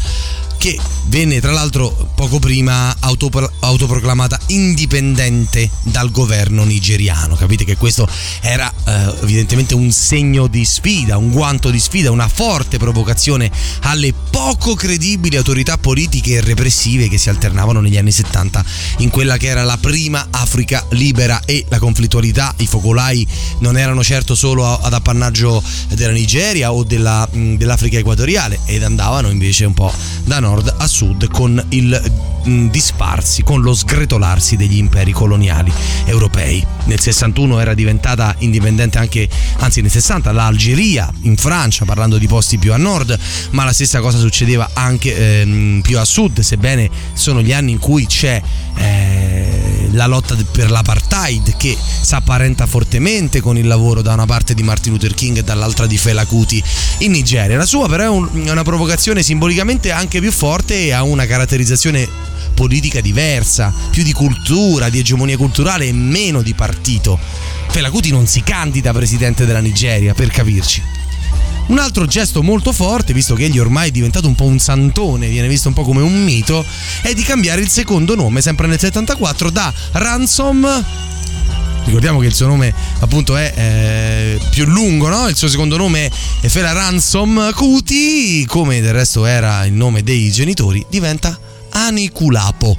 che 0.62 0.78
venne 1.07 1.41
tra 1.41 1.51
l'altro 1.51 2.12
poco 2.14 2.38
prima 2.38 2.95
autopro- 2.99 3.51
autoproclamata 3.62 4.39
indipendente 4.47 5.68
dal 5.82 6.12
governo 6.12 6.64
nigeriano. 6.66 7.36
Capite 7.36 7.66
che 7.66 7.78
questo 7.78 8.07
era 8.41 8.72
eh, 8.86 9.16
evidentemente 9.24 9.74
un 9.74 9.91
segno 9.91 10.45
di 10.45 10.64
sfida, 10.64 11.18
un 11.18 11.32
guanto 11.32 11.72
di 11.72 11.80
sfida, 11.80 12.12
una 12.12 12.28
forte 12.28 12.78
provocazione 12.78 13.49
alle 13.82 14.14
poco 14.14 14.76
credibili 14.76 15.36
autorità 15.36 15.80
politiche 15.80 16.34
e 16.34 16.41
repressive 16.41 17.09
che 17.09 17.18
si 17.18 17.30
alternavano 17.30 17.82
negli 17.82 17.97
anni 17.97 18.12
70 18.12 18.64
in 18.97 19.09
quella 19.09 19.38
che 19.38 19.47
era 19.47 19.64
la 19.64 19.78
prima 19.78 20.28
Africa 20.30 20.86
libera 20.91 21.41
e 21.43 21.66
la 21.70 21.80
conflittualità, 21.80 22.53
i 22.57 22.68
focolai 22.68 23.28
non 23.62 23.80
erano 23.80 24.03
certo 24.03 24.36
solo 24.36 24.80
ad 24.80 24.93
appannaggio 24.93 25.64
della 25.95 26.14
Nigeria 26.14 26.72
o 26.72 26.84
della, 26.84 27.28
dell'Africa 27.32 27.97
equatoriale 27.97 28.59
ed 28.66 28.84
andavano 28.84 29.32
invece 29.32 29.66
un 29.66 29.74
po' 29.74 29.91
da 30.24 30.39
nord 30.39 30.50
nord 30.51 30.73
a 30.79 30.87
sud 30.87 31.29
con 31.31 31.63
il 31.69 32.11
mm, 32.47 32.67
disparsi, 32.67 33.41
con 33.41 33.61
lo 33.61 33.73
sgretolarsi 33.73 34.57
degli 34.57 34.77
imperi 34.77 35.13
coloniali 35.13 35.71
europei. 36.05 36.65
Nel 36.85 36.99
61 36.99 37.59
era 37.59 37.73
diventata 37.73 38.35
indipendente 38.39 38.97
anche, 38.97 39.29
anzi 39.59 39.79
nel 39.81 39.91
60 39.91 40.31
l'Algeria 40.33 41.09
in 41.21 41.37
Francia, 41.37 41.85
parlando 41.85 42.17
di 42.17 42.27
posti 42.27 42.57
più 42.57 42.73
a 42.73 42.77
nord, 42.77 43.17
ma 43.51 43.63
la 43.63 43.71
stessa 43.71 44.01
cosa 44.01 44.17
succedeva 44.17 44.71
anche 44.73 45.41
ehm, 45.41 45.79
più 45.81 45.97
a 45.97 46.05
sud, 46.05 46.41
sebbene 46.41 46.89
sono 47.13 47.41
gli 47.41 47.53
anni 47.53 47.71
in 47.71 47.79
cui 47.79 48.05
c'è 48.05 48.41
eh, 48.75 49.89
la 49.91 50.07
lotta 50.07 50.35
per 50.51 50.71
l'apartheid 50.71 51.55
che 51.57 51.77
si 52.01 52.15
apparenta 52.15 52.65
fortemente 52.65 53.41
con 53.41 53.57
il 53.57 53.67
lavoro 53.67 54.01
da 54.01 54.13
una 54.13 54.25
parte 54.25 54.53
di 54.53 54.63
Martin 54.63 54.93
Luther 54.93 55.13
King 55.13 55.37
e 55.37 55.43
dall'altra 55.43 55.85
di 55.85 55.97
Fela 55.97 56.25
Kuti 56.25 56.61
in 56.99 57.11
Nigeria. 57.11 57.57
La 57.57 57.65
sua 57.65 57.87
però 57.87 58.03
è, 58.03 58.09
un, 58.09 58.45
è 58.45 58.51
una 58.51 58.63
provocazione 58.63 59.23
simbolicamente 59.23 59.91
anche 59.91 60.19
più 60.19 60.31
forte 60.41 60.85
e 60.85 60.91
ha 60.91 61.03
una 61.03 61.27
caratterizzazione 61.27 62.09
politica 62.55 62.99
diversa, 62.99 63.71
più 63.91 64.01
di 64.01 64.11
cultura, 64.11 64.89
di 64.89 64.97
egemonia 64.97 65.37
culturale 65.37 65.85
e 65.85 65.93
meno 65.93 66.41
di 66.41 66.55
partito. 66.55 67.19
Fela 67.67 67.91
Kuti 67.91 68.09
non 68.09 68.25
si 68.25 68.41
candida 68.41 68.91
presidente 68.91 69.45
della 69.45 69.59
Nigeria, 69.59 70.15
per 70.15 70.29
capirci. 70.29 70.81
Un 71.67 71.77
altro 71.77 72.07
gesto 72.07 72.41
molto 72.41 72.71
forte, 72.71 73.13
visto 73.13 73.35
che 73.35 73.43
egli 73.43 73.59
ormai 73.59 73.89
è 73.89 73.91
diventato 73.91 74.25
un 74.25 74.33
po' 74.33 74.45
un 74.45 74.57
santone, 74.57 75.29
viene 75.29 75.47
visto 75.47 75.67
un 75.67 75.75
po' 75.75 75.83
come 75.83 76.01
un 76.01 76.23
mito, 76.23 76.65
è 77.03 77.13
di 77.13 77.21
cambiare 77.21 77.61
il 77.61 77.69
secondo 77.69 78.15
nome, 78.15 78.41
sempre 78.41 78.65
nel 78.65 78.79
74, 78.79 79.51
da 79.51 79.71
Ransom 79.91 80.85
Ricordiamo 81.86 82.19
che 82.19 82.27
il 82.27 82.34
suo 82.34 82.47
nome 82.47 82.73
appunto 82.99 83.36
è 83.36 83.53
eh, 83.55 84.39
più 84.49 84.65
lungo, 84.65 85.09
no? 85.09 85.27
Il 85.27 85.36
suo 85.36 85.49
secondo 85.49 85.77
nome 85.77 86.09
è 86.39 86.47
Fela 86.47 86.71
Ransom 86.71 87.51
Kuti, 87.53 88.45
come 88.45 88.79
del 88.82 88.93
resto 88.93 89.25
era 89.25 89.65
il 89.65 89.73
nome 89.73 90.03
dei 90.03 90.32
genitori, 90.32 90.86
diventa 90.89 91.38
Aniculapo, 91.71 92.77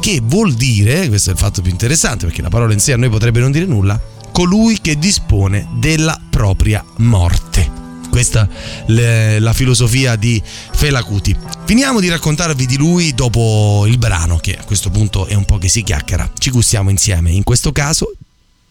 che 0.00 0.20
vuol 0.22 0.54
dire, 0.54 1.08
questo 1.08 1.30
è 1.30 1.32
il 1.32 1.38
fatto 1.38 1.62
più 1.62 1.70
interessante 1.70 2.26
perché 2.26 2.42
la 2.42 2.48
parola 2.48 2.72
in 2.72 2.80
sé 2.80 2.92
a 2.92 2.96
noi 2.96 3.08
potrebbe 3.08 3.40
non 3.40 3.50
dire 3.50 3.66
nulla, 3.66 4.00
colui 4.32 4.78
che 4.80 4.98
dispone 4.98 5.68
della 5.78 6.18
propria 6.30 6.84
morte. 6.98 7.78
Questa 8.10 8.48
è 8.86 9.38
la 9.38 9.52
filosofia 9.52 10.16
di 10.16 10.42
Fela 10.72 11.02
Kuti. 11.04 11.36
Finiamo 11.64 12.00
di 12.00 12.08
raccontarvi 12.08 12.66
di 12.66 12.76
lui 12.76 13.14
dopo 13.14 13.84
il 13.86 13.98
brano, 13.98 14.38
che 14.38 14.56
a 14.56 14.64
questo 14.64 14.90
punto 14.90 15.26
è 15.26 15.34
un 15.34 15.44
po' 15.44 15.58
che 15.58 15.68
si 15.68 15.84
chiacchiera. 15.84 16.28
Ci 16.36 16.50
gustiamo 16.50 16.90
insieme. 16.90 17.30
In 17.30 17.44
questo 17.44 17.70
caso, 17.70 18.12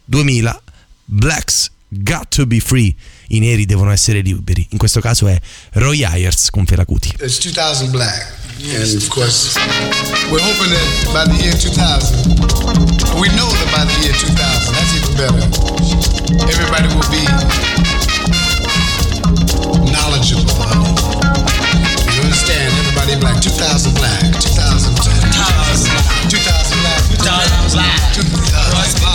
2000, 0.09 0.61
Blacks 1.05 1.71
Got 1.87 2.29
to 2.29 2.45
Be 2.45 2.59
Free. 2.59 2.95
I 3.29 3.39
neri 3.39 3.65
devono 3.65 3.91
essere 3.91 4.21
liberi. 4.21 4.67
In 4.71 4.77
questo 4.77 4.99
caso 5.01 5.27
è 5.27 5.39
Roy 5.73 6.03
Ayers 6.03 6.49
con 6.49 6.65
Fela 6.65 6.85
Kuti. 6.85 7.15
It's 7.19 7.37
2000 7.37 7.89
black. 7.89 8.37
And 8.61 8.95
of 8.95 9.07
course, 9.07 9.57
we're 10.29 10.41
hoping 10.41 10.69
that 10.69 11.13
by 11.13 11.25
the 11.25 11.41
year 11.41 11.55
2000, 11.55 13.17
we 13.17 13.29
know 13.29 13.47
that 13.47 13.71
by 13.71 13.85
the 13.85 13.95
year 14.01 14.13
2000, 14.13 14.73
that's 14.73 14.93
even 14.93 15.15
better. 15.15 15.47
Everybody 16.45 16.87
will 16.93 17.07
be 17.09 17.23
knowledgeable. 19.89 20.43
You 22.13 22.21
understand? 22.21 22.73
Everybody 22.77 23.15
black. 23.15 23.41
2000 23.41 23.93
black. 23.95 24.19
2000 24.41 24.93
black. 24.95 25.21
2000 25.31 25.89
black. 25.89 26.29
2000 26.29 26.81
black. 26.81 27.01
2000 27.09 27.71
black. 27.71 28.13
2000 28.13 29.01
black. 29.01 29.08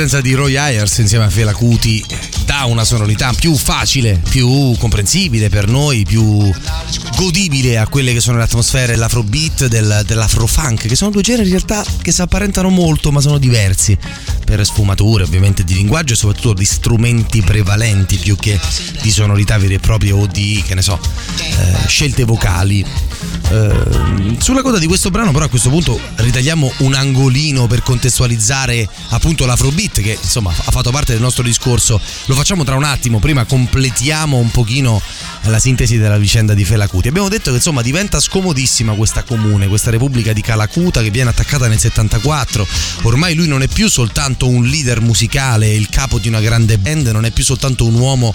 Presenza 0.00 0.26
di 0.26 0.32
Roy 0.32 0.56
Ayers 0.56 0.96
insieme 0.96 1.26
a 1.26 1.28
Fela 1.28 1.52
Kuti 1.52 2.02
dà 2.46 2.64
una 2.64 2.84
sonorità 2.84 3.34
più 3.34 3.54
facile, 3.54 4.18
più 4.30 4.74
comprensibile 4.78 5.50
per 5.50 5.68
noi, 5.68 6.06
più 6.06 6.50
godibile 7.20 7.76
a 7.76 7.86
quelle 7.86 8.14
che 8.14 8.20
sono 8.20 8.38
le 8.38 8.44
atmosfere 8.44 8.92
dell'afrobeat, 8.92 9.66
del, 9.66 10.04
dell'afrofunk, 10.06 10.86
che 10.86 10.96
sono 10.96 11.10
due 11.10 11.20
generi 11.20 11.50
in 11.50 11.50
realtà 11.50 11.84
che 12.00 12.12
si 12.12 12.22
apparentano 12.22 12.70
molto 12.70 13.12
ma 13.12 13.20
sono 13.20 13.36
diversi. 13.36 13.98
per 14.42 14.64
sfumature 14.64 15.24
ovviamente 15.24 15.62
di 15.62 15.74
linguaggio 15.74 16.14
e 16.14 16.16
soprattutto 16.16 16.54
di 16.54 16.64
strumenti 16.64 17.42
prevalenti 17.42 18.16
più 18.16 18.36
che 18.36 18.58
di 19.02 19.10
sonorità 19.10 19.58
vere 19.58 19.74
e 19.74 19.78
proprie 19.78 20.12
o 20.12 20.26
di, 20.26 20.62
che 20.66 20.74
ne 20.74 20.80
so, 20.80 20.98
eh, 21.36 21.86
scelte 21.86 22.24
vocali. 22.24 22.84
Eh, 23.50 24.36
sulla 24.38 24.62
coda 24.62 24.78
di 24.78 24.86
questo 24.86 25.10
brano 25.10 25.32
però 25.32 25.44
a 25.44 25.48
questo 25.48 25.68
punto 25.70 26.00
ritagliamo 26.16 26.72
un 26.78 26.94
angolino 26.94 27.66
per 27.66 27.82
contestualizzare 27.82 28.88
appunto 29.08 29.44
l'afrobeat 29.44 30.00
che 30.00 30.16
insomma 30.22 30.50
ha 30.50 30.70
fatto 30.70 30.92
parte 30.92 31.12
del 31.12 31.20
nostro 31.20 31.42
discorso 31.42 32.00
lo 32.26 32.34
facciamo 32.34 32.62
tra 32.62 32.76
un 32.76 32.84
attimo 32.84 33.18
prima 33.18 33.44
completiamo 33.44 34.36
un 34.36 34.52
pochino 34.52 35.02
la 35.42 35.58
sintesi 35.58 35.98
della 35.98 36.16
vicenda 36.16 36.54
di 36.54 36.64
Fela 36.64 36.86
Kuti 36.86 37.09
abbiamo 37.10 37.28
detto 37.28 37.50
che 37.50 37.56
insomma 37.56 37.82
diventa 37.82 38.20
scomodissima 38.20 38.94
questa 38.94 39.24
comune 39.24 39.66
questa 39.66 39.90
repubblica 39.90 40.32
di 40.32 40.40
Calacuta 40.40 41.02
che 41.02 41.10
viene 41.10 41.30
attaccata 41.30 41.66
nel 41.66 41.78
74 41.78 42.66
ormai 43.02 43.34
lui 43.34 43.48
non 43.48 43.62
è 43.62 43.68
più 43.68 43.88
soltanto 43.88 44.48
un 44.48 44.64
leader 44.64 45.00
musicale 45.00 45.68
il 45.68 45.88
capo 45.88 46.18
di 46.18 46.28
una 46.28 46.40
grande 46.40 46.78
band 46.78 47.08
non 47.08 47.24
è 47.24 47.32
più 47.32 47.42
soltanto 47.44 47.84
un 47.84 47.94
uomo 47.94 48.32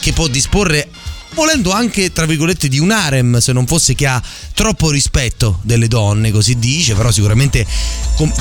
che 0.00 0.12
può 0.12 0.28
disporre 0.28 0.88
volendo 1.34 1.72
anche 1.72 2.12
tra 2.12 2.26
virgolette 2.26 2.68
di 2.68 2.78
un 2.78 2.90
harem 2.90 3.38
se 3.38 3.52
non 3.52 3.66
fosse 3.66 3.94
che 3.94 4.06
ha 4.06 4.22
troppo 4.52 4.90
rispetto 4.90 5.58
delle 5.62 5.88
donne 5.88 6.30
così 6.30 6.58
dice 6.58 6.94
però 6.94 7.10
sicuramente 7.10 7.66
com- 8.14 8.32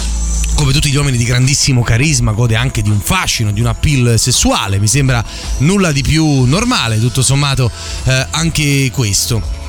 come 0.53 0.73
tutti 0.73 0.89
gli 0.89 0.95
uomini 0.95 1.17
di 1.17 1.23
grandissimo 1.23 1.81
carisma 1.83 2.31
gode 2.31 2.55
anche 2.55 2.81
di 2.81 2.89
un 2.89 2.99
fascino 2.99 3.51
di 3.51 3.59
un 3.59 3.67
appeal 3.67 4.17
sessuale. 4.17 4.79
Mi 4.79 4.87
sembra 4.87 5.23
nulla 5.59 5.91
di 5.91 6.01
più 6.01 6.45
normale 6.45 6.99
tutto 6.99 7.21
sommato 7.21 7.69
eh, 8.05 8.25
anche 8.31 8.89
questo 8.91 9.66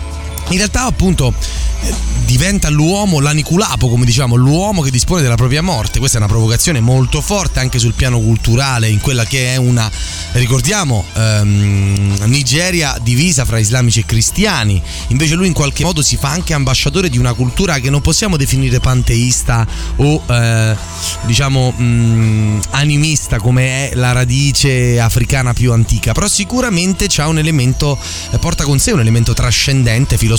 in 0.50 0.56
realtà 0.56 0.84
appunto 0.84 1.34
eh, 1.82 1.94
diventa 2.24 2.68
l'uomo 2.68 3.20
l'aniculapo 3.20 3.88
come 3.88 4.04
diciamo 4.04 4.34
l'uomo 4.34 4.82
che 4.82 4.90
dispone 4.90 5.22
della 5.22 5.36
propria 5.36 5.62
morte. 5.62 5.98
Questa 5.98 6.18
è 6.18 6.20
una 6.20 6.30
provocazione 6.30 6.80
molto 6.80 7.20
forte 7.20 7.60
anche 7.60 7.78
sul 7.78 7.94
piano 7.94 8.18
culturale 8.18 8.88
in 8.88 9.00
quella 9.00 9.24
che 9.24 9.54
è 9.54 9.56
una 9.56 9.90
ricordiamo 10.32 11.04
ehm, 11.14 12.24
Nigeria 12.26 12.96
divisa 13.00 13.44
fra 13.44 13.58
islamici 13.58 14.00
e 14.00 14.06
cristiani. 14.06 14.82
Invece 15.08 15.34
lui 15.34 15.46
in 15.46 15.52
qualche 15.52 15.84
modo 15.84 16.02
si 16.02 16.16
fa 16.16 16.30
anche 16.30 16.52
ambasciatore 16.52 17.08
di 17.08 17.18
una 17.18 17.32
cultura 17.32 17.78
che 17.78 17.90
non 17.90 18.00
possiamo 18.00 18.36
definire 18.36 18.80
panteista 18.80 19.66
o 19.96 20.22
eh, 20.26 20.76
diciamo 21.22 21.70
mh, 21.70 22.60
animista 22.70 23.38
come 23.38 23.90
è 23.90 23.94
la 23.94 24.12
radice 24.12 25.00
africana 25.00 25.52
più 25.52 25.72
antica. 25.72 26.12
Però 26.12 26.28
sicuramente 26.28 27.06
un 27.18 27.38
elemento 27.38 27.98
eh, 28.30 28.38
porta 28.38 28.64
con 28.64 28.78
sé 28.78 28.92
un 28.92 29.00
elemento 29.00 29.32
trascendente 29.34 30.16
filosofico 30.16 30.37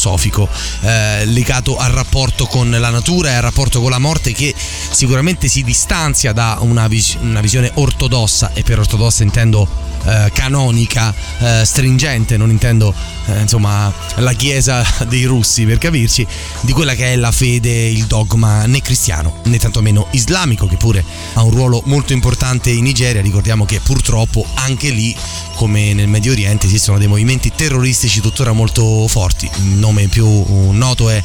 eh, 0.82 1.26
legato 1.26 1.78
al 1.78 1.92
rapporto 1.92 2.46
con 2.46 2.70
la 2.70 2.90
natura 2.90 3.32
e 3.32 3.34
al 3.34 3.42
rapporto 3.42 3.82
con 3.82 3.92
la 3.92 4.00
morte 4.00 4.34
che 4.34 4.54
sicuramente 4.56 5.48
si 5.48 5.64
distanzia 5.64 6.32
da 6.32 6.58
una, 6.62 6.88
vis- 6.88 7.18
una 7.22 7.42
visione 7.42 7.72
ortodossa 7.74 8.52
e 8.54 8.64
per 8.64 8.80
ortodossa 8.80 9.24
intendo 9.24 9.89
eh, 10.06 10.32
canonica, 10.34 11.14
eh, 11.40 11.64
stringente, 11.66 12.38
non 12.38 12.50
intendo 12.50 12.94
eh, 13.26 13.42
insomma 13.42 13.92
la 14.16 14.34
chiesa 14.34 14.86
dei 15.08 15.26
russi 15.26 15.66
per 15.66 15.78
capirci, 15.78 16.26
di 16.62 16.72
quella 16.72 16.96
che 16.96 17.14
è 17.14 17.16
la 17.16 17.32
fede, 17.32 17.88
il 17.88 18.06
dogma 18.06 18.66
né 18.66 18.82
cristiano 18.82 19.42
né 19.46 19.58
tantomeno 19.58 20.08
islamico 20.12 20.68
che 20.68 20.78
pure 20.78 21.04
ha 21.34 21.44
un 21.44 21.52
ruolo 21.52 21.82
molto 21.86 22.14
importante 22.14 22.70
in 22.70 22.84
Nigeria, 22.84 23.22
ricordiamo 23.22 23.66
che 23.66 23.80
purtroppo 23.82 24.46
anche 24.56 24.90
lì 24.90 25.16
come 25.56 25.94
nel 25.94 26.08
Medio 26.08 26.32
Oriente 26.32 26.68
esistono 26.68 26.98
dei 26.98 27.08
movimenti 27.08 27.52
terroristici 27.54 28.22
tuttora 28.22 28.54
molto 28.54 29.08
forti, 29.08 29.50
il 29.58 29.76
nome 29.76 30.08
più 30.08 30.72
noto 30.72 31.10
è 31.10 31.22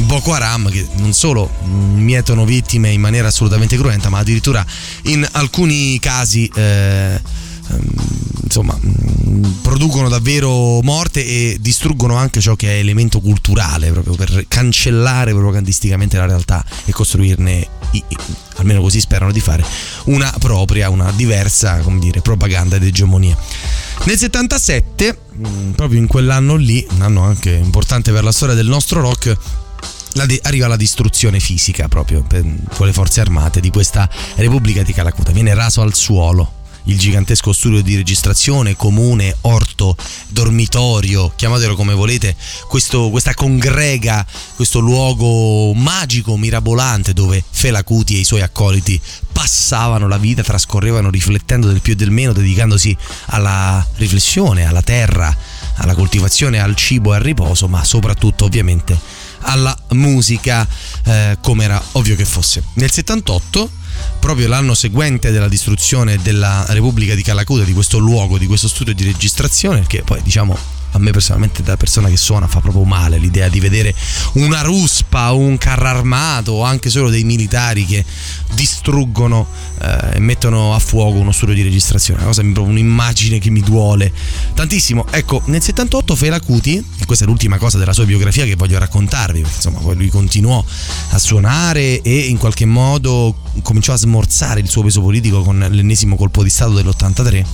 Boko 0.00 0.32
Haram 0.32 0.68
che 0.70 0.86
non 0.96 1.12
solo 1.12 1.48
mietono 1.64 2.44
vittime 2.44 2.90
in 2.90 3.00
maniera 3.00 3.28
assolutamente 3.28 3.76
cruenta 3.76 4.08
ma 4.08 4.18
addirittura 4.18 4.64
in 5.02 5.26
alcuni 5.32 5.98
casi 6.00 6.50
eh, 6.54 7.20
insomma 8.42 8.78
producono 9.60 10.08
davvero 10.08 10.80
morte 10.82 11.24
e 11.24 11.58
distruggono 11.60 12.16
anche 12.16 12.40
ciò 12.40 12.54
che 12.54 12.76
è 12.76 12.78
elemento 12.78 13.20
culturale 13.20 13.90
proprio 13.90 14.14
per 14.14 14.46
cancellare 14.48 15.32
propagandisticamente 15.32 16.16
la 16.16 16.26
realtà 16.26 16.64
e 16.84 16.92
costruirne 16.92 17.68
almeno 18.56 18.80
così 18.80 19.00
sperano 19.00 19.32
di 19.32 19.40
fare 19.40 19.64
una 20.04 20.32
propria 20.38 20.88
una 20.90 21.10
diversa 21.12 21.78
come 21.78 21.98
dire 21.98 22.20
propaganda 22.20 22.76
ed 22.76 22.84
egemonia. 22.84 23.36
Nel 24.04 24.16
77 24.16 25.18
proprio 25.74 25.98
in 25.98 26.06
quell'anno 26.06 26.56
lì 26.56 26.86
un 26.90 27.02
anno 27.02 27.22
anche 27.22 27.50
importante 27.50 28.12
per 28.12 28.24
la 28.24 28.32
storia 28.32 28.54
del 28.54 28.66
nostro 28.66 29.00
rock 29.00 29.36
la 30.12 30.26
di- 30.26 30.40
arriva 30.44 30.66
la 30.66 30.76
distruzione 30.76 31.40
fisica 31.40 31.88
proprio 31.88 32.24
con 32.74 32.86
le 32.86 32.92
forze 32.92 33.20
armate 33.20 33.60
di 33.60 33.70
questa 33.70 34.08
Repubblica 34.36 34.82
di 34.82 34.92
Calacuta. 34.92 35.32
Viene 35.32 35.54
raso 35.54 35.82
al 35.82 35.94
suolo 35.94 36.55
il 36.86 36.98
gigantesco 36.98 37.52
studio 37.52 37.82
di 37.82 37.96
registrazione, 37.96 38.76
comune, 38.76 39.36
orto, 39.42 39.96
dormitorio, 40.28 41.32
chiamatelo 41.34 41.74
come 41.74 41.94
volete, 41.94 42.36
questo, 42.68 43.10
questa 43.10 43.34
congrega, 43.34 44.26
questo 44.54 44.78
luogo 44.80 45.72
magico, 45.74 46.36
mirabolante 46.36 47.12
dove 47.12 47.42
Fela 47.48 47.84
Kuti 47.84 48.16
e 48.16 48.20
i 48.20 48.24
suoi 48.24 48.42
accoliti 48.42 49.00
passavano 49.32 50.08
la 50.08 50.18
vita, 50.18 50.42
trascorrevano 50.42 51.10
riflettendo 51.10 51.66
del 51.68 51.80
più 51.80 51.92
e 51.92 51.96
del 51.96 52.10
meno, 52.10 52.32
dedicandosi 52.32 52.96
alla 53.26 53.86
riflessione, 53.96 54.66
alla 54.66 54.82
terra, 54.82 55.34
alla 55.76 55.94
coltivazione, 55.94 56.60
al 56.60 56.74
cibo 56.74 57.12
e 57.12 57.16
al 57.16 57.22
riposo, 57.22 57.68
ma 57.68 57.84
soprattutto 57.84 58.44
ovviamente 58.44 58.98
alla 59.46 59.76
musica 59.90 60.66
eh, 61.04 61.38
come 61.40 61.64
era 61.64 61.82
ovvio 61.92 62.16
che 62.16 62.24
fosse. 62.24 62.62
Nel 62.74 62.90
78 62.90 63.70
proprio 64.18 64.48
l'anno 64.48 64.74
seguente 64.74 65.30
della 65.30 65.48
distruzione 65.48 66.18
della 66.20 66.64
Repubblica 66.68 67.14
di 67.14 67.22
Calacuta, 67.22 67.64
di 67.64 67.72
questo 67.72 67.98
luogo, 67.98 68.38
di 68.38 68.46
questo 68.46 68.68
studio 68.68 68.94
di 68.94 69.04
registrazione, 69.04 69.84
che 69.86 70.02
poi 70.02 70.20
diciamo 70.22 70.75
a 70.96 70.98
me 70.98 71.10
personalmente 71.10 71.62
da 71.62 71.76
persona 71.76 72.08
che 72.08 72.16
suona 72.16 72.46
fa 72.46 72.60
proprio 72.60 72.84
male 72.84 73.18
l'idea 73.18 73.48
di 73.48 73.60
vedere 73.60 73.94
una 74.34 74.62
ruspa 74.62 75.32
o 75.32 75.38
un 75.38 75.58
carro 75.58 75.86
armato 75.86 76.52
o 76.52 76.64
anche 76.64 76.90
solo 76.90 77.10
dei 77.10 77.24
militari 77.24 77.84
che 77.84 78.04
distruggono 78.54 79.46
eh, 79.80 80.16
e 80.16 80.20
mettono 80.20 80.74
a 80.74 80.78
fuoco 80.78 81.18
uno 81.18 81.32
studio 81.32 81.54
di 81.54 81.62
registrazione, 81.62 82.20
una 82.20 82.28
cosa 82.28 82.42
proprio 82.42 82.64
un'immagine 82.64 83.38
che 83.38 83.50
mi 83.50 83.60
duole 83.60 84.12
tantissimo. 84.54 85.06
Ecco, 85.10 85.42
nel 85.46 85.62
78 85.62 86.16
Fela 86.16 86.40
Kuti, 86.40 86.76
e 86.76 87.04
questa 87.06 87.24
è 87.24 87.26
l'ultima 87.26 87.58
cosa 87.58 87.78
della 87.78 87.92
sua 87.92 88.04
biografia 88.04 88.44
che 88.44 88.56
voglio 88.56 88.78
raccontarvi, 88.78 89.40
perché 89.40 89.56
insomma 89.56 89.78
poi 89.80 89.96
lui 89.96 90.08
continuò 90.08 90.64
a 91.10 91.18
suonare 91.18 92.00
e 92.02 92.18
in 92.18 92.38
qualche 92.38 92.64
modo 92.64 93.36
cominciò 93.62 93.92
a 93.92 93.96
smorzare 93.96 94.60
il 94.60 94.68
suo 94.68 94.82
peso 94.82 95.00
politico 95.00 95.42
con 95.42 95.58
l'ennesimo 95.58 96.16
colpo 96.16 96.42
di 96.42 96.50
stato 96.50 96.72
dell'83 96.72 97.44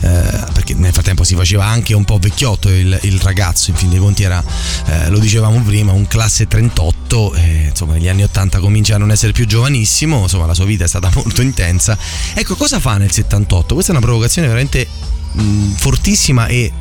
eh, 0.00 0.44
perché 0.52 0.74
nel 0.74 0.92
frattempo 0.92 1.24
si 1.24 1.34
faceva 1.34 1.66
anche 1.66 1.94
un 1.94 2.04
po' 2.04 2.18
vecchiotto 2.18 2.68
il, 2.68 2.98
il 3.02 3.20
ragazzo, 3.20 3.70
in 3.70 3.76
fin 3.76 3.90
dei 3.90 3.98
conti 3.98 4.22
era, 4.22 4.42
eh, 4.86 5.08
lo 5.08 5.18
dicevamo 5.18 5.60
prima, 5.62 5.92
un 5.92 6.06
classe 6.06 6.46
38, 6.46 7.34
eh, 7.34 7.66
insomma 7.70 7.94
negli 7.94 8.08
anni 8.08 8.22
80 8.22 8.58
comincia 8.60 8.94
a 8.94 8.98
non 8.98 9.10
essere 9.10 9.32
più 9.32 9.46
giovanissimo, 9.46 10.22
insomma 10.22 10.46
la 10.46 10.54
sua 10.54 10.64
vita 10.64 10.84
è 10.84 10.88
stata 10.88 11.10
molto 11.14 11.42
intensa. 11.42 11.96
Ecco, 12.34 12.54
cosa 12.54 12.78
fa 12.80 12.96
nel 12.96 13.10
78? 13.10 13.74
Questa 13.74 13.92
è 13.92 13.96
una 13.96 14.04
provocazione 14.04 14.46
veramente 14.46 14.86
mh, 15.32 15.72
fortissima 15.76 16.46
e 16.46 16.72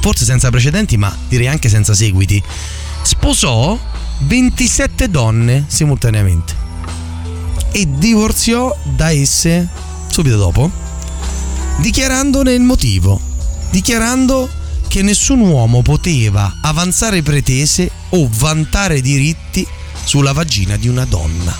forse 0.00 0.24
senza 0.24 0.50
precedenti, 0.50 0.96
ma 0.96 1.14
direi 1.28 1.48
anche 1.48 1.68
senza 1.68 1.94
seguiti. 1.94 2.42
Sposò 3.02 3.78
27 4.20 5.10
donne 5.10 5.64
simultaneamente 5.66 6.54
e 7.72 7.88
divorziò 7.98 8.76
da 8.84 9.10
esse 9.10 9.68
subito 10.08 10.36
dopo 10.36 10.70
dichiarandone 11.82 12.52
il 12.52 12.62
motivo, 12.62 13.20
dichiarando 13.70 14.48
che 14.86 15.02
nessun 15.02 15.40
uomo 15.40 15.82
poteva 15.82 16.58
avanzare 16.60 17.22
pretese 17.22 17.90
o 18.10 18.28
vantare 18.30 19.00
diritti 19.00 19.66
sulla 20.04 20.32
vagina 20.32 20.76
di 20.76 20.86
una 20.86 21.04
donna. 21.04 21.52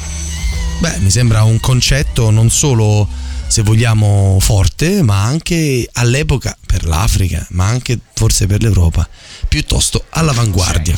Beh, 0.79 0.99
mi 1.01 1.11
sembra 1.11 1.43
un 1.43 1.59
concetto 1.59 2.31
non 2.31 2.51
solo, 2.51 3.09
se 3.53 3.61
vogliamo, 3.61 4.39
forte, 4.41 5.03
ma 5.03 5.25
anche 5.25 5.87
all'epoca 5.93 6.57
per 6.65 6.87
l'Africa, 6.87 7.47
ma 7.51 7.67
anche 7.67 7.99
forse 8.15 8.47
per 8.47 8.63
l'Europa, 8.63 9.07
piuttosto 9.47 10.07
all'avanguardia. 10.09 10.97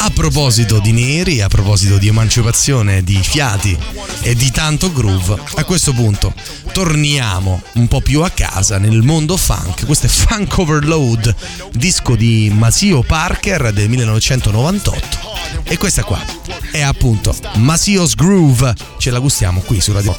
A 0.00 0.10
proposito 0.10 0.78
di 0.78 0.92
neri, 0.92 1.40
a 1.40 1.48
proposito 1.48 1.96
di 1.96 2.08
emancipazione, 2.08 3.02
di 3.02 3.18
fiati 3.22 3.78
e 4.20 4.34
di 4.34 4.50
tanto 4.50 4.92
groove, 4.92 5.40
a 5.54 5.64
questo 5.64 5.94
punto 5.94 6.34
torniamo 6.72 7.62
un 7.76 7.88
po' 7.88 8.02
più 8.02 8.20
a 8.20 8.28
casa 8.28 8.76
nel 8.76 9.00
mondo 9.00 9.38
funk. 9.38 9.86
Questo 9.86 10.04
è 10.04 10.10
Funk 10.10 10.58
Overload, 10.58 11.34
disco 11.72 12.14
di 12.14 12.52
Masio 12.54 13.02
Parker 13.02 13.72
del 13.72 13.88
1998. 13.88 15.32
E 15.62 15.78
questa 15.78 16.04
qua 16.04 16.22
è 16.72 16.82
appunto 16.82 17.34
Masios 17.54 18.14
Groove. 18.16 18.74
Ce 18.98 19.10
la 19.10 19.18
gustiamo 19.18 19.60
qui 19.60 19.80
su 19.80 19.92
Radio 19.92 20.14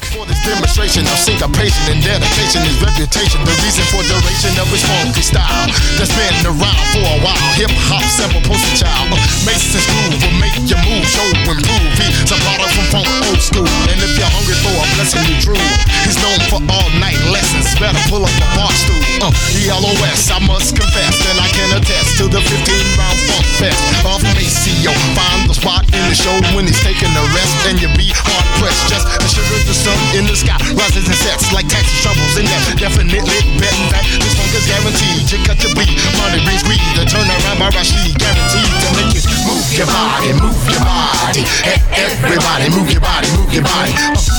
Demonstration 1.36 1.44
of 1.44 1.52
syncopation 1.52 1.84
and 1.92 2.00
dedication, 2.00 2.60
his 2.64 2.78
reputation, 2.80 3.40
the 3.44 3.52
reason 3.60 3.84
for 3.92 4.00
duration 4.08 4.56
of 4.56 4.68
his 4.72 4.80
funky 4.88 5.20
style 5.20 5.68
that's 6.00 6.12
been 6.16 6.32
around 6.48 6.84
for 6.96 7.04
a 7.04 7.18
while. 7.20 7.36
Hip 7.60 7.72
hop 7.88 8.04
sample 8.08 8.40
poster 8.48 8.72
child, 8.84 9.12
Mason's 9.44 9.84
groove 9.84 10.16
will 10.16 10.36
make 10.40 10.56
your 10.64 10.80
move, 10.88 11.04
show 11.04 11.24
improve. 11.36 11.60
He's 12.00 12.32
a 12.32 12.38
product 12.40 12.72
from 12.72 12.86
funk 12.88 13.08
old 13.28 13.40
school, 13.40 13.68
and 13.92 13.98
if 14.00 14.16
you're 14.16 14.32
hungry 14.32 14.56
for 14.64 14.72
a 14.72 14.84
blessing, 14.96 15.24
you 15.28 15.36
drool. 15.44 15.68
He's 16.08 16.16
known 16.24 16.40
for 16.48 16.60
all 16.72 16.88
night 17.02 17.20
lessons. 17.28 17.68
Better 17.76 18.00
pull 18.08 18.24
up 18.24 18.32
the 18.40 18.48
bar 18.56 18.72
stool. 18.72 19.02
Uh, 19.20 19.32
ELOS, 19.60 20.32
I 20.32 20.40
must 20.40 20.72
confess, 20.72 21.16
and 21.28 21.36
I 21.36 21.48
can 21.52 21.68
attest 21.76 22.16
to 22.22 22.32
the 22.32 22.40
15 22.40 23.00
round 23.00 23.18
funk 23.28 23.46
fest 23.60 23.80
of 24.08 24.22
Maceo. 24.32 24.92
Find 25.12 25.50
the 25.50 25.56
spot 25.56 25.84
in 25.92 26.02
the 26.08 26.16
show 26.16 26.36
when 26.56 26.64
he's 26.64 26.80
taking 26.80 27.12
a 27.12 27.24
rest, 27.36 27.56
and 27.68 27.76
you 27.76 27.88
be 27.98 28.08
hard 28.12 28.46
pressed. 28.56 28.88
Just 28.88 29.04
the 29.04 29.28
sugar, 29.28 29.60
the 29.68 29.76
sun 29.76 29.98
in 30.16 30.24
the 30.24 30.36
sky 30.36 30.56
rises 30.78 31.04
and 31.10 31.25
sets 31.26 31.50
like 31.50 31.66
taxi 31.66 31.90
troubles, 32.06 32.38
and 32.38 32.46
that 32.46 32.62
definitely 32.78 33.18
bet 33.58 33.74
that 33.90 34.06
this 34.22 34.38
funk 34.38 34.54
is 34.54 34.62
guaranteed. 34.70 35.26
You 35.26 35.42
cut 35.42 35.58
your 35.58 35.74
beat, 35.74 35.90
money 36.22 36.38
brings 36.46 36.62
greed. 36.62 36.78
To 36.94 37.02
turn 37.02 37.26
around 37.26 37.58
by 37.58 37.66
Rashid, 37.74 38.14
guaranteed 38.14 38.70
to 38.70 38.88
make 38.94 39.10
you 39.10 39.22
move 39.42 39.66
your 39.74 39.90
body, 39.90 40.30
move 40.38 40.62
your 40.70 40.82
body. 40.86 41.42
Hey, 41.66 41.82
everybody, 41.98 42.70
move 42.70 42.90
your 42.94 43.02
body, 43.02 43.26
move 43.34 43.50
your 43.50 43.66
body, 43.66 43.92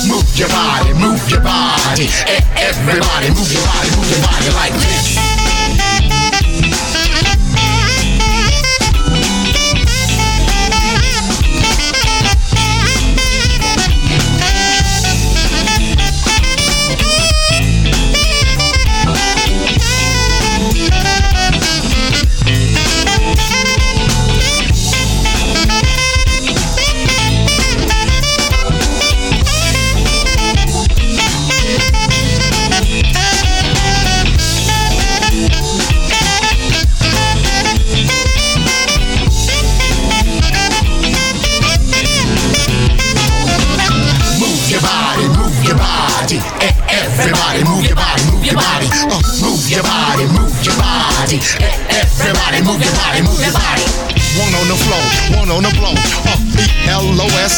move 0.08 0.28
your 0.40 0.48
body, 0.48 0.92
move 0.96 1.24
your 1.28 1.44
body. 1.44 2.08
Hey, 2.24 2.40
everybody, 2.56 3.36
move 3.36 3.52
your 3.52 3.64
body, 3.68 3.90
move 3.92 4.08
your 4.08 4.24
body 4.24 4.50
like 4.56 4.76
this. 4.80 5.37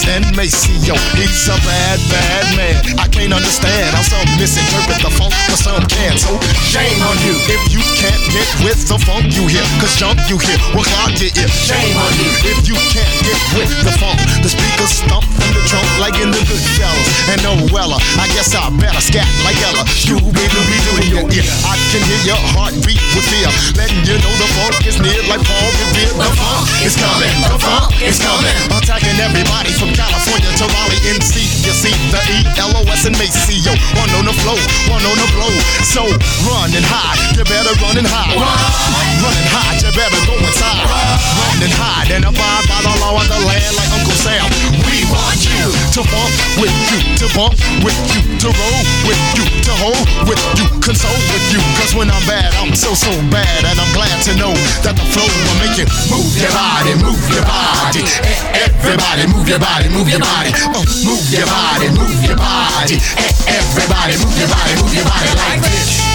And 0.09 0.25
Maceo. 0.33 0.97
He's 1.13 1.45
a 1.45 1.53
bad, 1.61 2.01
bad 2.09 2.45
man. 2.57 2.81
I 2.97 3.05
can't 3.05 3.29
understand 3.29 3.93
how 3.93 4.01
some 4.01 4.25
misinterpret 4.41 5.05
the 5.05 5.13
funk, 5.13 5.29
but 5.45 5.61
some 5.61 5.85
can. 5.85 6.17
So 6.17 6.33
shame 6.65 6.97
on 7.05 7.13
you 7.21 7.37
if 7.45 7.61
you 7.69 7.77
can't 7.93 8.17
get 8.33 8.49
with 8.65 8.81
the 8.89 8.97
funk 8.97 9.29
you 9.37 9.45
hear. 9.45 9.61
Cause 9.77 9.93
junk 10.01 10.17
you 10.25 10.41
hear 10.41 10.57
will 10.73 10.81
clog 10.81 11.13
your 11.21 11.29
ear. 11.37 11.49
Shame 11.53 11.93
on 11.93 12.13
you 12.17 12.29
if 12.41 12.65
you 12.65 12.73
can't 12.89 13.17
get 13.21 13.37
with 13.53 13.69
the 13.85 13.93
funk. 14.01 14.17
The 14.41 14.49
speakers 14.49 14.97
stomp 14.97 15.29
from 15.29 15.49
the 15.53 15.61
trunk 15.69 15.85
like 16.01 16.17
in 16.17 16.33
the 16.33 16.41
good 16.41 16.63
fellas. 16.73 17.09
And 17.29 17.45
oh 17.45 17.69
well, 17.69 17.93
I 17.93 18.25
guess 18.33 18.49
I 18.57 18.65
better 18.81 19.05
scat 19.05 19.29
like 19.45 19.61
Ella. 19.61 19.85
Scooby 19.93 20.41
Dooby 20.49 20.77
Doo 20.89 21.05
in 21.05 21.07
your 21.13 21.25
ear. 21.37 21.45
I 21.69 21.77
can 21.93 22.01
hear 22.09 22.33
your 22.33 22.41
heartbeat 22.57 22.97
with 23.13 23.29
fear. 23.29 23.49
Letting 23.77 24.01
you 24.09 24.17
know 24.25 24.33
the 24.41 24.49
funk 24.57 24.81
is 24.89 24.97
near 24.97 25.21
like 25.29 25.45
Paul 25.45 25.69
Revere. 25.69 26.17
The 26.17 26.33
funk 26.33 26.65
is 26.81 26.97
coming, 26.97 27.35
the 27.45 27.61
funk 27.61 27.93
is 28.01 28.17
coming. 28.17 28.57
Attacking 28.73 29.21
everybody 29.21 29.69
from 29.69 29.98
California 29.99 30.47
to 30.55 30.65
Raleigh, 30.71 31.03
NC. 31.11 31.43
You 31.67 31.75
see 31.75 31.91
the 32.07 32.21
E-L-O-S 32.39 33.03
and 33.03 33.15
Maceo. 33.19 33.75
One 33.99 34.11
on 34.15 34.31
the 34.31 34.35
flow, 34.39 34.55
one 34.87 35.03
on 35.03 35.17
the 35.19 35.27
blow. 35.35 35.51
So 35.83 36.07
run 36.47 36.71
and 36.71 36.87
hide, 36.87 37.19
you 37.35 37.43
better 37.43 37.75
run 37.83 37.99
and 37.99 38.07
hide. 38.07 38.31
Run 39.19 39.35
and 39.35 39.49
hide, 39.51 39.83
you 39.83 39.91
better 39.91 40.19
go 40.23 40.39
inside. 40.39 40.87
Run 40.87 41.59
and 41.59 41.75
hide 41.75 42.09
and 42.15 42.23
abide 42.23 42.65
by 42.71 42.79
the 42.79 42.93
law 43.03 43.19
of 43.19 43.27
the 43.27 43.39
land 43.43 43.73
like 43.75 43.91
Uncle 43.91 44.15
Sam. 44.15 44.47
We 44.87 45.03
want 45.11 45.39
you 45.43 45.67
to 45.67 46.01
bump 46.07 46.33
with 46.59 46.75
you, 46.91 46.99
to 47.19 47.27
bump 47.35 47.55
with 47.83 47.99
you, 48.15 48.23
to 48.43 48.47
roll 48.49 48.81
with 49.03 49.21
you, 49.35 49.45
to 49.67 49.73
hold 49.83 50.07
with 50.25 50.41
you, 50.59 50.65
console 50.81 51.21
with 51.31 51.45
you. 51.53 51.61
Cause 51.79 51.95
when 51.95 52.09
I'm 52.09 52.23
bad, 52.25 52.51
I'm 52.59 52.75
so, 52.75 52.95
so 52.95 53.11
bad. 53.29 53.67
And 53.67 53.77
I'm 53.79 53.91
glad 53.93 54.15
to 54.27 54.33
know 54.35 54.51
that 54.83 54.95
the 54.95 55.05
flow 55.13 55.27
will 55.27 55.59
make 55.61 55.75
you 55.79 55.87
move 56.11 56.31
your 56.35 56.51
body, 56.51 56.95
move 56.99 57.21
your 57.31 57.45
body. 57.45 58.03
Everybody, 58.57 59.23
move 59.31 59.47
your 59.47 59.61
body, 59.61 59.78
move 59.87 60.09
your 60.09 60.19
body. 60.19 60.51
Move 61.05 61.31
your 61.31 61.45
body, 61.45 61.89
move 61.89 62.23
your 62.25 62.35
body. 62.35 62.95
Eh, 63.15 63.33
Everybody, 63.47 64.17
move 64.17 64.37
your 64.37 64.49
body, 64.49 64.75
move 64.81 64.93
your 64.93 65.05
body 65.05 65.29
like 65.35 65.61
this. 65.61 66.07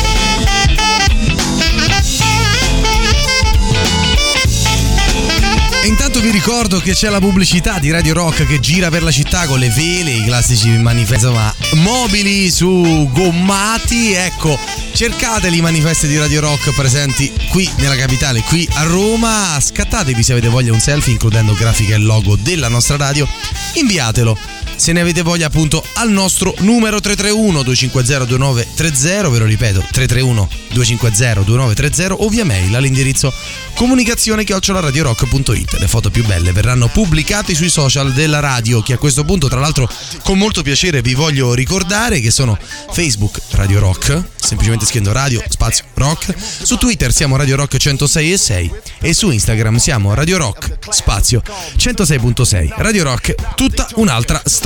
Intanto 5.84 6.20
vi 6.20 6.30
ricordo 6.30 6.80
che 6.80 6.92
c'è 6.94 7.10
la 7.10 7.18
pubblicità 7.20 7.78
di 7.78 7.90
Radio 7.90 8.14
Rock 8.14 8.46
che 8.46 8.58
gira 8.58 8.88
per 8.88 9.02
la 9.02 9.10
città 9.10 9.46
con 9.46 9.58
le 9.58 9.68
vele, 9.68 10.12
i 10.12 10.24
classici 10.24 10.68
manifesti 10.70 11.26
insomma, 11.26 11.54
mobili 11.74 12.50
su 12.50 13.08
gommati. 13.12 14.12
Ecco, 14.14 14.58
cercateli 14.94 15.56
i 15.56 15.60
manifesti 15.60 16.06
di 16.06 16.16
Radio 16.16 16.40
Rock 16.40 16.72
presenti 16.72 17.32
qui 17.50 17.68
nella 17.78 17.96
capitale, 17.96 18.42
qui 18.42 18.68
a 18.74 18.84
Roma. 18.84 19.58
Scattatevi 19.60 20.22
se 20.22 20.32
avete 20.32 20.48
voglia 20.48 20.72
un 20.72 20.78
selfie 20.78 21.12
includendo 21.12 21.52
grafica 21.54 21.94
e 21.94 21.98
logo 21.98 22.36
della 22.36 22.68
nostra 22.68 22.96
radio. 22.96 23.26
Inviatelo 23.74 24.63
se 24.76 24.92
ne 24.92 25.00
avete 25.00 25.22
voglia 25.22 25.46
appunto 25.46 25.84
al 25.94 26.10
nostro 26.10 26.54
numero 26.58 27.00
331 27.00 27.62
250 27.62 28.24
2930 28.24 29.28
ve 29.28 29.38
lo 29.38 29.44
ripeto 29.44 29.80
331 29.80 30.48
250 30.72 31.42
2930 31.42 32.14
o 32.24 32.28
via 32.28 32.44
mail 32.44 32.74
all'indirizzo 32.74 33.32
comunicazione 33.74 34.44
chiocciolaradiorock.it 34.44 35.72
le 35.78 35.88
foto 35.88 36.10
più 36.10 36.24
belle 36.24 36.52
verranno 36.52 36.88
pubblicate 36.88 37.54
sui 37.54 37.68
social 37.68 38.12
della 38.12 38.40
radio 38.40 38.82
che 38.82 38.94
a 38.94 38.98
questo 38.98 39.24
punto 39.24 39.48
tra 39.48 39.60
l'altro 39.60 39.88
con 40.22 40.38
molto 40.38 40.62
piacere 40.62 41.02
vi 41.02 41.14
voglio 41.14 41.54
ricordare 41.54 42.20
che 42.20 42.30
sono 42.30 42.58
Facebook 42.92 43.40
Radio 43.50 43.78
Rock 43.78 44.22
semplicemente 44.36 44.84
scrivendo 44.86 45.12
Radio 45.12 45.42
Spazio 45.48 45.84
Rock 45.94 46.34
su 46.62 46.76
Twitter 46.76 47.12
siamo 47.12 47.36
Radio 47.36 47.56
Rock 47.56 47.76
106 47.76 48.32
e 48.32 48.38
6 48.38 48.72
e 49.00 49.14
su 49.14 49.30
Instagram 49.30 49.76
siamo 49.76 50.14
Radio 50.14 50.36
Rock 50.36 50.78
Spazio 50.90 51.42
106.6 51.76 52.72
Radio 52.76 53.04
Rock 53.04 53.34
tutta 53.54 53.86
un'altra 53.94 54.42
storia 54.44 54.63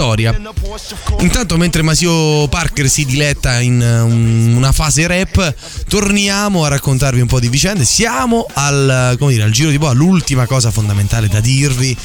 intanto 1.21 1.57
mentre 1.57 1.83
Masio 1.83 2.47
Parker 2.47 2.89
si 2.89 3.05
diletta 3.05 3.59
in 3.61 3.81
um, 3.81 4.55
una 4.57 4.71
fase 4.71 5.07
rap 5.09 5.55
torniamo 5.89 6.65
a 6.65 6.69
raccontarvi 6.69 7.21
un 7.21 7.27
po' 7.27 7.41
di 7.41 7.49
vicende. 7.49 7.85
Siamo 7.85 8.47
al, 8.55 9.17
dire, 9.19 9.43
al 9.43 9.51
giro 9.51 9.71
di 9.71 9.79
boa 9.79 9.93
l'ultima 9.93 10.47
cosa 10.47 10.71
fondamentale 10.71 11.27
da 11.27 11.41
dirvi 11.41 11.97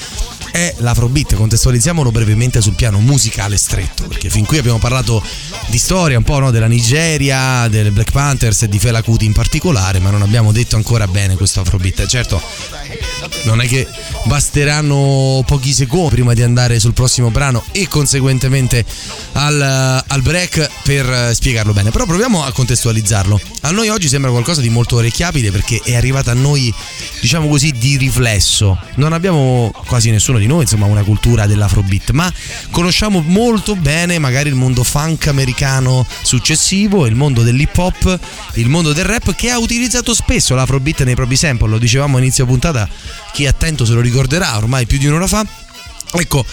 è 0.54 0.76
l'Afrobeat, 0.78 1.34
contestualizziamolo 1.34 2.12
brevemente 2.12 2.62
sul 2.62 2.76
piano 2.76 3.00
musicale 3.00 3.58
stretto, 3.58 4.08
perché 4.08 4.30
fin 4.30 4.46
qui 4.46 4.60
abbiamo 4.60 4.78
parlato 4.78 5.24
di 5.70 5.80
storia 5.80 6.16
un 6.16 6.24
po' 6.24 6.38
no, 6.38 6.52
della 6.52 6.68
Nigeria, 6.68 7.68
delle 7.70 7.90
Black 7.90 8.12
Panthers 8.12 8.62
e 8.62 8.70
di 8.70 8.78
Fela 8.78 9.02
Kuti 9.02 9.26
in 9.26 9.34
particolare, 9.34 9.98
ma 9.98 10.12
non 10.12 10.22
abbiamo 10.22 10.52
detto 10.52 10.76
ancora 10.76 11.08
bene 11.08 11.36
questo 11.36 11.62
Afrobeat. 11.62 12.06
Certo, 12.06 12.40
non 13.46 13.62
è 13.62 13.68
che 13.68 13.88
basteranno 14.26 15.44
pochi 15.46 15.74
secondi 15.74 16.12
prima 16.14 16.34
di 16.34 16.44
andare 16.44 16.80
sul 16.80 16.94
prossimo 16.94 17.32
brano 17.32 17.64
e 17.72 17.88
conseguentemente 17.88 18.86
al, 19.34 20.04
al 20.06 20.22
break 20.22 20.70
per 20.84 21.32
spiegarlo 21.34 21.74
bene, 21.74 21.90
però 21.90 22.06
proviamo 22.06 22.44
a 22.44 22.52
contestualizzarlo. 22.52 23.40
A 23.62 23.72
noi 23.72 23.90
oggi 23.90 24.08
sembra 24.08 24.30
qualcosa 24.30 24.62
di 24.62 24.70
molto 24.70 24.98
orecchiabile 24.98 25.50
perché 25.50 25.82
è 25.84 25.96
arrivata 25.96 26.32
a 26.32 26.36
noi, 26.36 26.72
diciamo 27.22 27.48
così, 27.48 27.72
di 27.72 27.98
riflesso. 27.98 28.78
Non 28.96 29.14
abbiamo 29.14 29.72
quasi 29.88 30.12
nessuno 30.12 30.38
di 30.38 30.43
noi, 30.48 30.62
insomma, 30.62 30.86
una 30.86 31.04
cultura 31.04 31.46
dell'afrobeat, 31.46 32.12
ma 32.12 32.32
conosciamo 32.72 33.22
molto 33.26 33.76
bene 33.76 34.20
magari 34.20 34.50
il 34.50 34.56
mondo 34.56 34.84
funk 34.84 35.28
americano 35.28 36.06
successivo, 36.24 37.06
il 37.06 37.16
mondo 37.16 37.44
dell'hip 37.44 37.78
hop, 37.78 38.20
il 38.54 38.70
mondo 38.70 38.94
del 38.94 39.06
rap 39.06 39.36
che 39.36 39.50
ha 39.50 39.58
utilizzato 39.58 40.14
spesso 40.14 40.56
l'afrobeat 40.56 41.04
nei 41.04 41.16
propri 41.16 41.36
sample, 41.36 41.70
lo 41.70 41.78
dicevamo 41.78 42.18
a 42.18 42.20
inizio 42.20 42.46
puntata, 42.46 42.88
chi 43.32 43.44
è 43.46 43.48
attento 43.48 43.86
se 43.86 43.94
lo 43.94 44.02
ricorderà, 44.02 44.58
ormai 44.58 44.86
più 44.86 44.98
di 44.98 45.08
un'ora 45.08 45.28
fa. 45.28 45.46
Ecco, 46.16 46.46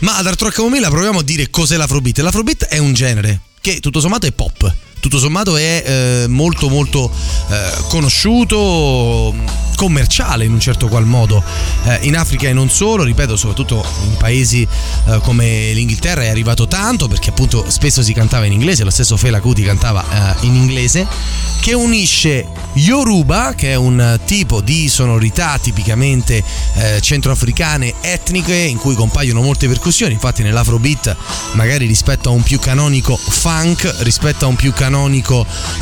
ma 0.00 0.16
ad 0.16 0.26
Art 0.26 0.40
Rock 0.42 0.56
Camomilla 0.56 0.90
proviamo 0.90 1.20
a 1.20 1.22
dire 1.22 1.48
cos'è 1.48 1.76
l'afrobeat. 1.76 2.18
L'afrobeat 2.18 2.64
è 2.66 2.78
un 2.78 2.92
genere 2.92 3.40
che 3.60 3.80
tutto 3.80 4.00
sommato 4.00 4.26
è 4.26 4.32
pop 4.32 4.74
tutto 5.08 5.18
sommato 5.20 5.56
è 5.56 5.84
eh, 5.86 6.26
molto 6.26 6.68
molto 6.68 7.08
eh, 7.48 7.70
conosciuto 7.88 9.32
commerciale 9.76 10.44
in 10.44 10.52
un 10.52 10.58
certo 10.58 10.88
qual 10.88 11.04
modo 11.04 11.44
eh, 11.84 11.98
in 12.02 12.16
Africa 12.16 12.48
e 12.48 12.52
non 12.52 12.70
solo, 12.70 13.04
ripeto, 13.04 13.36
soprattutto 13.36 13.84
in 14.04 14.16
paesi 14.16 14.66
eh, 15.06 15.20
come 15.22 15.72
l'Inghilterra 15.72 16.22
è 16.22 16.28
arrivato 16.28 16.66
tanto 16.66 17.06
perché 17.06 17.30
appunto 17.30 17.66
spesso 17.68 18.02
si 18.02 18.12
cantava 18.12 18.46
in 18.46 18.52
inglese, 18.52 18.82
lo 18.82 18.90
stesso 18.90 19.16
Fela 19.16 19.38
Kuti 19.38 19.62
cantava 19.62 20.34
eh, 20.40 20.46
in 20.46 20.56
inglese, 20.56 21.06
che 21.60 21.74
unisce 21.74 22.48
Yoruba, 22.72 23.54
che 23.54 23.72
è 23.72 23.74
un 23.74 24.18
tipo 24.24 24.60
di 24.60 24.88
sonorità 24.88 25.58
tipicamente 25.60 26.42
eh, 26.74 27.00
centroafricane 27.00 27.94
etniche 28.00 28.54
in 28.54 28.78
cui 28.78 28.94
compaiono 28.94 29.42
molte 29.42 29.68
percussioni, 29.68 30.14
infatti 30.14 30.42
nell'Afrobeat 30.42 31.16
magari 31.52 31.86
rispetto 31.86 32.30
a 32.30 32.32
un 32.32 32.42
più 32.42 32.58
canonico 32.58 33.16
funk, 33.16 33.96
rispetto 33.98 34.46
a 34.46 34.48
un 34.48 34.56
più 34.56 34.72
canonico 34.72 34.95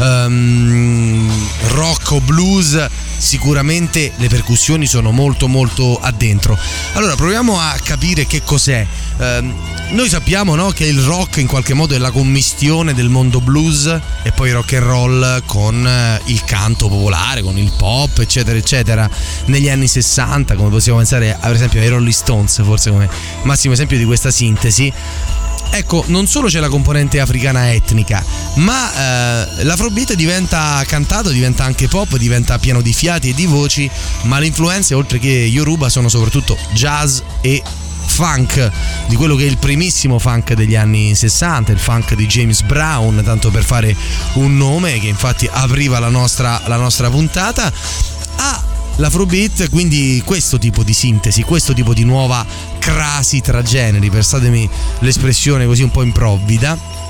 ehm, 0.00 1.30
rock 1.68 2.12
o 2.12 2.20
blues, 2.20 2.86
sicuramente 3.16 4.12
le 4.16 4.28
percussioni 4.28 4.86
sono 4.86 5.10
molto 5.10 5.48
molto 5.48 5.98
addentro. 6.00 6.58
Allora 6.94 7.14
proviamo 7.14 7.58
a 7.58 7.74
capire 7.82 8.26
che 8.26 8.42
cos'è. 8.42 8.86
Ehm, 9.18 9.54
noi 9.90 10.08
sappiamo 10.08 10.54
no, 10.54 10.70
che 10.70 10.86
il 10.86 11.00
rock 11.00 11.36
in 11.36 11.46
qualche 11.46 11.74
modo 11.74 11.94
è 11.94 11.98
la 11.98 12.10
commistione 12.10 12.94
del 12.94 13.08
mondo 13.08 13.40
blues 13.40 13.86
e 14.22 14.32
poi 14.32 14.50
rock 14.50 14.72
and 14.74 14.82
roll 14.82 15.42
con 15.46 15.86
eh, 15.86 16.20
il 16.26 16.42
canto 16.44 16.88
popolare, 16.88 17.42
con 17.42 17.56
il 17.56 17.72
pop, 17.76 18.18
eccetera, 18.18 18.58
eccetera. 18.58 19.08
Negli 19.46 19.68
anni 19.68 19.86
60, 19.86 20.56
come 20.56 20.70
possiamo 20.70 20.98
pensare, 20.98 21.38
per 21.40 21.52
esempio, 21.52 21.80
ai 21.80 21.88
Rolling 21.88 22.12
Stones, 22.12 22.62
forse 22.62 22.90
come 22.90 23.08
massimo 23.42 23.74
esempio 23.74 23.96
di 23.96 24.04
questa 24.04 24.30
sintesi. 24.30 24.92
Ecco, 25.70 26.04
non 26.06 26.28
solo 26.28 26.46
c'è 26.46 26.60
la 26.60 26.68
componente 26.68 27.18
africana 27.18 27.72
etnica, 27.72 28.24
ma 28.56 28.93
eh, 28.94 29.64
l'afrobeat 29.64 30.14
diventa 30.14 30.82
cantato, 30.86 31.30
diventa 31.30 31.64
anche 31.64 31.88
pop, 31.88 32.16
diventa 32.16 32.58
pieno 32.58 32.80
di 32.80 32.92
fiati 32.92 33.30
e 33.30 33.34
di 33.34 33.46
voci, 33.46 33.90
ma 34.22 34.38
le 34.38 34.46
influenze 34.46 34.94
oltre 34.94 35.18
che 35.18 35.28
Yoruba 35.28 35.88
sono 35.88 36.08
soprattutto 36.08 36.56
jazz 36.72 37.20
e 37.40 37.62
funk, 38.06 38.70
di 39.08 39.16
quello 39.16 39.34
che 39.34 39.44
è 39.44 39.48
il 39.48 39.58
primissimo 39.58 40.18
funk 40.18 40.52
degli 40.52 40.76
anni 40.76 41.14
60, 41.14 41.72
il 41.72 41.78
funk 41.78 42.14
di 42.14 42.26
James 42.26 42.62
Brown, 42.62 43.20
tanto 43.24 43.50
per 43.50 43.64
fare 43.64 43.94
un 44.34 44.56
nome 44.56 45.00
che 45.00 45.08
infatti 45.08 45.48
apriva 45.50 45.98
la 45.98 46.08
nostra, 46.08 46.62
la 46.66 46.76
nostra 46.76 47.10
puntata, 47.10 47.72
a 48.36 48.62
l'afrobeat, 48.96 49.68
quindi 49.70 50.22
questo 50.24 50.58
tipo 50.58 50.84
di 50.84 50.92
sintesi, 50.92 51.42
questo 51.42 51.72
tipo 51.72 51.92
di 51.92 52.04
nuova 52.04 52.46
crasi 52.78 53.40
tra 53.40 53.62
generi, 53.62 54.10
passatemi 54.10 54.68
l'espressione 55.00 55.66
così 55.66 55.82
un 55.82 55.90
po' 55.90 56.02
improvvida. 56.02 57.02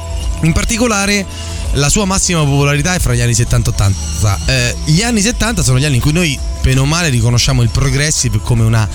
In 0.43 0.52
particolare 0.52 1.27
la 1.73 1.89
sua 1.89 2.05
massima 2.05 2.40
popolarità 2.44 2.94
è 2.94 2.98
fra 2.98 3.15
gli 3.15 3.20
anni 3.20 3.35
70 3.35 3.70
e 3.70 3.73
80. 3.73 4.39
Eh, 4.47 4.77
gli 4.85 5.02
anni 5.02 5.20
70 5.20 5.62
sono 5.62 5.78
gli 5.78 5.85
anni 5.85 5.97
in 5.97 6.01
cui 6.01 6.12
noi, 6.12 6.39
bene 6.64 6.80
o 6.80 6.86
male, 6.86 7.10
riconosciamo 7.10 7.60
il 7.60 7.68
progressive 7.68 8.40
come 8.40 8.62
una 8.62 8.88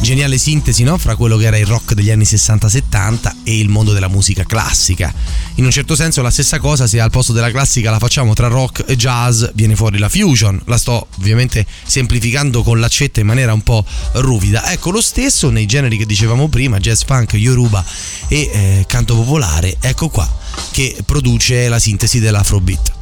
geniale 0.00 0.38
sintesi 0.38 0.84
no? 0.84 0.96
fra 0.98 1.16
quello 1.16 1.36
che 1.36 1.46
era 1.46 1.58
il 1.58 1.66
rock 1.66 1.94
degli 1.94 2.12
anni 2.12 2.22
60-70 2.22 3.32
e 3.42 3.58
il 3.58 3.68
mondo 3.68 3.92
della 3.92 4.06
musica 4.06 4.44
classica. 4.44 5.12
In 5.56 5.64
un 5.64 5.72
certo 5.72 5.96
senso 5.96 6.22
la 6.22 6.30
stessa 6.30 6.60
cosa 6.60 6.86
se 6.86 7.00
al 7.00 7.10
posto 7.10 7.32
della 7.32 7.50
classica 7.50 7.90
la 7.90 7.98
facciamo 7.98 8.34
tra 8.34 8.46
rock 8.46 8.84
e 8.86 8.94
jazz 8.94 9.46
viene 9.54 9.74
fuori 9.74 9.98
la 9.98 10.08
fusion. 10.08 10.62
La 10.66 10.78
sto 10.78 11.08
ovviamente 11.18 11.66
semplificando 11.84 12.62
con 12.62 12.78
l'accetta 12.78 13.18
in 13.18 13.26
maniera 13.26 13.52
un 13.52 13.62
po' 13.62 13.84
ruvida. 14.12 14.70
Ecco 14.70 14.92
lo 14.92 15.00
stesso 15.00 15.50
nei 15.50 15.66
generi 15.66 15.96
che 15.96 16.06
dicevamo 16.06 16.46
prima, 16.46 16.78
jazz 16.78 17.02
funk, 17.02 17.32
yoruba 17.32 17.84
e 18.28 18.50
eh, 18.52 18.84
canto 18.86 19.16
popolare. 19.16 19.76
Ecco 19.80 20.08
qua 20.08 20.32
che 20.70 20.96
produce 21.04 21.68
la 21.68 21.80
sintesi 21.80 22.20
dell'afrobeat. 22.20 22.92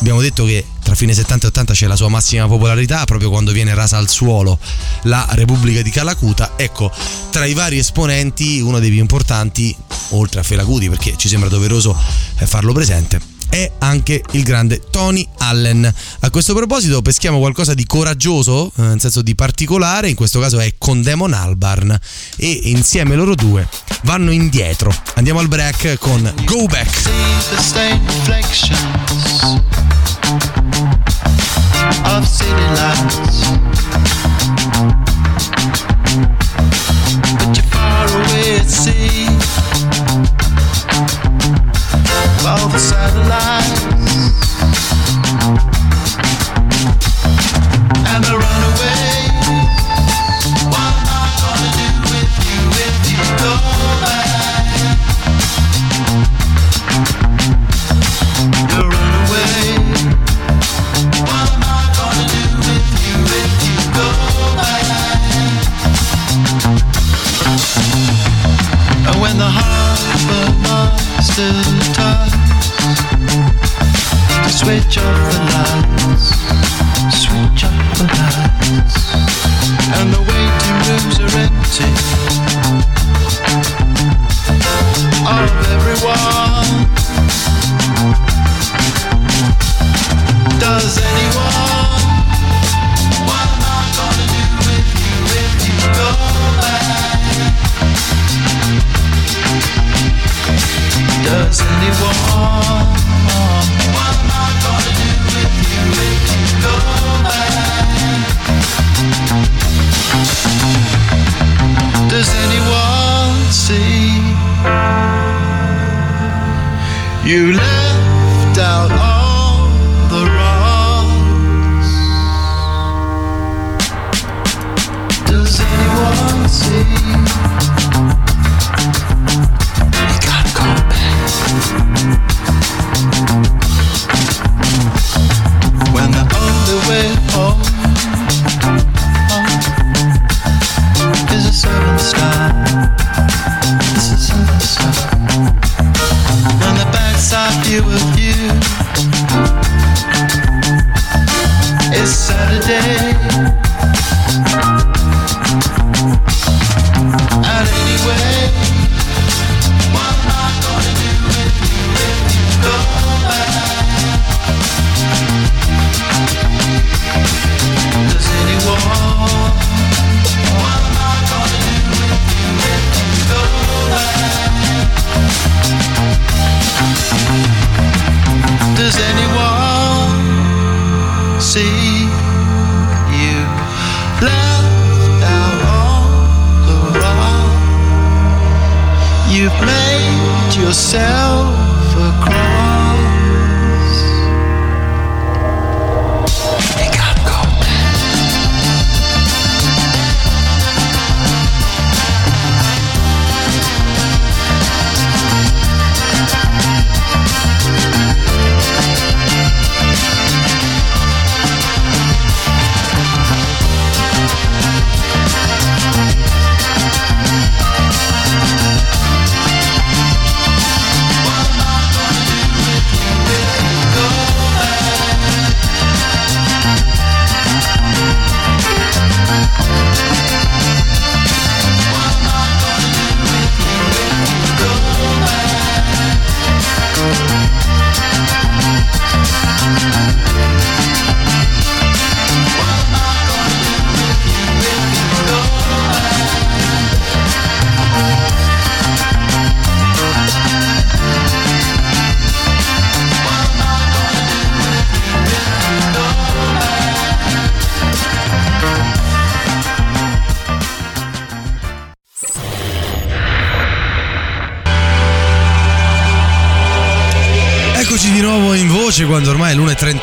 Abbiamo 0.00 0.22
detto 0.22 0.46
che 0.46 0.64
tra 0.84 0.94
fine 0.94 1.14
70 1.14 1.46
e 1.46 1.48
80 1.48 1.72
c'è 1.72 1.86
la 1.86 1.96
sua 1.96 2.08
massima 2.08 2.46
popolarità, 2.46 3.04
proprio 3.06 3.30
quando 3.30 3.50
viene 3.50 3.74
rasa 3.74 3.96
al 3.96 4.08
suolo 4.08 4.58
la 5.04 5.26
Repubblica 5.30 5.82
di 5.82 5.90
Calacuta. 5.90 6.52
Ecco, 6.56 6.92
tra 7.30 7.46
i 7.46 7.54
vari 7.54 7.78
esponenti, 7.78 8.60
uno 8.60 8.78
dei 8.78 8.90
più 8.90 9.00
importanti, 9.00 9.74
oltre 10.10 10.40
a 10.40 10.42
Felacuti, 10.42 10.88
perché 10.90 11.14
ci 11.16 11.28
sembra 11.28 11.48
doveroso 11.48 11.96
eh, 12.38 12.46
farlo 12.46 12.72
presente, 12.72 13.18
è 13.48 13.70
anche 13.78 14.22
il 14.32 14.42
grande 14.42 14.80
Tony 14.90 15.26
Allen. 15.38 15.92
A 16.20 16.30
questo 16.30 16.54
proposito 16.54 17.02
peschiamo 17.02 17.38
qualcosa 17.38 17.74
di 17.74 17.86
coraggioso, 17.86 18.72
eh, 18.76 18.82
nel 18.82 19.00
senso 19.00 19.22
di 19.22 19.34
particolare, 19.34 20.08
in 20.08 20.14
questo 20.14 20.40
caso 20.40 20.58
è 20.58 20.74
con 20.78 21.02
Demon 21.02 21.32
Albarn 21.32 21.98
e 22.36 22.60
insieme 22.64 23.14
loro 23.14 23.34
due 23.34 23.66
vanno 24.02 24.30
indietro. 24.30 24.94
Andiamo 25.14 25.40
al 25.40 25.48
break 25.48 25.98
con 25.98 26.32
Go 26.44 26.66
Back. 26.66 27.10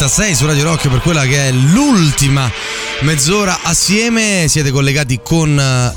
36 0.02 0.34
su 0.34 0.48
Radio 0.48 0.64
Rock 0.64 0.90
per 0.90 0.99
quella 0.99 1.26
che 1.26 1.49
è 1.49 1.52
l'ultima 1.52 2.52
mezz'ora 3.02 3.60
assieme. 3.61 4.48
Siete 4.48 4.72
collegati 4.72 5.19
con 5.22 5.60
eh, 5.60 5.94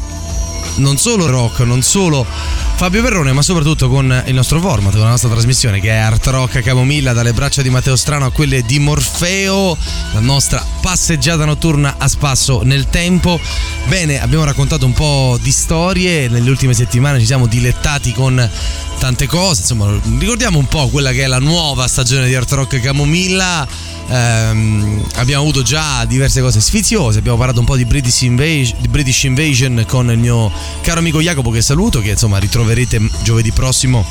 non 0.77 0.99
solo 0.99 1.25
rock, 1.25 1.61
non 1.61 1.81
solo 1.81 2.27
Fabio 2.75 3.01
Perrone, 3.01 3.33
ma 3.33 3.41
soprattutto 3.41 3.89
con 3.89 4.23
il 4.27 4.35
nostro 4.35 4.61
format, 4.61 4.93
con 4.93 5.01
la 5.01 5.09
nostra 5.09 5.31
trasmissione 5.31 5.81
che 5.81 5.89
è 5.89 5.97
Art 5.97 6.27
Rock 6.27 6.61
Camomilla, 6.61 7.15
dalle 7.15 7.33
braccia 7.33 7.63
di 7.63 7.71
Matteo 7.71 7.97
Strano 7.97 8.27
a 8.27 8.31
quelle 8.31 8.61
di 8.61 8.79
Morfeo, 8.79 9.75
la 10.13 10.21
nostra 10.21 10.74
passeggiata 10.85 11.47
notturna 11.47 11.95
a 11.97 12.09
spasso 12.09 12.61
nel 12.63 12.91
tempo. 12.91 13.41
Bene, 13.87 14.21
abbiamo 14.21 14.45
raccontato 14.45 14.85
un 14.85 14.93
po' 14.93 15.39
di 15.41 15.51
storie, 15.51 16.29
nelle 16.29 16.51
ultime 16.51 16.75
settimane 16.75 17.19
ci 17.21 17.25
siamo 17.25 17.47
dilettati 17.47 18.13
con 18.13 18.51
tante 18.99 19.27
cose, 19.27 19.63
insomma, 19.63 19.99
ricordiamo 20.19 20.59
un 20.59 20.67
po' 20.67 20.89
quella 20.89 21.13
che 21.13 21.23
è 21.23 21.27
la 21.27 21.39
nuova 21.39 21.89
stagione 21.89 22.27
di 22.27 22.35
Art 22.35 22.53
Rock 22.53 22.81
Camomilla. 22.81 23.67
Ehm, 24.09 25.03
abbiamo 25.15 25.41
avuto 25.41 25.63
già 25.63 26.05
diverse 26.05 26.43
cose 26.43 26.61
sfiziose. 26.61 27.19
Abbiamo 27.19 27.39
parlato 27.39 27.61
un 27.61 27.67
po' 27.67 27.77
di 27.77 27.87
British, 27.87 28.21
Invasion, 28.21 28.77
di 28.83 28.89
British 28.89 29.23
Invasion 29.23 29.85
con 29.89 30.11
il 30.11 30.19
mio 30.19 30.53
caro 30.83 30.99
amico 30.99 31.23
Jacopo, 31.23 31.49
che 31.49 31.63
saluto, 31.63 32.01
che 32.01 32.11
insomma 32.11 32.37
ritroverete 32.37 33.01
giovedì 33.23 33.53
prossimo, 33.53 34.05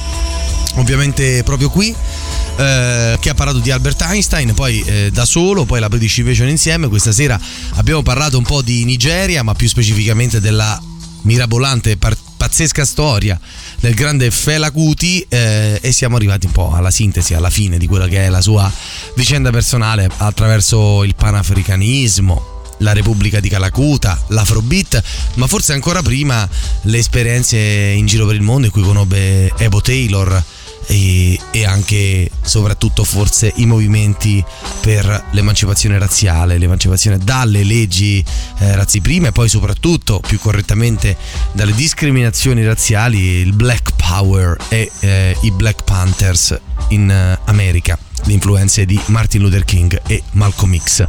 ovviamente 0.75 1.43
proprio 1.43 1.69
qui. 1.69 1.95
eh, 2.57 3.17
che 3.19 3.29
ha 3.29 3.33
parlato 3.33 3.59
di 3.59 3.71
Albert 3.71 4.01
Einstein, 4.01 4.53
poi 4.53 4.81
eh, 4.81 5.09
da 5.11 5.25
solo, 5.25 5.65
poi 5.65 5.79
la 5.79 5.89
British 5.89 6.17
Invasion 6.17 6.47
insieme. 6.49 6.87
Questa 6.87 7.11
sera 7.11 7.39
abbiamo 7.75 8.01
parlato 8.01 8.37
un 8.37 8.43
po' 8.43 8.61
di 8.61 8.83
Nigeria, 8.85 9.43
ma 9.43 9.53
più 9.53 9.67
specificamente 9.67 10.39
della 10.39 10.79
mirabolante 11.21 11.95
par- 11.97 12.17
pazzesca 12.35 12.83
storia 12.83 13.39
del 13.79 13.93
grande 13.93 14.29
Fela 14.29 14.71
Kuti 14.71 15.25
eh, 15.29 15.79
e 15.81 15.91
siamo 15.91 16.17
arrivati 16.17 16.45
un 16.47 16.51
po' 16.51 16.73
alla 16.73 16.91
sintesi, 16.91 17.33
alla 17.33 17.49
fine 17.49 17.77
di 17.77 17.87
quella 17.87 18.07
che 18.07 18.25
è 18.25 18.29
la 18.29 18.41
sua 18.41 18.71
vicenda 19.15 19.49
personale 19.49 20.09
attraverso 20.17 21.03
il 21.03 21.15
panafricanismo, 21.15 22.61
la 22.79 22.91
Repubblica 22.91 23.39
di 23.39 23.47
Calacuta, 23.47 24.21
l'Afrobeat, 24.27 25.01
ma 25.35 25.47
forse 25.47 25.71
ancora 25.73 26.01
prima 26.01 26.47
le 26.81 26.97
esperienze 26.97 27.57
in 27.57 28.05
giro 28.05 28.25
per 28.25 28.35
il 28.35 28.41
mondo 28.41 28.65
in 28.65 28.71
cui 28.71 28.81
conobbe 28.81 29.53
Ebo 29.57 29.79
Taylor 29.79 30.43
e, 30.87 31.39
e 31.51 31.65
anche 31.65 32.29
soprattutto 32.41 33.03
forse 33.03 33.51
i 33.57 33.65
movimenti 33.65 34.43
per 34.81 35.25
l'emancipazione 35.31 35.97
razziale, 35.97 36.57
l'emancipazione 36.57 37.17
dalle 37.17 37.63
leggi 37.63 38.23
eh, 38.59 38.75
razzi 38.75 39.01
prime 39.01 39.29
e 39.29 39.31
poi 39.31 39.49
soprattutto 39.49 40.19
più 40.19 40.39
correttamente 40.39 41.17
dalle 41.53 41.73
discriminazioni 41.73 42.65
razziali, 42.65 43.19
il 43.19 43.53
Black 43.53 43.93
Power 43.95 44.57
e 44.69 44.91
eh, 44.99 45.37
i 45.41 45.51
Black 45.51 45.83
Panthers 45.83 46.59
in 46.89 47.09
eh, 47.09 47.39
America, 47.45 47.97
le 48.23 48.33
influenze 48.33 48.85
di 48.85 48.99
Martin 49.07 49.41
Luther 49.41 49.65
King 49.65 50.01
e 50.07 50.23
Malcolm 50.31 50.77
X. 50.77 51.07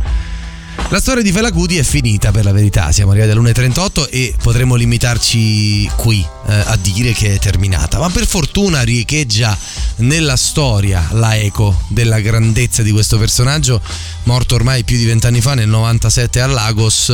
La 0.90 1.00
storia 1.00 1.22
di 1.22 1.32
Fela 1.32 1.50
Kuti 1.50 1.76
è 1.76 1.82
finita 1.82 2.30
per 2.30 2.44
la 2.44 2.52
verità, 2.52 2.92
siamo 2.92 3.10
arrivati 3.10 3.32
all'1.38 3.32 4.08
e 4.10 4.34
potremmo 4.40 4.76
limitarci 4.76 5.90
qui 5.96 6.24
eh, 6.46 6.52
a 6.52 6.76
dire 6.76 7.12
che 7.12 7.34
è 7.34 7.38
terminata, 7.38 7.98
ma 7.98 8.08
per 8.10 8.26
fortuna 8.26 8.82
riecheggia 8.82 9.56
nella 9.96 10.36
storia 10.36 11.08
la 11.12 11.36
eco 11.36 11.80
della 11.88 12.20
grandezza 12.20 12.82
di 12.82 12.92
questo 12.92 13.18
personaggio, 13.18 13.80
morto 14.24 14.54
ormai 14.54 14.84
più 14.84 14.96
di 14.96 15.04
vent'anni 15.04 15.40
fa 15.40 15.54
nel 15.54 15.68
97 15.68 16.40
a 16.40 16.46
Lagos, 16.46 17.12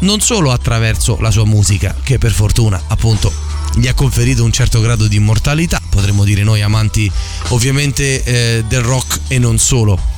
non 0.00 0.20
solo 0.20 0.50
attraverso 0.50 1.18
la 1.20 1.30
sua 1.30 1.44
musica, 1.44 1.94
che 2.02 2.18
per 2.18 2.32
fortuna 2.32 2.82
appunto 2.88 3.32
gli 3.76 3.86
ha 3.86 3.94
conferito 3.94 4.44
un 4.44 4.52
certo 4.52 4.80
grado 4.80 5.06
di 5.06 5.16
immortalità, 5.16 5.80
potremmo 5.88 6.24
dire 6.24 6.42
noi 6.42 6.60
amanti 6.60 7.10
ovviamente 7.48 8.22
eh, 8.22 8.64
del 8.68 8.82
rock 8.82 9.20
e 9.28 9.38
non 9.38 9.58
solo 9.58 10.11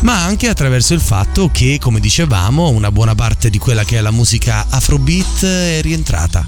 ma 0.00 0.24
anche 0.24 0.48
attraverso 0.48 0.94
il 0.94 1.00
fatto 1.00 1.50
che, 1.52 1.78
come 1.80 2.00
dicevamo, 2.00 2.68
una 2.68 2.92
buona 2.92 3.14
parte 3.14 3.50
di 3.50 3.58
quella 3.58 3.84
che 3.84 3.98
è 3.98 4.00
la 4.00 4.10
musica 4.10 4.66
afrobeat 4.68 5.44
è 5.44 5.80
rientrata 5.82 6.46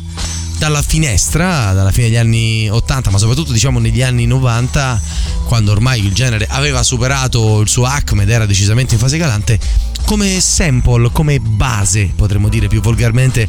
dalla 0.58 0.82
finestra, 0.82 1.72
dalla 1.72 1.92
fine 1.92 2.08
degli 2.08 2.16
anni 2.16 2.68
80, 2.68 3.10
ma 3.10 3.18
soprattutto 3.18 3.52
diciamo 3.52 3.78
negli 3.78 4.02
anni 4.02 4.26
90, 4.26 5.00
quando 5.44 5.70
ormai 5.70 6.04
il 6.04 6.12
genere 6.12 6.46
aveva 6.50 6.82
superato 6.82 7.60
il 7.60 7.68
suo 7.68 7.84
acme 7.84 8.24
ed 8.24 8.30
era 8.30 8.44
decisamente 8.44 8.94
in 8.94 9.00
fase 9.00 9.18
calante, 9.18 9.58
come 10.04 10.40
sample, 10.40 11.10
come 11.12 11.40
base, 11.40 12.12
potremmo 12.14 12.48
dire 12.48 12.68
più 12.68 12.80
volgarmente, 12.80 13.48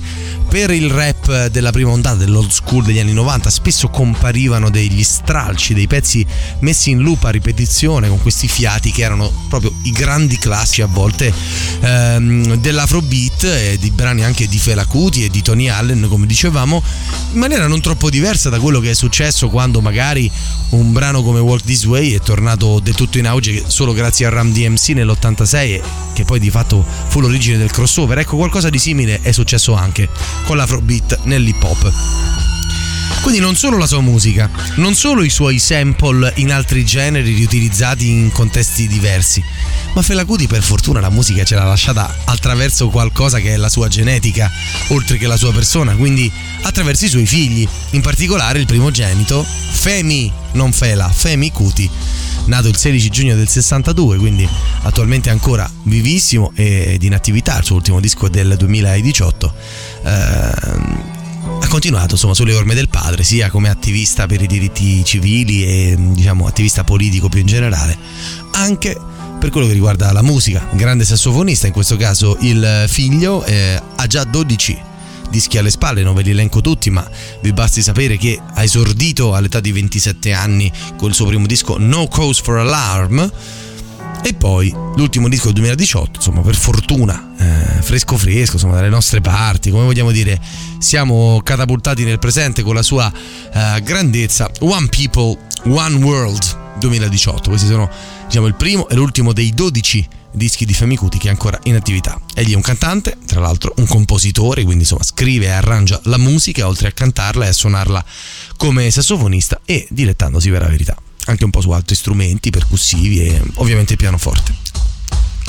per 0.50 0.72
il 0.72 0.90
rap 0.90 1.48
della 1.48 1.72
prima 1.72 1.92
ondata 1.92 2.16
dell'old 2.16 2.50
school 2.50 2.84
degli 2.84 3.00
anni 3.00 3.14
90. 3.14 3.50
Spesso 3.50 3.90
comparivano 3.90 4.70
degli 4.70 5.04
stralci, 5.04 5.74
dei 5.74 5.88
pezzi 5.88 6.26
messi 6.60 6.90
in 6.90 7.00
loop 7.00 7.24
a 7.26 7.30
ripetizione 7.30 8.10
con 8.10 8.22
questi 8.22 8.48
fiati 8.48 8.92
che 8.92 9.04
erano 9.04 9.32
proprio 9.48 9.72
i 9.84 9.92
grandi 9.92 10.38
classici 10.38 10.82
a 10.82 10.88
volte 10.88 11.32
ehm, 11.82 12.56
dell'afrobeat 12.56 13.44
e 13.44 13.78
di 13.80 13.92
brani 13.92 14.24
anche 14.24 14.48
di 14.48 14.58
Fela 14.58 14.86
Kuti 14.86 15.24
e 15.24 15.30
di 15.30 15.42
Tony 15.42 15.70
Allen, 15.70 16.08
come 16.10 16.26
dicevamo, 16.26 16.82
in 17.34 17.40
maniera 17.40 17.68
non 17.68 17.82
troppo 17.82 18.10
diversa 18.10 18.50
da 18.50 18.60
quello 18.60 18.80
che 18.80 18.92
è 18.92 18.96
successo 18.96 19.50
quando 19.50 19.82
magari 19.82 20.30
un 20.70 20.92
brano 20.92 21.24
come 21.24 21.40
Walk 21.40 21.64
This 21.64 21.86
Way 21.86 22.14
è 22.14 22.20
tornato 22.20 22.80
del 22.80 22.96
tutto 22.96 23.18
in 23.18 23.28
auge 23.28 23.64
solo 23.68 23.94
grazie 23.94 24.26
a 24.26 24.30
Ram 24.30 24.52
DMC 24.52 24.90
nell'86 24.90 25.56
e 25.56 25.82
che 26.14 26.26
poi 26.26 26.39
di 26.40 26.49
fatto 26.49 26.86
fu 27.07 27.20
l'origine 27.20 27.57
del 27.57 27.72
crossover. 27.72 28.18
Ecco, 28.20 28.38
qualcosa 28.38 28.70
di 28.70 28.80
simile 28.80 29.20
è 29.22 29.32
successo 29.32 29.74
anche 29.76 30.10
con 30.45 30.57
l'afrobeat 30.57 31.20
nell'hip 31.24 31.64
hop. 31.64 32.59
Quindi 33.22 33.40
non 33.40 33.56
solo 33.56 33.78
la 33.78 33.86
sua 33.86 34.02
musica, 34.02 34.50
non 34.76 34.96
solo 34.96 35.24
i 35.24 35.30
suoi 35.30 35.60
sample 35.60 36.34
in 36.38 36.52
altri 36.52 36.84
generi 36.86 37.34
riutilizzati 37.34 38.10
in 38.10 38.32
contesti 38.32 38.88
diversi, 38.88 39.44
ma 39.94 40.02
Fela 40.02 40.26
Kuti 40.26 40.48
per 40.48 40.64
fortuna 40.64 41.00
la 41.00 41.10
musica 41.10 41.44
ce 41.44 41.56
l'ha 41.56 41.66
lasciata 41.66 42.14
attraverso 42.26 42.90
qualcosa 42.90 43.40
che 43.40 43.54
è 43.54 43.58
la 43.58 43.70
sua 43.70 43.88
genetica, 43.88 44.50
oltre 44.88 45.18
che 45.18 45.28
la 45.28 45.38
sua 45.38 45.52
persona, 45.52 45.96
quindi 45.96 46.32
attraverso 46.62 47.06
i 47.06 47.10
suoi 47.10 47.26
figli, 47.26 47.68
in 47.91 48.02
particolare 48.02 48.60
il 48.60 48.66
primogenito, 48.66 49.44
Femi, 49.44 50.32
non 50.54 50.72
Fela, 50.72 51.10
Femi 51.10 51.52
Kuti, 51.52 51.90
nato 52.46 52.68
il 52.68 52.78
16 52.78 53.10
giugno 53.10 53.36
del 53.36 53.48
62, 53.48 54.18
quindi 54.18 54.48
attualmente 54.84 55.30
ancora 55.30 55.70
vivissimo 55.84 56.52
ed 56.56 57.04
in 57.04 57.14
attività, 57.14 57.58
il 57.58 57.66
suo 57.66 57.76
ultimo 57.76 58.00
disco 58.00 58.28
è 58.28 58.30
del 58.30 58.56
2018. 58.58 59.54
Ehm, 60.04 61.18
ha 61.60 61.68
continuato 61.68 62.14
insomma 62.14 62.34
sulle 62.34 62.53
orme 62.53 62.73
del 62.73 62.90
padre 62.90 63.23
sia 63.23 63.49
come 63.49 63.69
attivista 63.69 64.26
per 64.26 64.41
i 64.41 64.48
diritti 64.48 65.03
civili 65.03 65.65
e 65.65 65.95
diciamo 65.98 66.48
attivista 66.48 66.84
politico 66.84 67.30
più 67.30 67.41
in 67.41 67.48
generale 67.48 67.98
anche 68.52 68.98
per 69.40 69.49
quello 69.49 69.68
che 69.68 69.73
riguarda 69.73 70.11
la 70.11 70.22
musica 70.22 70.65
grande 70.72 71.06
sassofonista 71.06 71.68
in 71.68 71.73
questo 71.73 71.95
caso 71.95 72.38
il 72.41 72.86
figlio 72.88 73.44
eh, 73.45 73.81
ha 73.95 74.07
già 74.07 74.23
12 74.23 74.88
dischi 75.30 75.57
alle 75.57 75.69
spalle, 75.69 76.02
non 76.02 76.15
ve 76.15 76.23
li 76.23 76.31
elenco 76.31 76.61
tutti, 76.61 76.90
ma 76.90 77.07
vi 77.41 77.53
basti 77.53 77.81
sapere 77.81 78.18
che 78.18 78.40
ha 78.53 78.64
esordito 78.64 79.36
all'età 79.36 79.60
di 79.60 79.72
27 79.72 80.34
anni 80.34 80.72
con 80.98 81.10
il 81.10 81.15
suo 81.15 81.27
primo 81.27 81.45
disco 81.45 81.77
No 81.77 82.07
Cause 82.07 82.41
for 82.44 82.57
Alarm. 82.57 83.31
E 84.22 84.34
poi 84.34 84.70
l'ultimo 84.96 85.30
disco 85.30 85.46
del 85.46 85.54
2018, 85.54 86.12
insomma, 86.18 86.41
per 86.41 86.56
fortuna, 86.56 87.34
eh, 87.38 87.82
fresco 87.82 88.18
fresco, 88.18 88.54
insomma, 88.54 88.76
dalle 88.76 88.90
nostre 88.90 89.22
parti, 89.22 89.72
come 89.72 89.86
vogliamo 89.86 90.12
dire, 90.12 90.40
siamo 90.78 91.41
catapultati 91.44 92.04
nel 92.04 92.20
presente 92.20 92.62
con 92.62 92.76
la 92.76 92.82
sua 92.82 93.12
eh, 93.12 93.82
grandezza. 93.82 94.52
One 94.60 94.88
People, 94.88 95.38
One 95.66 95.96
World 96.04 96.78
2018. 96.80 97.50
Questi 97.50 97.68
sono, 97.68 97.90
diciamo, 98.26 98.48
il 98.48 98.56
primo 98.56 98.90
e 98.90 98.96
l'ultimo 98.96 99.32
dei 99.32 99.54
12 99.54 100.08
dischi 100.32 100.66
di 100.66 100.74
Femi 100.74 100.96
Kuti 100.96 101.18
che 101.18 101.28
è 101.28 101.32
ancora 101.32 101.58
in 101.64 101.76
attività. 101.76 102.20
Egli 102.36 102.52
è 102.52 102.56
un 102.56 102.62
cantante, 102.62 103.18
tra 103.26 103.40
l'altro 103.40 103.74
un 103.78 103.88
compositore, 103.88 104.64
quindi 104.64 104.84
insomma 104.84 105.04
scrive 105.04 105.46
e 105.46 105.50
arrangia 105.50 106.00
la 106.04 106.18
musica, 106.18 106.68
oltre 106.68 106.90
a 106.90 106.91
cantarla 106.91 107.46
e 107.46 107.50
a 107.50 107.54
suonarla 107.54 108.06
come 108.58 108.91
sassofonista 108.91 109.62
e 109.66 109.88
dilettandosi 109.90 110.50
per 110.50 110.62
la 110.62 110.68
verità 110.68 110.96
anche 111.30 111.45
un 111.45 111.51
po' 111.51 111.61
su 111.61 111.72
altri 111.72 111.95
strumenti 111.95 112.49
percussivi 112.49 113.22
e 113.22 113.41
ovviamente 113.56 113.93
il 113.93 113.97
pianoforte. 113.97 114.53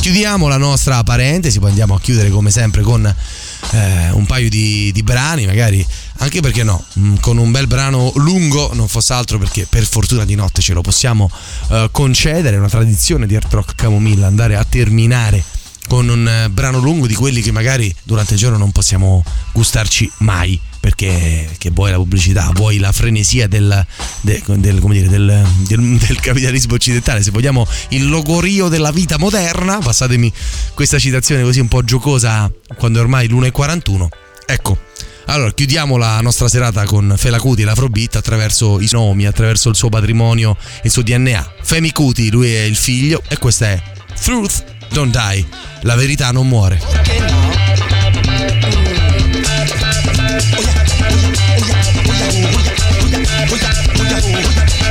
Chiudiamo 0.01 0.49
la 0.49 0.57
nostra 0.57 1.03
parentesi, 1.03 1.59
poi 1.59 1.69
andiamo 1.69 1.95
a 1.95 2.01
chiudere 2.01 2.31
come 2.31 2.51
sempre 2.51 2.81
con 2.81 3.05
eh, 3.05 4.11
un 4.13 4.25
paio 4.25 4.49
di, 4.49 4.91
di, 4.93 5.03
brani, 5.03 5.45
magari 5.45 5.87
anche 6.19 6.41
perché 6.41 6.63
no, 6.63 6.83
mm, 6.99 7.17
con 7.21 7.37
un 7.37 7.51
bel 7.51 7.67
brano 7.67 8.11
lungo, 8.15 8.71
non 8.73 8.89
fosse 8.89 9.13
altro 9.13 9.37
perché 9.37 9.67
per 9.69 9.85
fortuna 9.85 10.25
di 10.25 10.35
notte 10.35 10.63
ce 10.63 10.73
lo 10.73 10.81
possiamo 10.81 11.31
eh, 11.71 11.91
concedere, 11.93 12.57
è 12.57 12.59
una 12.59 12.71
tradizione 12.71 13.27
di 13.27 13.37
Art 13.37 13.53
Rock 13.53 13.75
Camomilla 13.75 14.27
andare 14.27 14.57
a 14.57 14.65
terminare 14.65 15.45
con 15.87 16.09
un 16.09 16.27
eh, 16.27 16.49
brano 16.49 16.79
lungo 16.79 17.07
di 17.07 17.15
quelli 17.15 17.43
che 17.43 17.53
magari 17.53 17.95
durante 18.03 18.35
il 18.35 18.39
giorno 18.41 18.57
non 18.57 18.73
possiamo 18.73 19.23
gustarci 19.53 20.11
mai 20.19 20.59
perché 20.81 21.49
vuoi 21.73 21.91
la 21.91 21.97
pubblicità, 21.97 22.51
vuoi 22.55 22.79
la 22.79 22.91
frenesia 22.91 23.47
del, 23.47 23.87
del, 24.23 24.43
dire, 24.57 25.09
del, 25.09 25.47
del, 25.67 26.21
capitalismo 26.21 26.75
occidentale, 26.75 27.23
se 27.23 27.31
vogliamo 27.31 27.67
il 27.91 28.09
logorio 28.09 28.69
della 28.69 28.91
vita 28.91 29.19
moderna, 29.19 29.79
passatemi 29.79 30.33
questa 30.75 30.99
citazione 30.99 31.43
così 31.43 31.61
un 31.61 31.69
po' 31.69 31.85
giocosa 31.85 32.51
quando 32.77 32.99
è 32.99 33.03
ormai 33.03 33.29
l'1.41. 33.29 34.09
Ecco, 34.47 34.79
allora 35.27 35.53
chiudiamo 35.53 35.97
la 35.97 36.21
nostra 36.23 36.49
serata 36.49 36.85
con 36.85 37.15
Fela 37.17 37.39
Cuti 37.39 37.63
e 37.63 37.65
l'Afrobeat 37.65 38.17
attraverso 38.17 38.81
i 38.81 38.89
nomi, 38.91 39.27
attraverso 39.27 39.69
il 39.69 39.77
suo 39.77 39.91
patrimonio 39.91 40.57
e 40.77 40.83
il 40.85 40.91
suo 40.91 41.03
DNA. 41.03 41.53
Femi 41.63 41.93
Cuti, 41.93 42.31
lui 42.31 42.53
è 42.53 42.63
il 42.63 42.75
figlio 42.75 43.23
e 43.29 43.37
questa 43.39 43.67
è 43.67 43.83
Truth 44.21 44.65
Don't 44.91 45.17
Die, 45.17 45.47
la 45.83 45.95
verità 45.95 46.33
non 46.33 46.49
muore. 46.49 48.00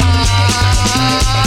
Ah. 0.01 1.38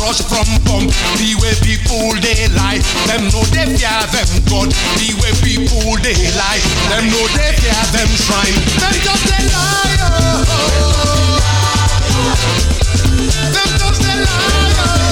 Rush 0.00 0.22
from 0.22 0.46
pump. 0.64 0.90
The 1.18 1.36
way 1.40 1.54
people 1.62 2.12
they 2.20 2.48
lie, 2.54 2.80
them 3.06 3.28
know 3.32 3.44
they 3.52 3.66
fear 3.76 4.00
them 4.12 4.30
God. 4.48 4.70
The 5.00 5.14
way 5.20 5.32
people 5.42 5.96
they 6.02 6.16
lie, 6.36 6.60
them 6.90 7.08
know 7.10 7.24
they 7.36 7.52
fear 7.60 7.84
them 7.92 8.10
shrine. 8.16 8.56
Them 8.80 8.94
just 9.04 9.24
they 9.28 9.42
lie. 9.52 9.96
Them 13.52 13.70
just 13.78 14.00
they 14.02 14.16
lie. 14.24 15.05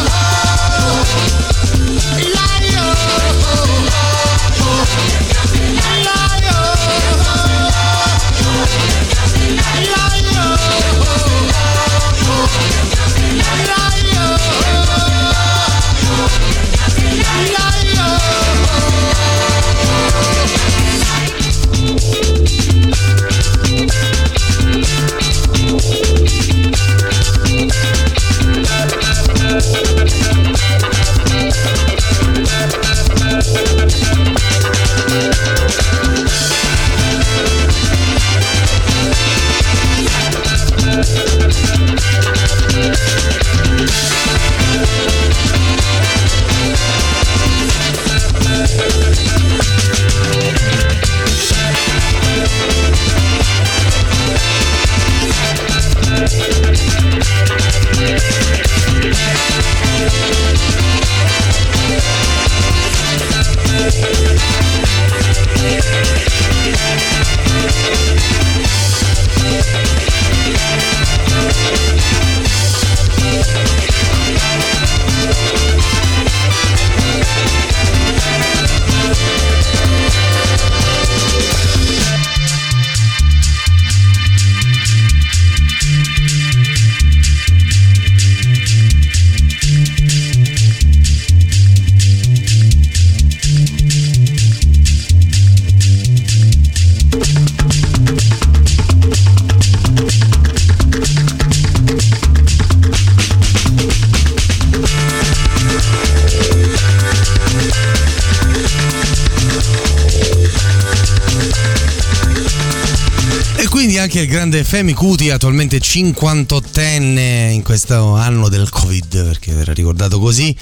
Femi 114.74 114.92
Cuti, 114.92 115.30
attualmente 115.30 115.78
58enne 115.78 117.52
in 117.52 117.62
questo 117.62 118.16
anno 118.16 118.48
del 118.48 118.70
Covid, 118.70 119.24
perché 119.24 119.52
verrà 119.52 119.72
ricordato 119.72 120.18
così, 120.18 120.52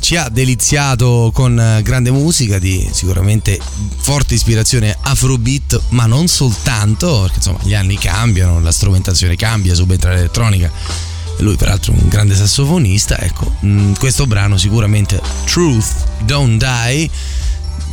ci 0.00 0.16
ha 0.16 0.28
deliziato 0.28 1.30
con 1.32 1.58
eh, 1.58 1.80
grande 1.80 2.10
musica 2.10 2.58
di 2.58 2.86
sicuramente 2.92 3.58
forte 3.96 4.34
ispirazione 4.34 4.94
afrobeat, 5.00 5.80
ma 5.88 6.04
non 6.04 6.28
soltanto, 6.28 7.20
perché 7.22 7.36
insomma 7.36 7.60
gli 7.62 7.72
anni 7.72 7.96
cambiano, 7.96 8.60
la 8.60 8.70
strumentazione 8.70 9.34
cambia, 9.34 9.74
subentra 9.74 10.12
l'elettronica. 10.12 10.70
Lui 11.38 11.56
peraltro 11.56 11.94
è 11.94 11.96
un 11.96 12.08
grande 12.08 12.34
sassofonista, 12.34 13.18
ecco, 13.18 13.50
mh, 13.60 13.92
questo 13.94 14.26
brano 14.26 14.58
sicuramente 14.58 15.22
Truth 15.46 16.04
Don't 16.26 16.62
Die 16.62 17.10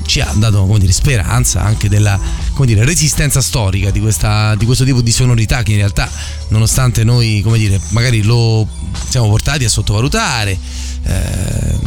ci 0.05 0.19
ha 0.19 0.33
dato 0.35 0.65
come 0.65 0.79
dire, 0.79 0.91
speranza 0.91 1.63
anche 1.63 1.87
della 1.87 2.19
come 2.61 2.73
dire, 2.73 2.85
resistenza 2.85 3.41
storica 3.41 3.89
di, 3.89 3.99
questa, 3.99 4.53
di 4.53 4.65
questo 4.65 4.83
tipo 4.83 5.01
di 5.01 5.11
sonorità 5.11 5.63
che 5.63 5.71
in 5.71 5.77
realtà 5.77 6.07
nonostante 6.49 7.03
noi 7.03 7.41
come 7.43 7.57
dire, 7.57 7.79
magari 7.89 8.21
lo 8.21 8.67
siamo 9.09 9.29
portati 9.29 9.63
a 9.63 9.69
sottovalutare 9.69 10.51
eh, 10.51 11.79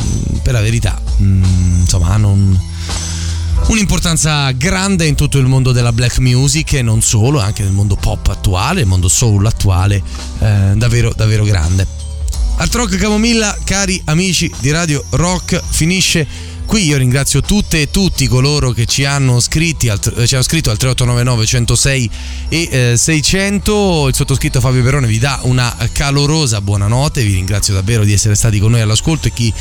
per 0.42 0.52
la 0.52 0.60
verità 0.60 1.00
mh, 1.18 1.42
insomma 1.82 2.08
hanno 2.08 2.30
un- 2.30 2.58
un'importanza 3.68 4.50
grande 4.50 5.06
in 5.06 5.14
tutto 5.14 5.38
il 5.38 5.46
mondo 5.46 5.70
della 5.70 5.92
black 5.92 6.18
music 6.18 6.72
e 6.72 6.82
non 6.82 7.00
solo, 7.02 7.38
anche 7.38 7.62
nel 7.62 7.72
mondo 7.72 7.94
pop 7.94 8.26
attuale, 8.26 8.80
il 8.80 8.86
mondo 8.86 9.08
soul 9.08 9.46
attuale, 9.46 10.02
eh, 10.40 10.72
davvero, 10.74 11.12
davvero 11.14 11.44
grande. 11.44 11.86
Art 12.56 12.74
Rock 12.74 12.96
Camomilla, 12.96 13.56
cari 13.64 14.00
amici 14.06 14.52
di 14.58 14.70
Radio 14.70 15.04
Rock, 15.10 15.62
finisce 15.70 16.26
qui. 16.64 16.86
Io 16.86 16.96
ringrazio 16.96 17.40
tutte 17.40 17.82
e 17.82 17.90
tutti 17.90 18.26
coloro 18.26 18.72
che 18.72 18.86
ci 18.86 19.04
hanno, 19.04 19.40
scritti 19.40 19.88
al, 19.88 19.98
eh, 20.16 20.26
ci 20.26 20.34
hanno 20.34 20.44
scritto 20.44 20.70
al 20.70 20.76
3899 20.76 21.46
106 21.46 22.10
e 22.48 22.68
eh, 22.70 22.96
600. 22.96 24.08
Il 24.08 24.14
sottoscritto 24.14 24.60
Fabio 24.60 24.82
Perone 24.82 25.06
vi 25.06 25.18
dà 25.18 25.40
una 25.42 25.74
calorosa 25.92 26.60
buonanotte. 26.60 27.22
Vi 27.22 27.34
ringrazio 27.34 27.74
davvero 27.74 28.04
di 28.04 28.12
essere 28.12 28.34
stati 28.34 28.58
con 28.58 28.72
noi 28.72 28.80
all'ascolto 28.80 29.28
e 29.28 29.32
chi 29.32 29.52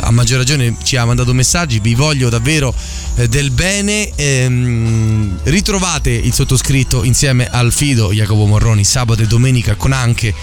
a 0.00 0.10
maggior 0.10 0.38
ragione 0.38 0.76
ci 0.82 0.96
ha 0.96 1.04
mandato 1.04 1.34
messaggi. 1.34 1.80
Vi 1.80 1.94
voglio 1.94 2.28
davvero 2.28 2.74
eh, 3.16 3.28
del 3.28 3.50
bene. 3.50 4.10
Ehm, 4.14 5.40
ritrovate 5.44 6.10
il 6.10 6.32
sottoscritto 6.32 7.04
insieme 7.04 7.48
al 7.48 7.72
Fido 7.72 8.12
Jacopo 8.12 8.46
Morroni 8.46 8.84
sabato 8.84 9.22
e 9.22 9.26
domenica 9.26 9.74
con 9.74 9.92
anche 9.92 10.34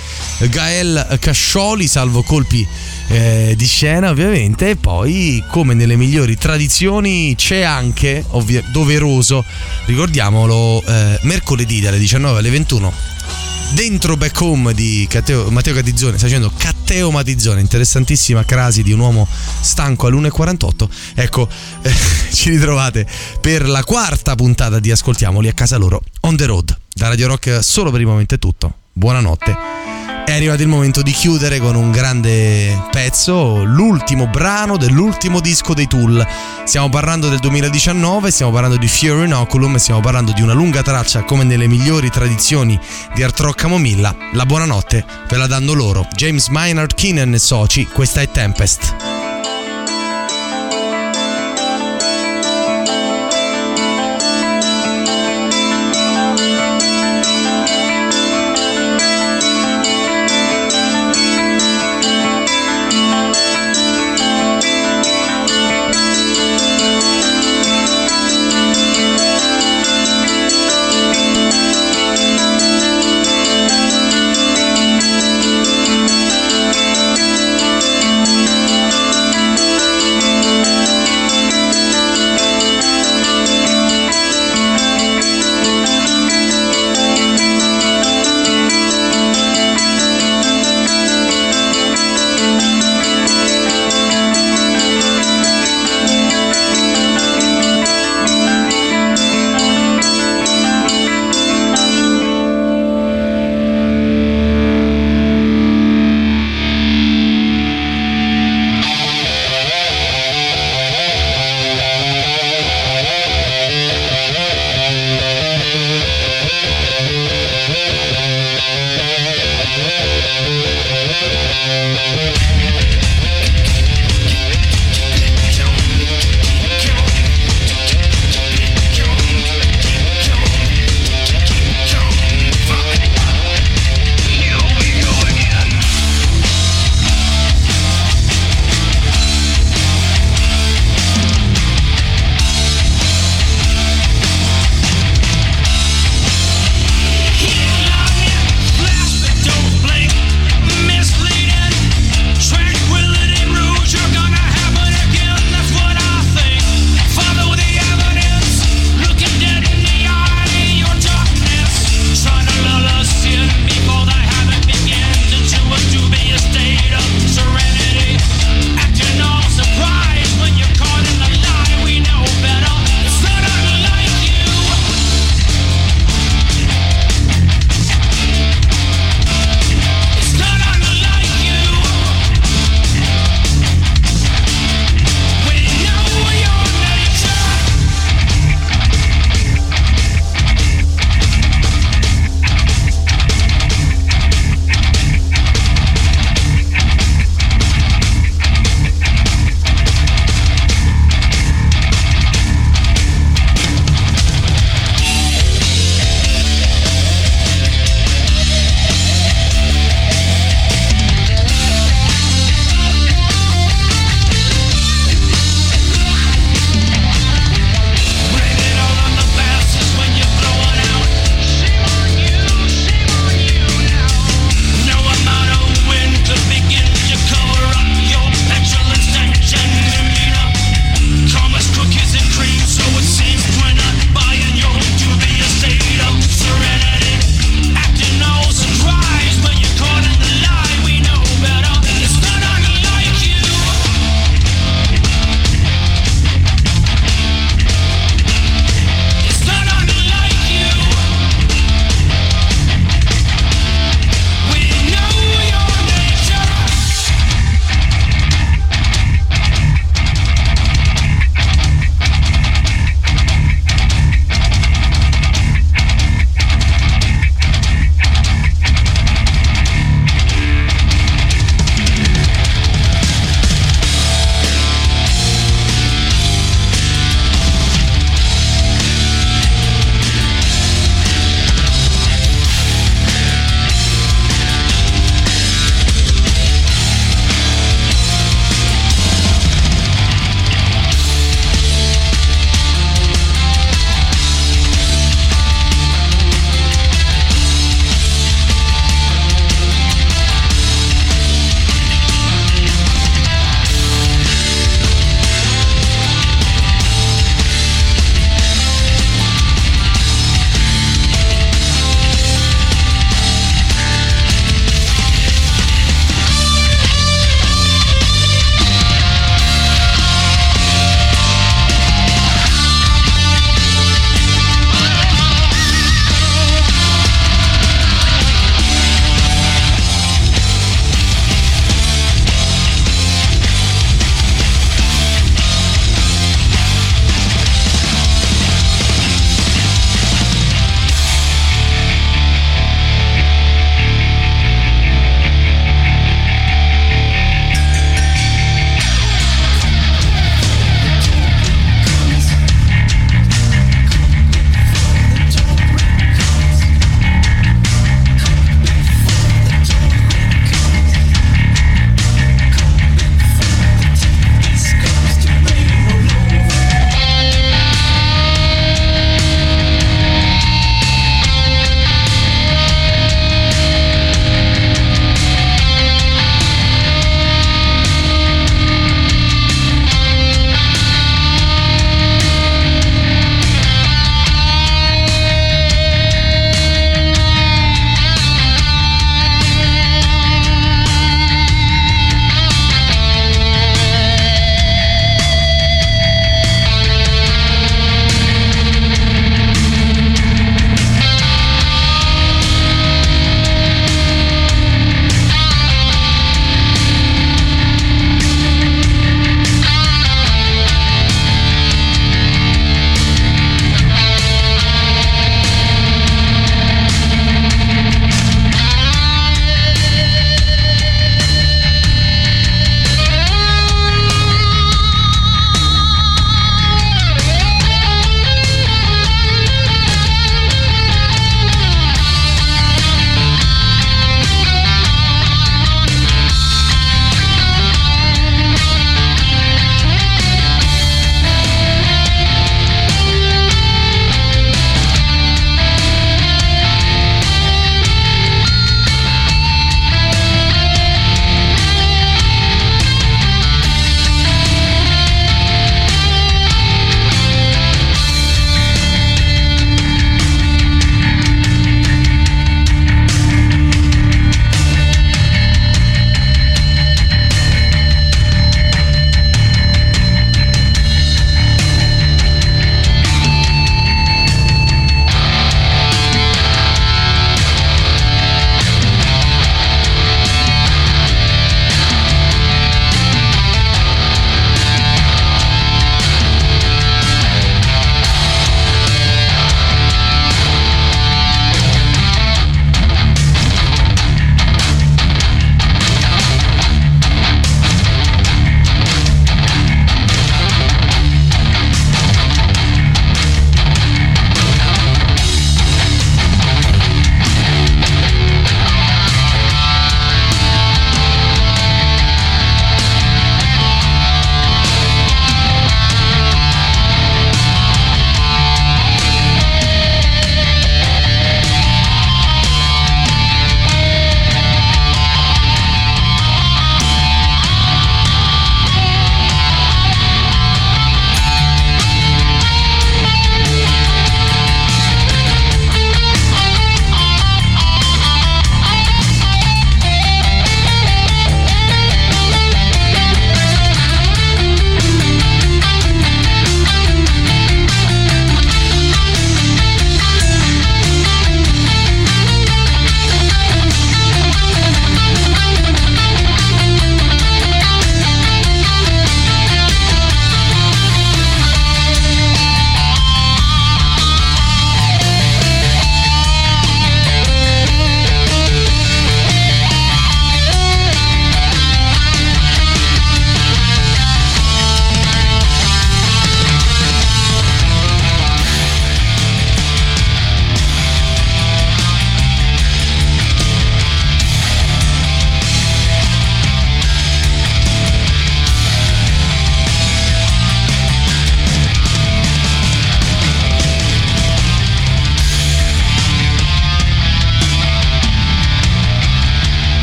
Gael 0.49 1.17
Cascioli, 1.19 1.87
salvo 1.87 2.23
colpi 2.23 2.67
eh, 3.07 3.53
di 3.55 3.65
scena 3.65 4.09
ovviamente. 4.09 4.71
E 4.71 4.75
poi, 4.75 5.43
come 5.49 5.73
nelle 5.73 5.95
migliori 5.95 6.37
tradizioni, 6.37 7.35
c'è 7.35 7.61
anche, 7.61 8.23
ovvia- 8.29 8.63
doveroso, 8.71 9.43
ricordiamolo, 9.85 10.83
eh, 10.85 11.19
mercoledì 11.23 11.79
dalle 11.79 11.99
19 11.99 12.39
alle 12.39 12.49
21 12.49 12.93
dentro 13.73 14.15
back 14.15 14.39
home 14.41 14.73
di 14.73 15.05
Catteo- 15.09 15.49
Matteo 15.49 15.73
Catizzone, 15.73 16.17
sta 16.17 16.27
facendo 16.27 16.51
Catteo 16.55 17.11
Matizzone, 17.11 17.59
interessantissima 17.59 18.45
crasi 18.45 18.83
di 18.83 18.91
un 18.91 18.99
uomo 18.99 19.27
stanco 19.61 20.07
all'1.48. 20.07 20.89
Ecco, 21.15 21.47
eh, 21.81 21.93
ci 22.31 22.49
ritrovate 22.49 23.05
per 23.41 23.67
la 23.67 23.83
quarta 23.83 24.35
puntata 24.35 24.79
di 24.79 24.91
Ascoltiamoli 24.91 25.47
a 25.47 25.53
casa 25.53 25.77
loro, 25.77 26.01
on 26.21 26.35
the 26.35 26.45
road. 26.45 26.77
Da 26.93 27.09
Radio 27.09 27.27
Rock 27.27 27.59
solo 27.61 27.91
per 27.91 27.99
il 27.99 28.07
momento 28.07 28.35
è 28.35 28.39
tutto. 28.39 28.73
Buonanotte. 28.93 29.76
È 30.27 30.33
arrivato 30.33 30.61
il 30.61 30.67
momento 30.67 31.01
di 31.01 31.13
chiudere 31.13 31.57
con 31.57 31.75
un 31.75 31.89
grande 31.89 32.77
pezzo, 32.91 33.63
l'ultimo 33.63 34.27
brano 34.27 34.75
dell'ultimo 34.75 35.39
disco 35.39 35.73
dei 35.73 35.87
Tool. 35.87 36.27
Stiamo 36.65 36.89
parlando 36.89 37.29
del 37.29 37.39
2019, 37.39 38.29
stiamo 38.29 38.51
parlando 38.51 38.75
di 38.75 38.89
Fear 38.89 39.23
Inoculum 39.23 39.77
stiamo 39.77 40.01
parlando 40.01 40.33
di 40.33 40.41
una 40.41 40.51
lunga 40.51 40.81
traccia 40.81 41.23
come 41.23 41.45
nelle 41.45 41.67
migliori 41.67 42.09
tradizioni 42.09 42.77
di 43.15 43.23
Art 43.23 43.39
Rock 43.39 43.61
Camomilla. 43.61 44.13
La 44.33 44.45
buonanotte 44.45 45.05
ve 45.29 45.37
la 45.37 45.47
danno 45.47 45.71
loro, 45.71 46.05
James 46.13 46.49
Maynard 46.49 46.93
Keenan 46.93 47.33
e 47.33 47.39
soci, 47.39 47.85
questa 47.85 48.19
è 48.19 48.29
Tempest. 48.29 49.36